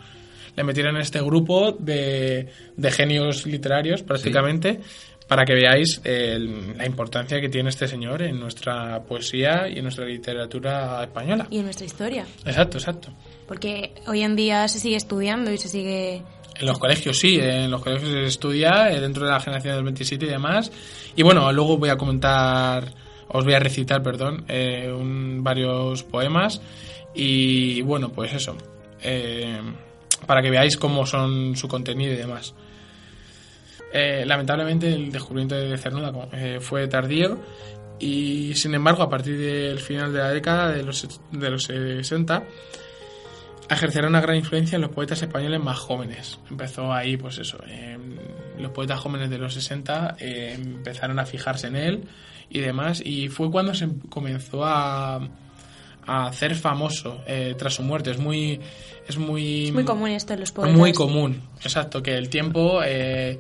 Le 0.56 0.64
metieron 0.64 0.96
en 0.96 1.02
este 1.02 1.22
grupo 1.22 1.74
de, 1.78 2.48
de 2.78 2.92
genios 2.92 3.46
literarios 3.46 4.02
prácticamente 4.04 4.80
para 5.28 5.44
que 5.44 5.54
veáis 5.54 6.00
el- 6.06 6.78
la 6.78 6.86
importancia 6.86 7.42
que 7.42 7.50
tiene 7.50 7.70
este 7.70 7.90
señor 7.90 8.22
en 8.22 8.40
nuestra 8.40 9.04
poesía 9.04 9.68
y 9.68 9.78
en 9.80 9.84
nuestra 9.84 10.06
literatura 10.06 11.04
española. 11.04 11.46
Y 11.52 11.58
en 11.58 11.66
nuestra 11.66 11.86
historia. 11.86 12.26
Exacto, 12.46 12.78
exacto. 12.78 13.10
Porque 13.46 13.92
hoy 14.08 14.22
en 14.22 14.36
día 14.38 14.68
se 14.70 14.80
sigue 14.80 14.96
estudiando 14.96 15.52
y 15.52 15.58
se 15.58 15.68
sigue... 15.68 16.22
En 16.60 16.66
los 16.66 16.80
colegios 16.80 17.20
sí, 17.20 17.40
en 17.40 17.70
los 17.70 17.82
colegios 17.84 18.10
se 18.12 18.26
estudia 18.26 18.90
eh, 18.92 19.00
dentro 19.00 19.26
de 19.26 19.32
la 19.32 19.40
generación 19.40 19.76
del 19.76 19.84
27 19.84 20.26
y 20.26 20.30
demás. 20.30 20.72
Y 21.16 21.24
bueno, 21.24 21.52
luego 21.52 21.78
voy 21.78 21.90
a 21.90 21.98
comentar, 21.98 22.94
os 23.28 23.44
voy 23.46 23.54
a 23.54 23.60
recitar, 23.60 24.02
perdón, 24.02 24.44
eh, 24.48 24.92
un- 24.92 25.44
varios 25.44 26.04
poemas. 26.04 26.62
Y 27.14 27.82
bueno, 27.82 28.10
pues 28.12 28.34
eso, 28.34 28.56
eh, 29.02 29.60
para 30.26 30.42
que 30.42 30.50
veáis 30.50 30.78
cómo 30.78 31.06
son 31.06 31.56
su 31.56 31.68
contenido 31.68 32.14
y 32.14 32.18
demás. 32.18 32.54
Eh, 33.94 34.24
lamentablemente 34.26 34.92
el 34.94 35.12
descubrimiento 35.12 35.56
de 35.56 35.78
Cernuda 35.78 36.12
eh, 36.34 36.58
fue 36.60 36.88
tardío 36.88 37.40
y 38.00 38.54
sin 38.54 38.76
embargo 38.76 39.02
a 39.02 39.10
partir 39.10 39.38
del 39.40 39.80
final 39.80 40.12
de 40.12 40.20
la 40.20 40.30
década 40.32 40.72
de 40.72 40.84
los, 40.84 41.08
de 41.32 41.50
los 41.50 41.64
60 41.64 42.44
ejercerá 43.70 44.08
una 44.08 44.22
gran 44.22 44.36
influencia 44.38 44.76
en 44.78 44.82
los 44.82 44.92
poetas 44.92 45.22
españoles 45.22 45.60
más 45.62 45.78
jóvenes. 45.78 46.40
Empezó 46.50 46.94
ahí, 46.94 47.18
pues 47.18 47.38
eso, 47.38 47.58
los 48.60 48.72
poetas 48.72 49.00
jóvenes 49.00 49.30
de 49.30 49.38
los 49.38 49.54
60 49.54 50.16
eh, 50.20 50.54
empezaron 50.56 51.20
a 51.20 51.26
fijarse 51.26 51.68
en 51.68 51.76
él 51.76 52.04
y 52.50 52.60
demás, 52.60 53.02
y 53.06 53.28
fue 53.30 53.52
cuando 53.52 53.74
se 53.74 53.88
comenzó 54.10 54.64
a, 54.66 55.16
a 56.06 56.28
hacer 56.28 56.56
famoso 56.56 57.22
eh, 57.28 57.56
tras 57.58 57.74
su 57.76 57.84
muerte. 57.84 58.12
Es 58.12 58.18
muy... 58.20 58.60
Es 59.08 59.18
muy, 59.18 59.68
Es 59.68 59.74
muy 59.74 59.86
común 59.86 60.10
esto 60.10 60.34
en 60.34 60.42
los 60.42 60.52
poetas. 60.52 60.76
muy 60.76 60.92
común, 60.92 61.42
exacto, 61.64 62.04
que 62.04 62.18
el 62.18 62.28
tiempo 62.30 62.82
eh, 62.84 63.40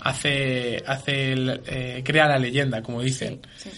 hace, 0.00 0.82
hace 0.86 1.32
el- 1.32 2.02
crea 2.04 2.26
la 2.28 2.38
leyenda, 2.38 2.82
como 2.82 3.02
dicen. 3.02 3.40
Sí. 3.58 3.70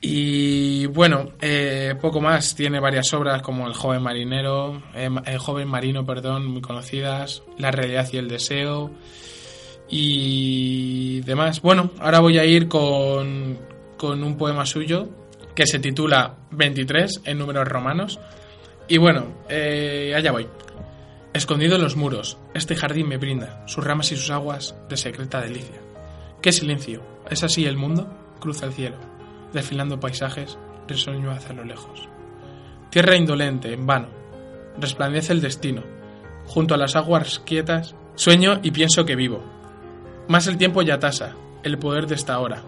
Y 0.00 0.86
bueno, 0.86 1.32
eh, 1.40 1.94
poco 2.00 2.20
más. 2.20 2.54
Tiene 2.54 2.80
varias 2.80 3.12
obras 3.14 3.42
como 3.42 3.66
El 3.66 3.74
joven 3.74 4.02
marinero, 4.02 4.82
eh, 4.94 5.10
El 5.26 5.38
joven 5.38 5.68
marino, 5.68 6.06
perdón, 6.06 6.46
muy 6.46 6.60
conocidas, 6.60 7.42
La 7.58 7.70
realidad 7.70 8.08
y 8.12 8.18
el 8.18 8.28
deseo 8.28 8.92
y 9.88 11.20
demás. 11.22 11.62
Bueno, 11.62 11.90
ahora 11.98 12.20
voy 12.20 12.38
a 12.38 12.44
ir 12.44 12.68
con, 12.68 13.58
con 13.96 14.22
un 14.22 14.36
poema 14.36 14.66
suyo 14.66 15.08
que 15.54 15.66
se 15.66 15.78
titula 15.78 16.36
23 16.52 17.22
en 17.24 17.38
números 17.38 17.66
romanos. 17.66 18.20
Y 18.86 18.98
bueno, 18.98 19.26
eh, 19.48 20.12
allá 20.16 20.32
voy. 20.32 20.46
Escondido 21.32 21.76
en 21.76 21.82
los 21.82 21.96
muros, 21.96 22.38
este 22.54 22.74
jardín 22.74 23.08
me 23.08 23.18
brinda 23.18 23.62
sus 23.66 23.84
ramas 23.84 24.10
y 24.12 24.16
sus 24.16 24.30
aguas 24.30 24.74
de 24.88 24.96
secreta 24.96 25.40
delicia. 25.40 25.80
¡Qué 26.40 26.52
silencio! 26.52 27.02
¿Es 27.30 27.42
así 27.44 27.66
el 27.66 27.76
mundo? 27.76 28.08
Cruza 28.40 28.66
el 28.66 28.72
cielo, 28.72 28.96
desfilando 29.52 30.00
paisajes, 30.00 30.58
risueño 30.86 31.30
hacia 31.30 31.54
lo 31.54 31.64
lejos. 31.64 32.08
Tierra 32.90 33.16
indolente, 33.16 33.72
en 33.72 33.86
vano, 33.86 34.08
resplandece 34.78 35.32
el 35.32 35.40
destino. 35.40 35.82
Junto 36.46 36.74
a 36.74 36.78
las 36.78 36.96
aguas 36.96 37.40
quietas, 37.40 37.94
sueño 38.14 38.60
y 38.62 38.70
pienso 38.70 39.04
que 39.04 39.16
vivo. 39.16 39.42
Más 40.28 40.46
el 40.46 40.56
tiempo 40.56 40.82
ya 40.82 40.98
tasa, 40.98 41.34
el 41.62 41.78
poder 41.78 42.06
de 42.06 42.14
esta 42.14 42.38
hora. 42.38 42.62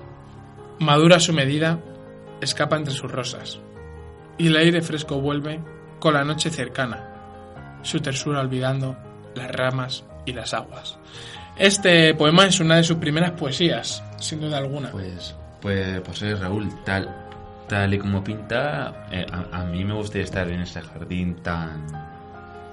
Madura 0.78 1.20
su 1.20 1.32
medida, 1.32 1.80
escapa 2.40 2.76
entre 2.76 2.94
sus 2.94 3.10
rosas. 3.10 3.60
Y 4.38 4.48
el 4.48 4.56
aire 4.56 4.82
fresco 4.82 5.20
vuelve 5.20 5.60
con 5.98 6.14
la 6.14 6.24
noche 6.24 6.50
cercana, 6.50 7.80
su 7.82 8.00
tersura 8.00 8.40
olvidando 8.40 8.96
las 9.34 9.50
ramas 9.50 10.04
y 10.24 10.32
las 10.32 10.54
aguas. 10.54 10.98
Este 11.56 12.14
poema 12.14 12.46
es 12.46 12.60
una 12.60 12.76
de 12.76 12.84
sus 12.84 12.96
primeras 12.96 13.32
poesías, 13.32 14.02
sin 14.18 14.40
duda 14.40 14.58
alguna. 14.58 14.90
Pues, 14.90 15.36
pues, 15.60 16.00
pues 16.00 16.40
Raúl, 16.40 16.68
tal, 16.84 17.08
tal 17.68 17.94
y 17.94 17.98
como 17.98 18.22
pinta, 18.24 19.06
eh, 19.10 19.26
a, 19.30 19.60
a 19.60 19.64
mí 19.64 19.84
me 19.84 19.94
gustaría 19.94 20.24
estar 20.24 20.48
en 20.48 20.60
ese 20.60 20.80
jardín 20.82 21.36
tan, 21.42 21.86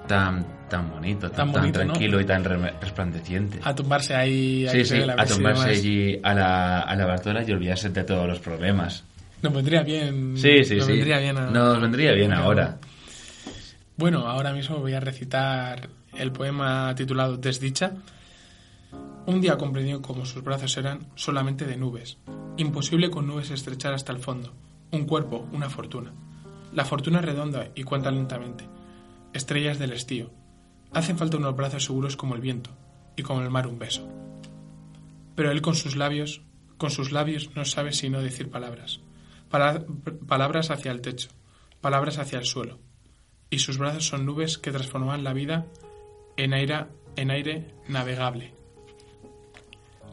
tan, 0.06 0.44
tan 0.68 0.90
bonito, 0.90 1.30
Tan 1.30 1.36
tan, 1.36 1.52
tan 1.52 1.60
bonito, 1.62 1.78
¿no? 1.84 1.84
tranquilo 1.92 2.20
y 2.20 2.24
tan 2.24 2.44
re- 2.44 2.74
resplandeciente. 2.80 3.60
A 3.62 3.74
tumbarse 3.74 4.14
ahí, 4.14 4.66
a 4.66 4.70
Sí, 4.72 4.78
que 4.78 4.84
se 4.84 4.90
sí, 4.94 4.96
vea 4.98 5.06
la 5.06 5.12
a 5.14 5.16
brisa 5.16 5.34
y 5.34 5.36
tomarse 5.36 5.62
demás. 5.62 5.78
allí 5.78 6.20
a 6.22 6.34
la, 6.34 6.80
a 6.80 6.96
la 6.96 7.06
bartola 7.06 7.42
y 7.46 7.52
olvidarse 7.52 7.88
de 7.90 8.04
todos 8.04 8.26
los 8.28 8.38
problemas. 8.38 9.04
Nos 9.42 9.52
vendría 9.54 9.82
bien. 9.82 10.36
Sí, 10.36 10.64
sí, 10.64 10.76
nos 10.76 10.86
sí. 10.86 10.92
vendría 10.92 11.18
bien 11.18 11.36
a- 11.38 11.50
Nos 11.50 11.80
vendría 11.80 12.12
bien 12.12 12.32
ahora. 12.32 12.78
Bueno, 13.96 14.26
ahora 14.28 14.52
mismo 14.52 14.78
voy 14.78 14.94
a 14.94 15.00
recitar 15.00 15.88
el 16.16 16.32
poema 16.32 16.94
titulado 16.96 17.36
Desdicha. 17.36 17.92
Un 19.28 19.42
día 19.42 19.58
comprendió 19.58 20.00
cómo 20.00 20.24
sus 20.24 20.42
brazos 20.42 20.74
eran 20.78 21.06
solamente 21.14 21.66
de 21.66 21.76
nubes. 21.76 22.16
Imposible 22.56 23.10
con 23.10 23.26
nubes 23.26 23.50
estrechar 23.50 23.92
hasta 23.92 24.10
el 24.10 24.20
fondo. 24.20 24.54
Un 24.90 25.04
cuerpo, 25.04 25.46
una 25.52 25.68
fortuna. 25.68 26.14
La 26.72 26.86
fortuna 26.86 27.20
redonda 27.20 27.68
y 27.74 27.82
cuenta 27.82 28.10
lentamente. 28.10 28.64
Estrellas 29.34 29.78
del 29.78 29.92
estío. 29.92 30.30
Hacen 30.94 31.18
falta 31.18 31.36
unos 31.36 31.54
brazos 31.54 31.84
seguros 31.84 32.16
como 32.16 32.36
el 32.36 32.40
viento 32.40 32.70
y 33.16 33.22
como 33.22 33.42
el 33.42 33.50
mar 33.50 33.66
un 33.66 33.78
beso. 33.78 34.08
Pero 35.34 35.50
él 35.50 35.60
con 35.60 35.74
sus 35.74 35.94
labios, 35.94 36.40
con 36.78 36.90
sus 36.90 37.12
labios 37.12 37.50
no 37.54 37.66
sabe 37.66 37.92
sino 37.92 38.22
decir 38.22 38.50
palabras. 38.50 39.00
Pala- 39.50 39.84
palabras 40.26 40.70
hacia 40.70 40.90
el 40.90 41.02
techo, 41.02 41.28
palabras 41.82 42.16
hacia 42.16 42.38
el 42.38 42.46
suelo 42.46 42.78
y 43.50 43.58
sus 43.58 43.76
brazos 43.76 44.06
son 44.08 44.24
nubes 44.24 44.56
que 44.56 44.72
transforman 44.72 45.22
la 45.22 45.34
vida 45.34 45.66
en 46.38 46.54
aire, 46.54 46.86
en 47.16 47.30
aire 47.30 47.74
navegable. 47.88 48.57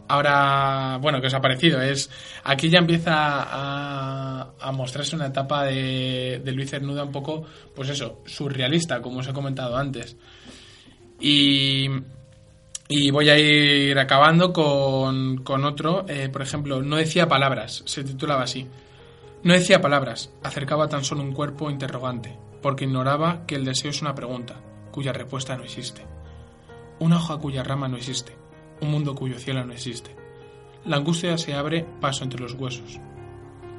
Ahora, 0.08 0.98
bueno, 1.02 1.20
¿qué 1.20 1.28
os 1.28 1.34
ha 1.34 1.42
parecido? 1.42 1.82
Es, 1.82 2.10
aquí 2.44 2.70
ya 2.70 2.80
empieza 2.80 3.14
a, 3.14 4.52
a 4.60 4.72
mostrarse 4.72 5.16
una 5.16 5.28
etapa 5.28 5.64
de, 5.66 6.42
de 6.44 6.52
Luis 6.52 6.70
Cernuda 6.70 7.04
un 7.04 7.12
poco, 7.12 7.44
pues 7.74 7.90
eso, 7.90 8.22
surrealista, 8.26 9.02
como 9.02 9.20
os 9.20 9.28
he 9.28 9.34
comentado 9.34 9.76
antes. 9.78 10.16
Y, 11.20 11.90
y 12.88 13.10
voy 13.10 13.30
a 13.30 13.40
ir 13.40 13.98
acabando 13.98 14.54
con, 14.54 15.38
con 15.38 15.64
otro, 15.64 16.06
eh, 16.08 16.30
por 16.30 16.44
ejemplo, 16.44 16.84
No 16.84 16.98
decía 16.98 17.28
palabras, 17.28 17.82
se 17.86 18.04
titulaba 18.04 18.44
así. 18.44 18.68
No 19.44 19.54
decía 19.54 19.82
palabras, 19.82 20.32
acercaba 20.44 20.88
tan 20.88 21.04
solo 21.04 21.22
un 21.22 21.32
cuerpo 21.32 21.70
interrogante, 21.70 22.38
porque 22.62 22.86
ignoraba 22.86 23.46
que 23.46 23.56
el 23.56 23.66
deseo 23.66 23.92
es 23.92 24.02
una 24.02 24.16
pregunta, 24.16 24.56
cuya 24.92 25.14
respuesta 25.14 25.56
no 25.58 25.64
existe. 25.64 26.06
Una 27.00 27.18
hoja 27.18 27.38
cuya 27.38 27.64
rama 27.64 27.88
no 27.88 27.98
existe, 27.98 28.36
un 28.82 28.92
mundo 28.92 29.16
cuyo 29.16 29.40
cielo 29.40 29.66
no 29.66 29.74
existe. 29.74 30.16
La 30.86 30.98
angustia 30.98 31.38
se 31.38 31.54
abre 31.56 31.86
paso 32.02 32.24
entre 32.24 32.40
los 32.42 32.54
huesos, 32.54 33.00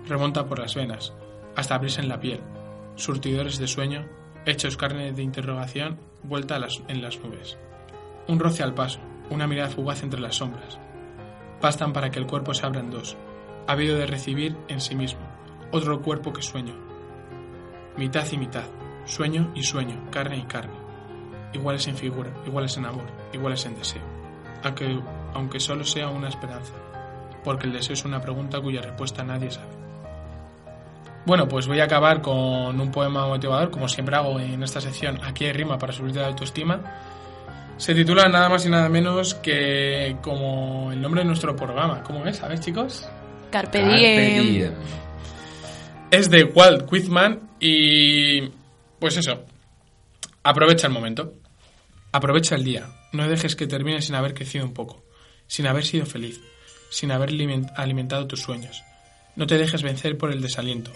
remonta 0.07 0.47
por 0.47 0.59
las 0.59 0.74
venas, 0.74 1.12
hasta 1.55 1.74
abrirse 1.74 2.01
en 2.01 2.09
la 2.09 2.20
piel, 2.20 2.40
surtidores 2.97 3.59
de 3.59 3.66
sueño, 3.68 4.07
hechos 4.44 4.76
carne 4.76 5.12
de 5.12 5.22
interrogación, 5.22 5.99
vuelta 6.22 6.59
las- 6.59 6.82
en 6.88 7.03
las 7.03 7.18
nubes. 7.20 7.59
Un 8.28 8.38
roce 8.40 8.62
al 8.62 8.74
paso, 8.74 8.99
una 9.30 9.47
mirada 9.47 9.70
fugaz 9.70 10.03
entre 10.03 10.20
las 10.20 10.36
sombras. 10.36 10.78
Bastan 11.61 11.92
para 11.92 12.11
que 12.11 12.18
el 12.18 12.26
cuerpo 12.26 12.55
se 12.55 12.66
abra 12.66 12.80
en 12.80 12.90
dos, 12.90 13.16
habido 13.66 13.97
de 13.97 14.07
recibir 14.07 14.57
en 14.68 14.80
sí 14.80 14.94
mismo, 14.94 15.20
otro 15.72 16.01
cuerpo 16.03 16.32
que 16.32 16.42
sueño. 16.42 16.74
Mitad 17.97 18.26
y 18.30 18.36
mitad, 18.38 18.64
sueño 19.05 19.53
y 19.55 19.62
sueño, 19.62 20.01
carne 20.11 20.38
y 20.38 20.42
carne. 20.42 20.74
Iguales 21.53 21.86
en 21.88 21.97
figura, 21.97 22.30
iguales 22.47 22.76
en 22.76 22.84
amor, 22.86 23.07
iguales 23.32 23.64
en 23.66 23.76
deseo. 23.76 24.03
Aunque, 24.66 25.00
aunque 25.32 25.60
solo 25.60 25.84
sea 25.84 26.08
una 26.08 26.28
esperanza, 26.28 26.72
porque 27.44 27.66
el 27.66 27.72
deseo 27.72 27.94
es 27.94 28.04
una 28.04 28.20
pregunta 28.20 28.60
cuya 28.60 28.82
respuesta 28.82 29.22
nadie 29.22 29.50
sabe. 29.50 29.68
Bueno, 31.24 31.48
pues 31.48 31.66
voy 31.66 31.80
a 31.80 31.84
acabar 31.84 32.20
con 32.20 32.80
un 32.80 32.90
poema 32.90 33.26
motivador, 33.26 33.70
como 33.70 33.88
siempre 33.88 34.16
hago 34.16 34.38
en 34.38 34.62
esta 34.62 34.80
sección. 34.80 35.20
Aquí 35.24 35.44
hay 35.44 35.52
rima 35.52 35.78
para 35.78 35.92
subirte 35.92 36.20
la 36.20 36.28
autoestima. 36.28 36.80
Se 37.76 37.94
titula 37.94 38.28
nada 38.28 38.48
más 38.48 38.64
y 38.64 38.70
nada 38.70 38.88
menos 38.88 39.34
que 39.34 40.16
como 40.22 40.90
el 40.92 41.00
nombre 41.00 41.20
de 41.22 41.26
nuestro 41.26 41.54
programa. 41.54 42.02
¿Cómo 42.02 42.24
es? 42.26 42.36
¿Sabes, 42.38 42.60
chicos? 42.60 43.08
Carpe 43.50 43.80
Carpe 43.80 43.96
diem. 43.96 44.52
diem. 44.52 44.74
Es 46.10 46.30
de 46.30 46.44
Walt 46.44 46.90
Whitman 46.90 47.50
y... 47.60 48.48
Pues 48.98 49.16
eso. 49.16 49.44
Aprovecha 50.42 50.86
el 50.86 50.92
momento. 50.92 51.34
Aprovecha 52.12 52.54
el 52.54 52.64
día. 52.64 52.86
No 53.12 53.28
dejes 53.28 53.57
que 53.57 53.66
termine 53.66 54.02
sin 54.02 54.14
haber 54.14 54.34
crecido 54.34 54.64
un 54.64 54.74
poco. 54.74 55.02
Sin 55.46 55.66
haber 55.66 55.84
sido 55.84 56.07
feliz. 56.07 56.40
Sin 56.90 57.11
haber 57.12 57.30
aliment- 57.30 57.72
alimentado 57.76 58.26
tus 58.26 58.40
sueños. 58.42 58.82
No 59.36 59.46
te 59.46 59.59
dejes 59.59 59.82
vencer 59.82 60.16
por 60.18 60.32
el 60.32 60.40
desaliento. 60.42 60.90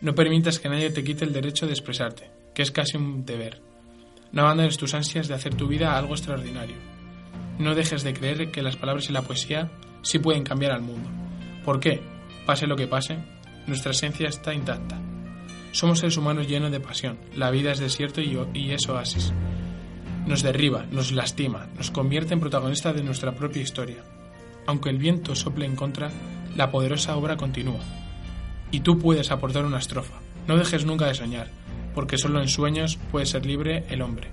No 0.00 0.14
permitas 0.14 0.58
que 0.58 0.68
nadie 0.68 0.90
te 0.90 1.04
quite 1.04 1.24
el 1.24 1.32
derecho 1.32 1.66
de 1.66 1.72
expresarte, 1.72 2.30
que 2.54 2.62
es 2.62 2.70
casi 2.70 2.96
un 2.96 3.24
deber. 3.24 3.60
No 4.32 4.42
abandones 4.42 4.76
tus 4.76 4.94
ansias 4.94 5.28
de 5.28 5.34
hacer 5.34 5.54
tu 5.54 5.68
vida 5.68 5.96
algo 5.96 6.14
extraordinario. 6.14 6.76
No 7.58 7.74
dejes 7.74 8.02
de 8.02 8.12
creer 8.12 8.50
que 8.50 8.62
las 8.62 8.76
palabras 8.76 9.08
y 9.08 9.12
la 9.12 9.22
poesía 9.22 9.70
sí 10.02 10.18
pueden 10.18 10.44
cambiar 10.44 10.72
al 10.72 10.82
mundo. 10.82 11.08
¿Por 11.64 11.80
qué? 11.80 12.02
Pase 12.44 12.66
lo 12.66 12.76
que 12.76 12.86
pase, 12.86 13.18
nuestra 13.66 13.92
esencia 13.92 14.28
está 14.28 14.52
intacta. 14.52 15.00
Somos 15.72 15.98
seres 16.00 16.16
humanos 16.16 16.46
llenos 16.48 16.70
de 16.70 16.80
pasión. 16.80 17.18
La 17.34 17.50
vida 17.50 17.72
es 17.72 17.78
desierto 17.78 18.20
y 18.20 18.70
es 18.70 18.88
oasis. 18.88 19.32
Nos 20.26 20.42
derriba, 20.42 20.86
nos 20.90 21.12
lastima, 21.12 21.68
nos 21.76 21.92
convierte 21.92 22.34
en 22.34 22.40
protagonistas 22.40 22.96
de 22.96 23.04
nuestra 23.04 23.32
propia 23.32 23.62
historia. 23.62 24.02
Aunque 24.66 24.90
el 24.90 24.98
viento 24.98 25.36
sople 25.36 25.66
en 25.66 25.76
contra, 25.76 26.10
la 26.56 26.70
poderosa 26.72 27.16
obra 27.16 27.36
continúa. 27.36 27.80
Y 28.72 28.80
tú 28.80 28.98
puedes 28.98 29.30
aportar 29.30 29.64
una 29.64 29.78
estrofa. 29.78 30.18
No 30.48 30.56
dejes 30.56 30.84
nunca 30.84 31.06
de 31.06 31.14
soñar, 31.14 31.50
porque 31.94 32.18
solo 32.18 32.40
en 32.40 32.48
sueños 32.48 32.98
puede 33.12 33.26
ser 33.26 33.46
libre 33.46 33.84
el 33.88 34.02
hombre. 34.02 34.30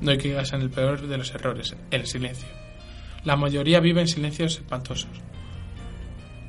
No 0.00 0.12
hay 0.12 0.18
que 0.18 0.28
caigas 0.28 0.52
en 0.52 0.60
el 0.60 0.70
peor 0.70 1.06
de 1.06 1.18
los 1.18 1.34
errores, 1.34 1.74
el 1.90 2.06
silencio. 2.06 2.48
La 3.24 3.36
mayoría 3.36 3.80
vive 3.80 4.02
en 4.02 4.08
silencios 4.08 4.56
espantosos. 4.56 5.10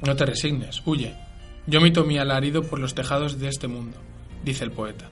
No 0.05 0.15
te 0.15 0.25
resignes, 0.25 0.83
huye. 0.85 1.15
Yo 1.65 1.81
mito 1.81 2.03
mi 2.03 2.19
alarido 2.19 2.63
por 2.63 2.77
los 2.77 2.93
tejados 2.93 3.39
de 3.39 3.47
este 3.47 3.67
mundo, 3.67 3.97
dice 4.43 4.63
el 4.63 4.71
poeta. 4.71 5.09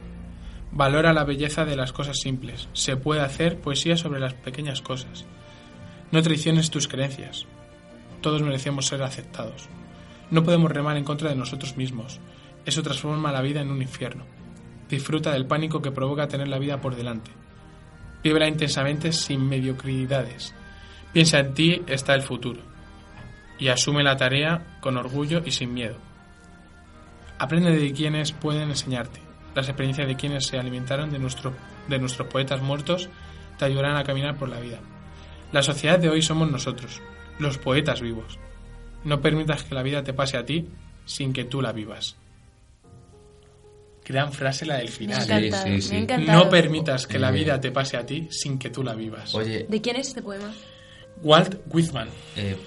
Valora 0.76 1.14
la 1.14 1.24
belleza 1.24 1.66
de 1.66 1.76
las 1.76 1.94
cosas 1.94 2.18
simples. 2.20 2.68
Se 2.74 2.98
puede 2.98 3.22
hacer 3.22 3.60
poesía 3.60 3.96
sobre 3.96 4.20
las 4.20 4.34
pequeñas 4.34 4.82
cosas. 4.82 5.24
No 6.12 6.24
traiciones 6.24 6.72
tus 6.72 6.88
creencias. 6.88 7.46
Todos 8.22 8.42
merecemos 8.42 8.88
ser 8.88 9.04
aceptados. 9.04 9.70
No 10.32 10.44
podemos 10.44 10.72
remar 10.72 10.98
en 10.98 11.04
contra 11.04 11.30
de 11.30 11.36
nosotros 11.36 11.78
mismos. 11.78 12.20
Eso 12.66 12.82
transforma 12.82 13.32
la 13.32 13.44
vida 13.44 13.62
en 13.62 13.70
un 13.70 13.84
infierno. 13.84 14.26
Disfruta 14.90 15.32
del 15.34 15.46
pánico 15.46 15.80
que 15.80 15.92
provoca 15.92 16.28
tener 16.28 16.48
la 16.48 16.58
vida 16.58 16.82
por 16.82 16.96
delante. 16.96 17.30
Vívela 18.24 18.48
intensamente 18.48 19.12
sin 19.12 19.48
mediocridades. 19.48 20.56
Piensa 21.12 21.38
en 21.38 21.54
ti 21.54 21.84
está 21.86 22.16
el 22.16 22.24
futuro. 22.24 22.62
Y 23.60 23.68
asume 23.68 24.02
la 24.02 24.18
tarea 24.18 24.80
con 24.82 24.98
orgullo 24.98 25.44
y 25.46 25.52
sin 25.52 25.72
miedo. 25.72 25.98
Aprende 27.38 27.78
de 27.78 27.94
quienes 27.94 28.32
pueden 28.32 28.70
enseñarte. 28.70 29.33
Las 29.56 29.68
experiencias 29.68 30.08
de 30.08 30.16
quienes 30.16 30.46
se 30.48 30.58
alimentaron 30.58 31.12
de, 31.12 31.20
nuestro, 31.20 31.54
de 31.88 32.00
nuestros 32.00 32.28
poetas 32.28 32.62
muertos 32.62 33.10
te 33.58 33.66
ayudarán 33.66 33.98
a 33.98 34.04
caminar 34.04 34.36
por 34.38 34.50
la 34.50 34.60
vida. 34.60 34.80
La 35.52 35.62
sociedad 35.62 36.00
de 36.00 36.10
hoy 36.10 36.22
somos 36.22 36.50
nosotros, 36.50 37.02
los 37.40 37.58
poetas 37.60 38.02
vivos. 38.02 38.40
No 39.04 39.22
permitas 39.22 39.64
que 39.64 39.76
la 39.76 39.84
vida 39.84 40.04
te 40.04 40.14
pase 40.14 40.38
a 40.38 40.46
ti 40.46 40.68
sin 41.06 41.34
que 41.34 41.44
tú 41.44 41.62
la 41.62 41.72
vivas. 41.72 42.16
Gran 44.06 44.34
frase 44.34 44.66
la 44.66 44.78
del 44.78 44.88
Me 44.88 44.92
final. 44.92 45.22
Sí, 45.22 45.82
sí, 45.82 45.96
me 46.06 46.18
sí. 46.18 46.26
No 46.26 46.50
permitas 46.50 47.08
que 47.08 47.20
la 47.20 47.32
vida 47.32 47.62
te 47.62 47.72
pase 47.72 47.96
a 47.96 48.06
ti 48.06 48.28
sin 48.32 48.58
que 48.58 48.70
tú 48.70 48.84
la 48.84 48.96
vivas. 48.96 49.34
Oye, 49.36 49.66
¿De 49.70 49.82
quién 49.82 49.96
es 49.96 50.10
este 50.10 50.22
poema? 50.22 50.52
Walt 51.22 51.56
Whitman. 51.70 52.10
eh, 52.36 52.58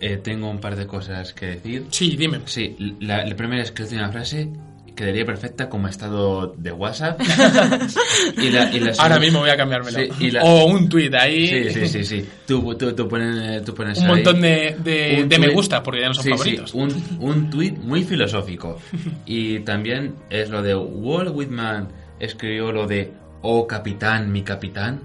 eh, 0.00 0.18
tengo 0.18 0.50
un 0.50 0.60
par 0.60 0.76
de 0.76 0.86
cosas 0.86 1.32
que 1.32 1.46
decir. 1.46 1.86
Sí, 1.90 2.16
dime. 2.16 2.40
Sí, 2.44 2.76
la, 3.00 3.24
la 3.24 3.34
primera 3.34 3.62
es 3.62 3.72
que 3.72 3.82
la 3.84 3.88
última 3.88 4.12
frase 4.12 4.48
quedaría 4.94 5.24
perfecta 5.24 5.68
como 5.68 5.88
estado 5.88 6.54
de 6.56 6.70
WhatsApp. 6.72 7.20
y 8.36 8.50
la, 8.50 8.70
y 8.72 8.80
la 8.80 8.92
Ahora 8.98 9.18
mismo 9.18 9.40
voy 9.40 9.50
a 9.50 9.56
cambiármelo. 9.56 9.98
Sí, 9.98 10.08
y 10.26 10.30
la- 10.30 10.42
O 10.44 10.66
un 10.66 10.88
tuit 10.88 11.12
ahí. 11.14 11.46
Sí, 11.48 11.70
sí, 11.70 11.86
sí, 11.88 12.04
sí. 12.04 12.28
Tú, 12.46 12.74
tú, 12.76 12.92
tú 12.94 13.08
pones, 13.08 13.64
tú 13.64 13.74
pones 13.74 13.98
Un 13.98 14.04
ahí 14.04 14.10
montón 14.10 14.40
de, 14.40 14.76
de, 14.82 15.20
un 15.22 15.28
de 15.28 15.38
me 15.38 15.48
gusta, 15.48 15.82
porque 15.82 16.00
ya 16.00 16.08
no 16.08 16.14
son 16.14 16.24
Sí, 16.24 16.30
sí, 16.30 16.36
favoritos. 16.36 16.74
un, 16.74 16.90
un 17.20 17.50
tuit 17.50 17.76
muy 17.78 18.04
filosófico. 18.04 18.78
Y 19.26 19.60
también 19.60 20.14
es 20.30 20.50
lo 20.50 20.62
de 20.62 20.74
Walt 20.76 21.30
Whitman 21.34 21.88
escribió 22.20 22.70
lo 22.72 22.86
de 22.86 23.12
Oh 23.42 23.66
capitán, 23.66 24.30
mi 24.32 24.42
capitán. 24.42 25.00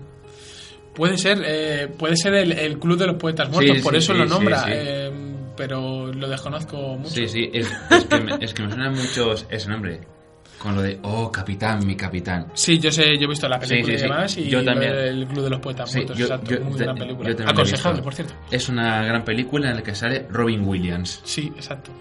Puede 0.93 1.17
ser, 1.17 1.41
eh, 1.45 1.87
puede 1.97 2.15
ser 2.17 2.33
el, 2.33 2.51
el 2.51 2.77
club 2.79 2.97
de 2.97 3.07
los 3.07 3.15
poetas 3.15 3.49
muertos, 3.49 3.77
Sí, 3.77 3.83
por 3.83 3.93
sí, 3.93 3.97
eso 3.99 4.13
sí, 4.13 4.19
lo 4.19 4.25
sí, 4.25 4.29
nombra. 4.29 4.63
sí. 4.63 4.69
eh, 4.73 5.11
pero 5.59 6.07
lo 6.07 6.27
desconozco 6.29 6.77
mucho. 6.97 7.09
Sí, 7.11 7.27
sí, 7.27 7.49
es, 7.53 7.69
es 7.91 8.05
que 8.05 8.19
me, 8.21 8.31
es 8.39 8.53
que 8.53 8.63
me 8.63 8.69
suena 8.69 8.89
mucho 8.89 9.33
ese 9.49 9.69
nombre. 9.69 9.99
Con 10.57 10.75
lo 10.75 10.81
de 10.81 10.99
Oh 11.03 11.31
capitán, 11.31 11.85
mi 11.87 11.95
capitán. 11.95 12.47
Sí, 12.53 12.79
yo 12.79 12.91
sé, 12.91 13.17
yo 13.17 13.25
he 13.25 13.27
visto 13.29 13.47
la 13.47 13.61
Sí, 13.61 13.69
película 13.69 13.87
sí, 13.87 13.93
y 13.93 13.97
sí. 13.97 14.03
demás. 14.03 14.37
Y 14.37 14.49
Yo 14.49 14.63
también. 14.65 14.91
del 14.93 15.27
Club 15.27 15.43
de 15.45 15.49
los 15.51 15.59
Poetas 15.61 15.89
Sí, 15.89 15.97
Muertos, 15.99 16.17
yo- 16.17 16.25
exacto. 16.25 16.51
yo 16.51 16.59
muy 16.61 16.77
te- 16.77 16.83
gran 16.83 16.95
película. 16.97 17.29
yo 17.29 17.35
también 17.35 17.45
la 17.45 17.51
he 17.51 17.53
Aconsejable, 17.53 17.91
visto. 17.99 18.03
por 18.03 18.13
cierto. 18.15 18.33
Es 18.51 18.69
una 18.69 19.03
gran 19.05 19.23
película 19.23 19.69
en 19.69 19.75
la 19.77 19.83
que 19.83 19.95
sale 19.95 20.27
Robin 20.29 20.67
Williams. 20.67 21.21
Sí, 21.23 21.51
exacto. 21.55 21.91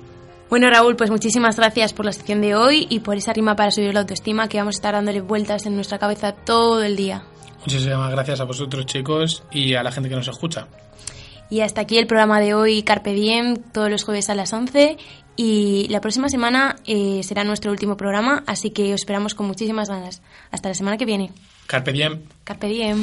Bueno, 0.51 0.69
Raúl, 0.71 0.97
pues 0.97 1.11
muchísimas 1.11 1.57
gracias 1.57 1.93
por 1.93 2.05
la 2.07 2.13
sección 2.13 2.41
de 2.41 2.57
hoy 2.57 2.87
y 2.91 2.99
por 3.01 3.17
esa 3.17 3.33
rima 3.33 3.55
para 3.55 3.71
subir 3.71 3.93
la 3.95 4.01
autoestima 4.01 4.49
que 4.49 4.59
vamos 4.59 4.75
a 4.75 4.79
estar 4.79 4.95
dándole 4.95 5.21
vueltas 5.21 5.65
en 5.67 5.75
nuestra 5.77 5.99
cabeza 5.99 6.33
todo 6.33 6.83
el 6.83 6.97
día. 6.97 7.23
Muchísimas 7.61 8.11
gracias 8.11 8.41
a 8.41 8.45
vosotros, 8.45 8.87
chicos, 8.87 9.45
y 9.53 9.75
a 9.75 9.83
la 9.85 9.93
gente 9.93 10.09
que 10.09 10.17
nos 10.17 10.27
escucha. 10.27 10.67
Y 11.51 11.61
hasta 11.61 11.80
aquí 11.80 11.99
el 11.99 12.07
programa 12.07 12.40
de 12.40 12.55
hoy, 12.55 12.82
Carpe 12.82 13.14
Diem, 13.14 13.57
todos 13.57 13.90
los 13.90 14.05
jueves 14.05 14.28
a 14.30 14.34
las 14.34 14.53
11. 14.53 14.96
Y 15.36 15.86
la 15.88 16.01
próxima 16.01 16.28
semana 16.28 16.76
eh, 16.84 17.20
será 17.22 17.44
nuestro 17.44 17.70
último 17.70 17.96
programa, 17.96 18.42
así 18.46 18.70
que 18.70 18.92
os 18.92 19.01
esperamos 19.01 19.34
con 19.34 19.46
muchísimas 19.46 19.88
ganas. 19.88 20.20
Hasta 20.51 20.68
la 20.68 20.74
semana 20.74 20.96
que 20.96 21.05
viene. 21.05 21.30
Carpe 21.66 21.92
diem. 21.92 22.22
Carpe 22.44 22.66
Diem. 22.66 23.03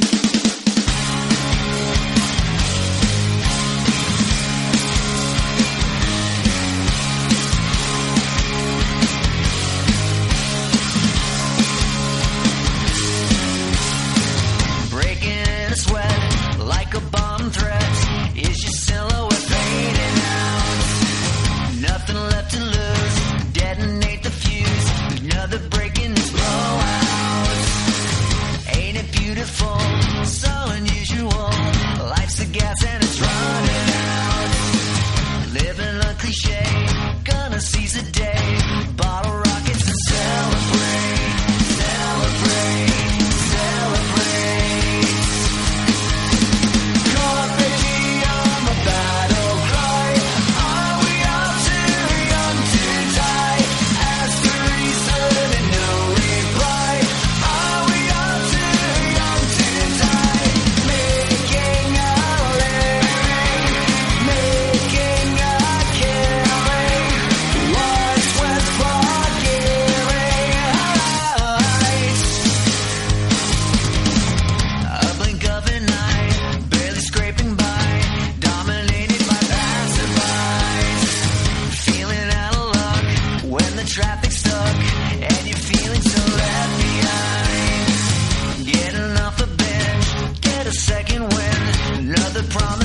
promise. 92.56 92.85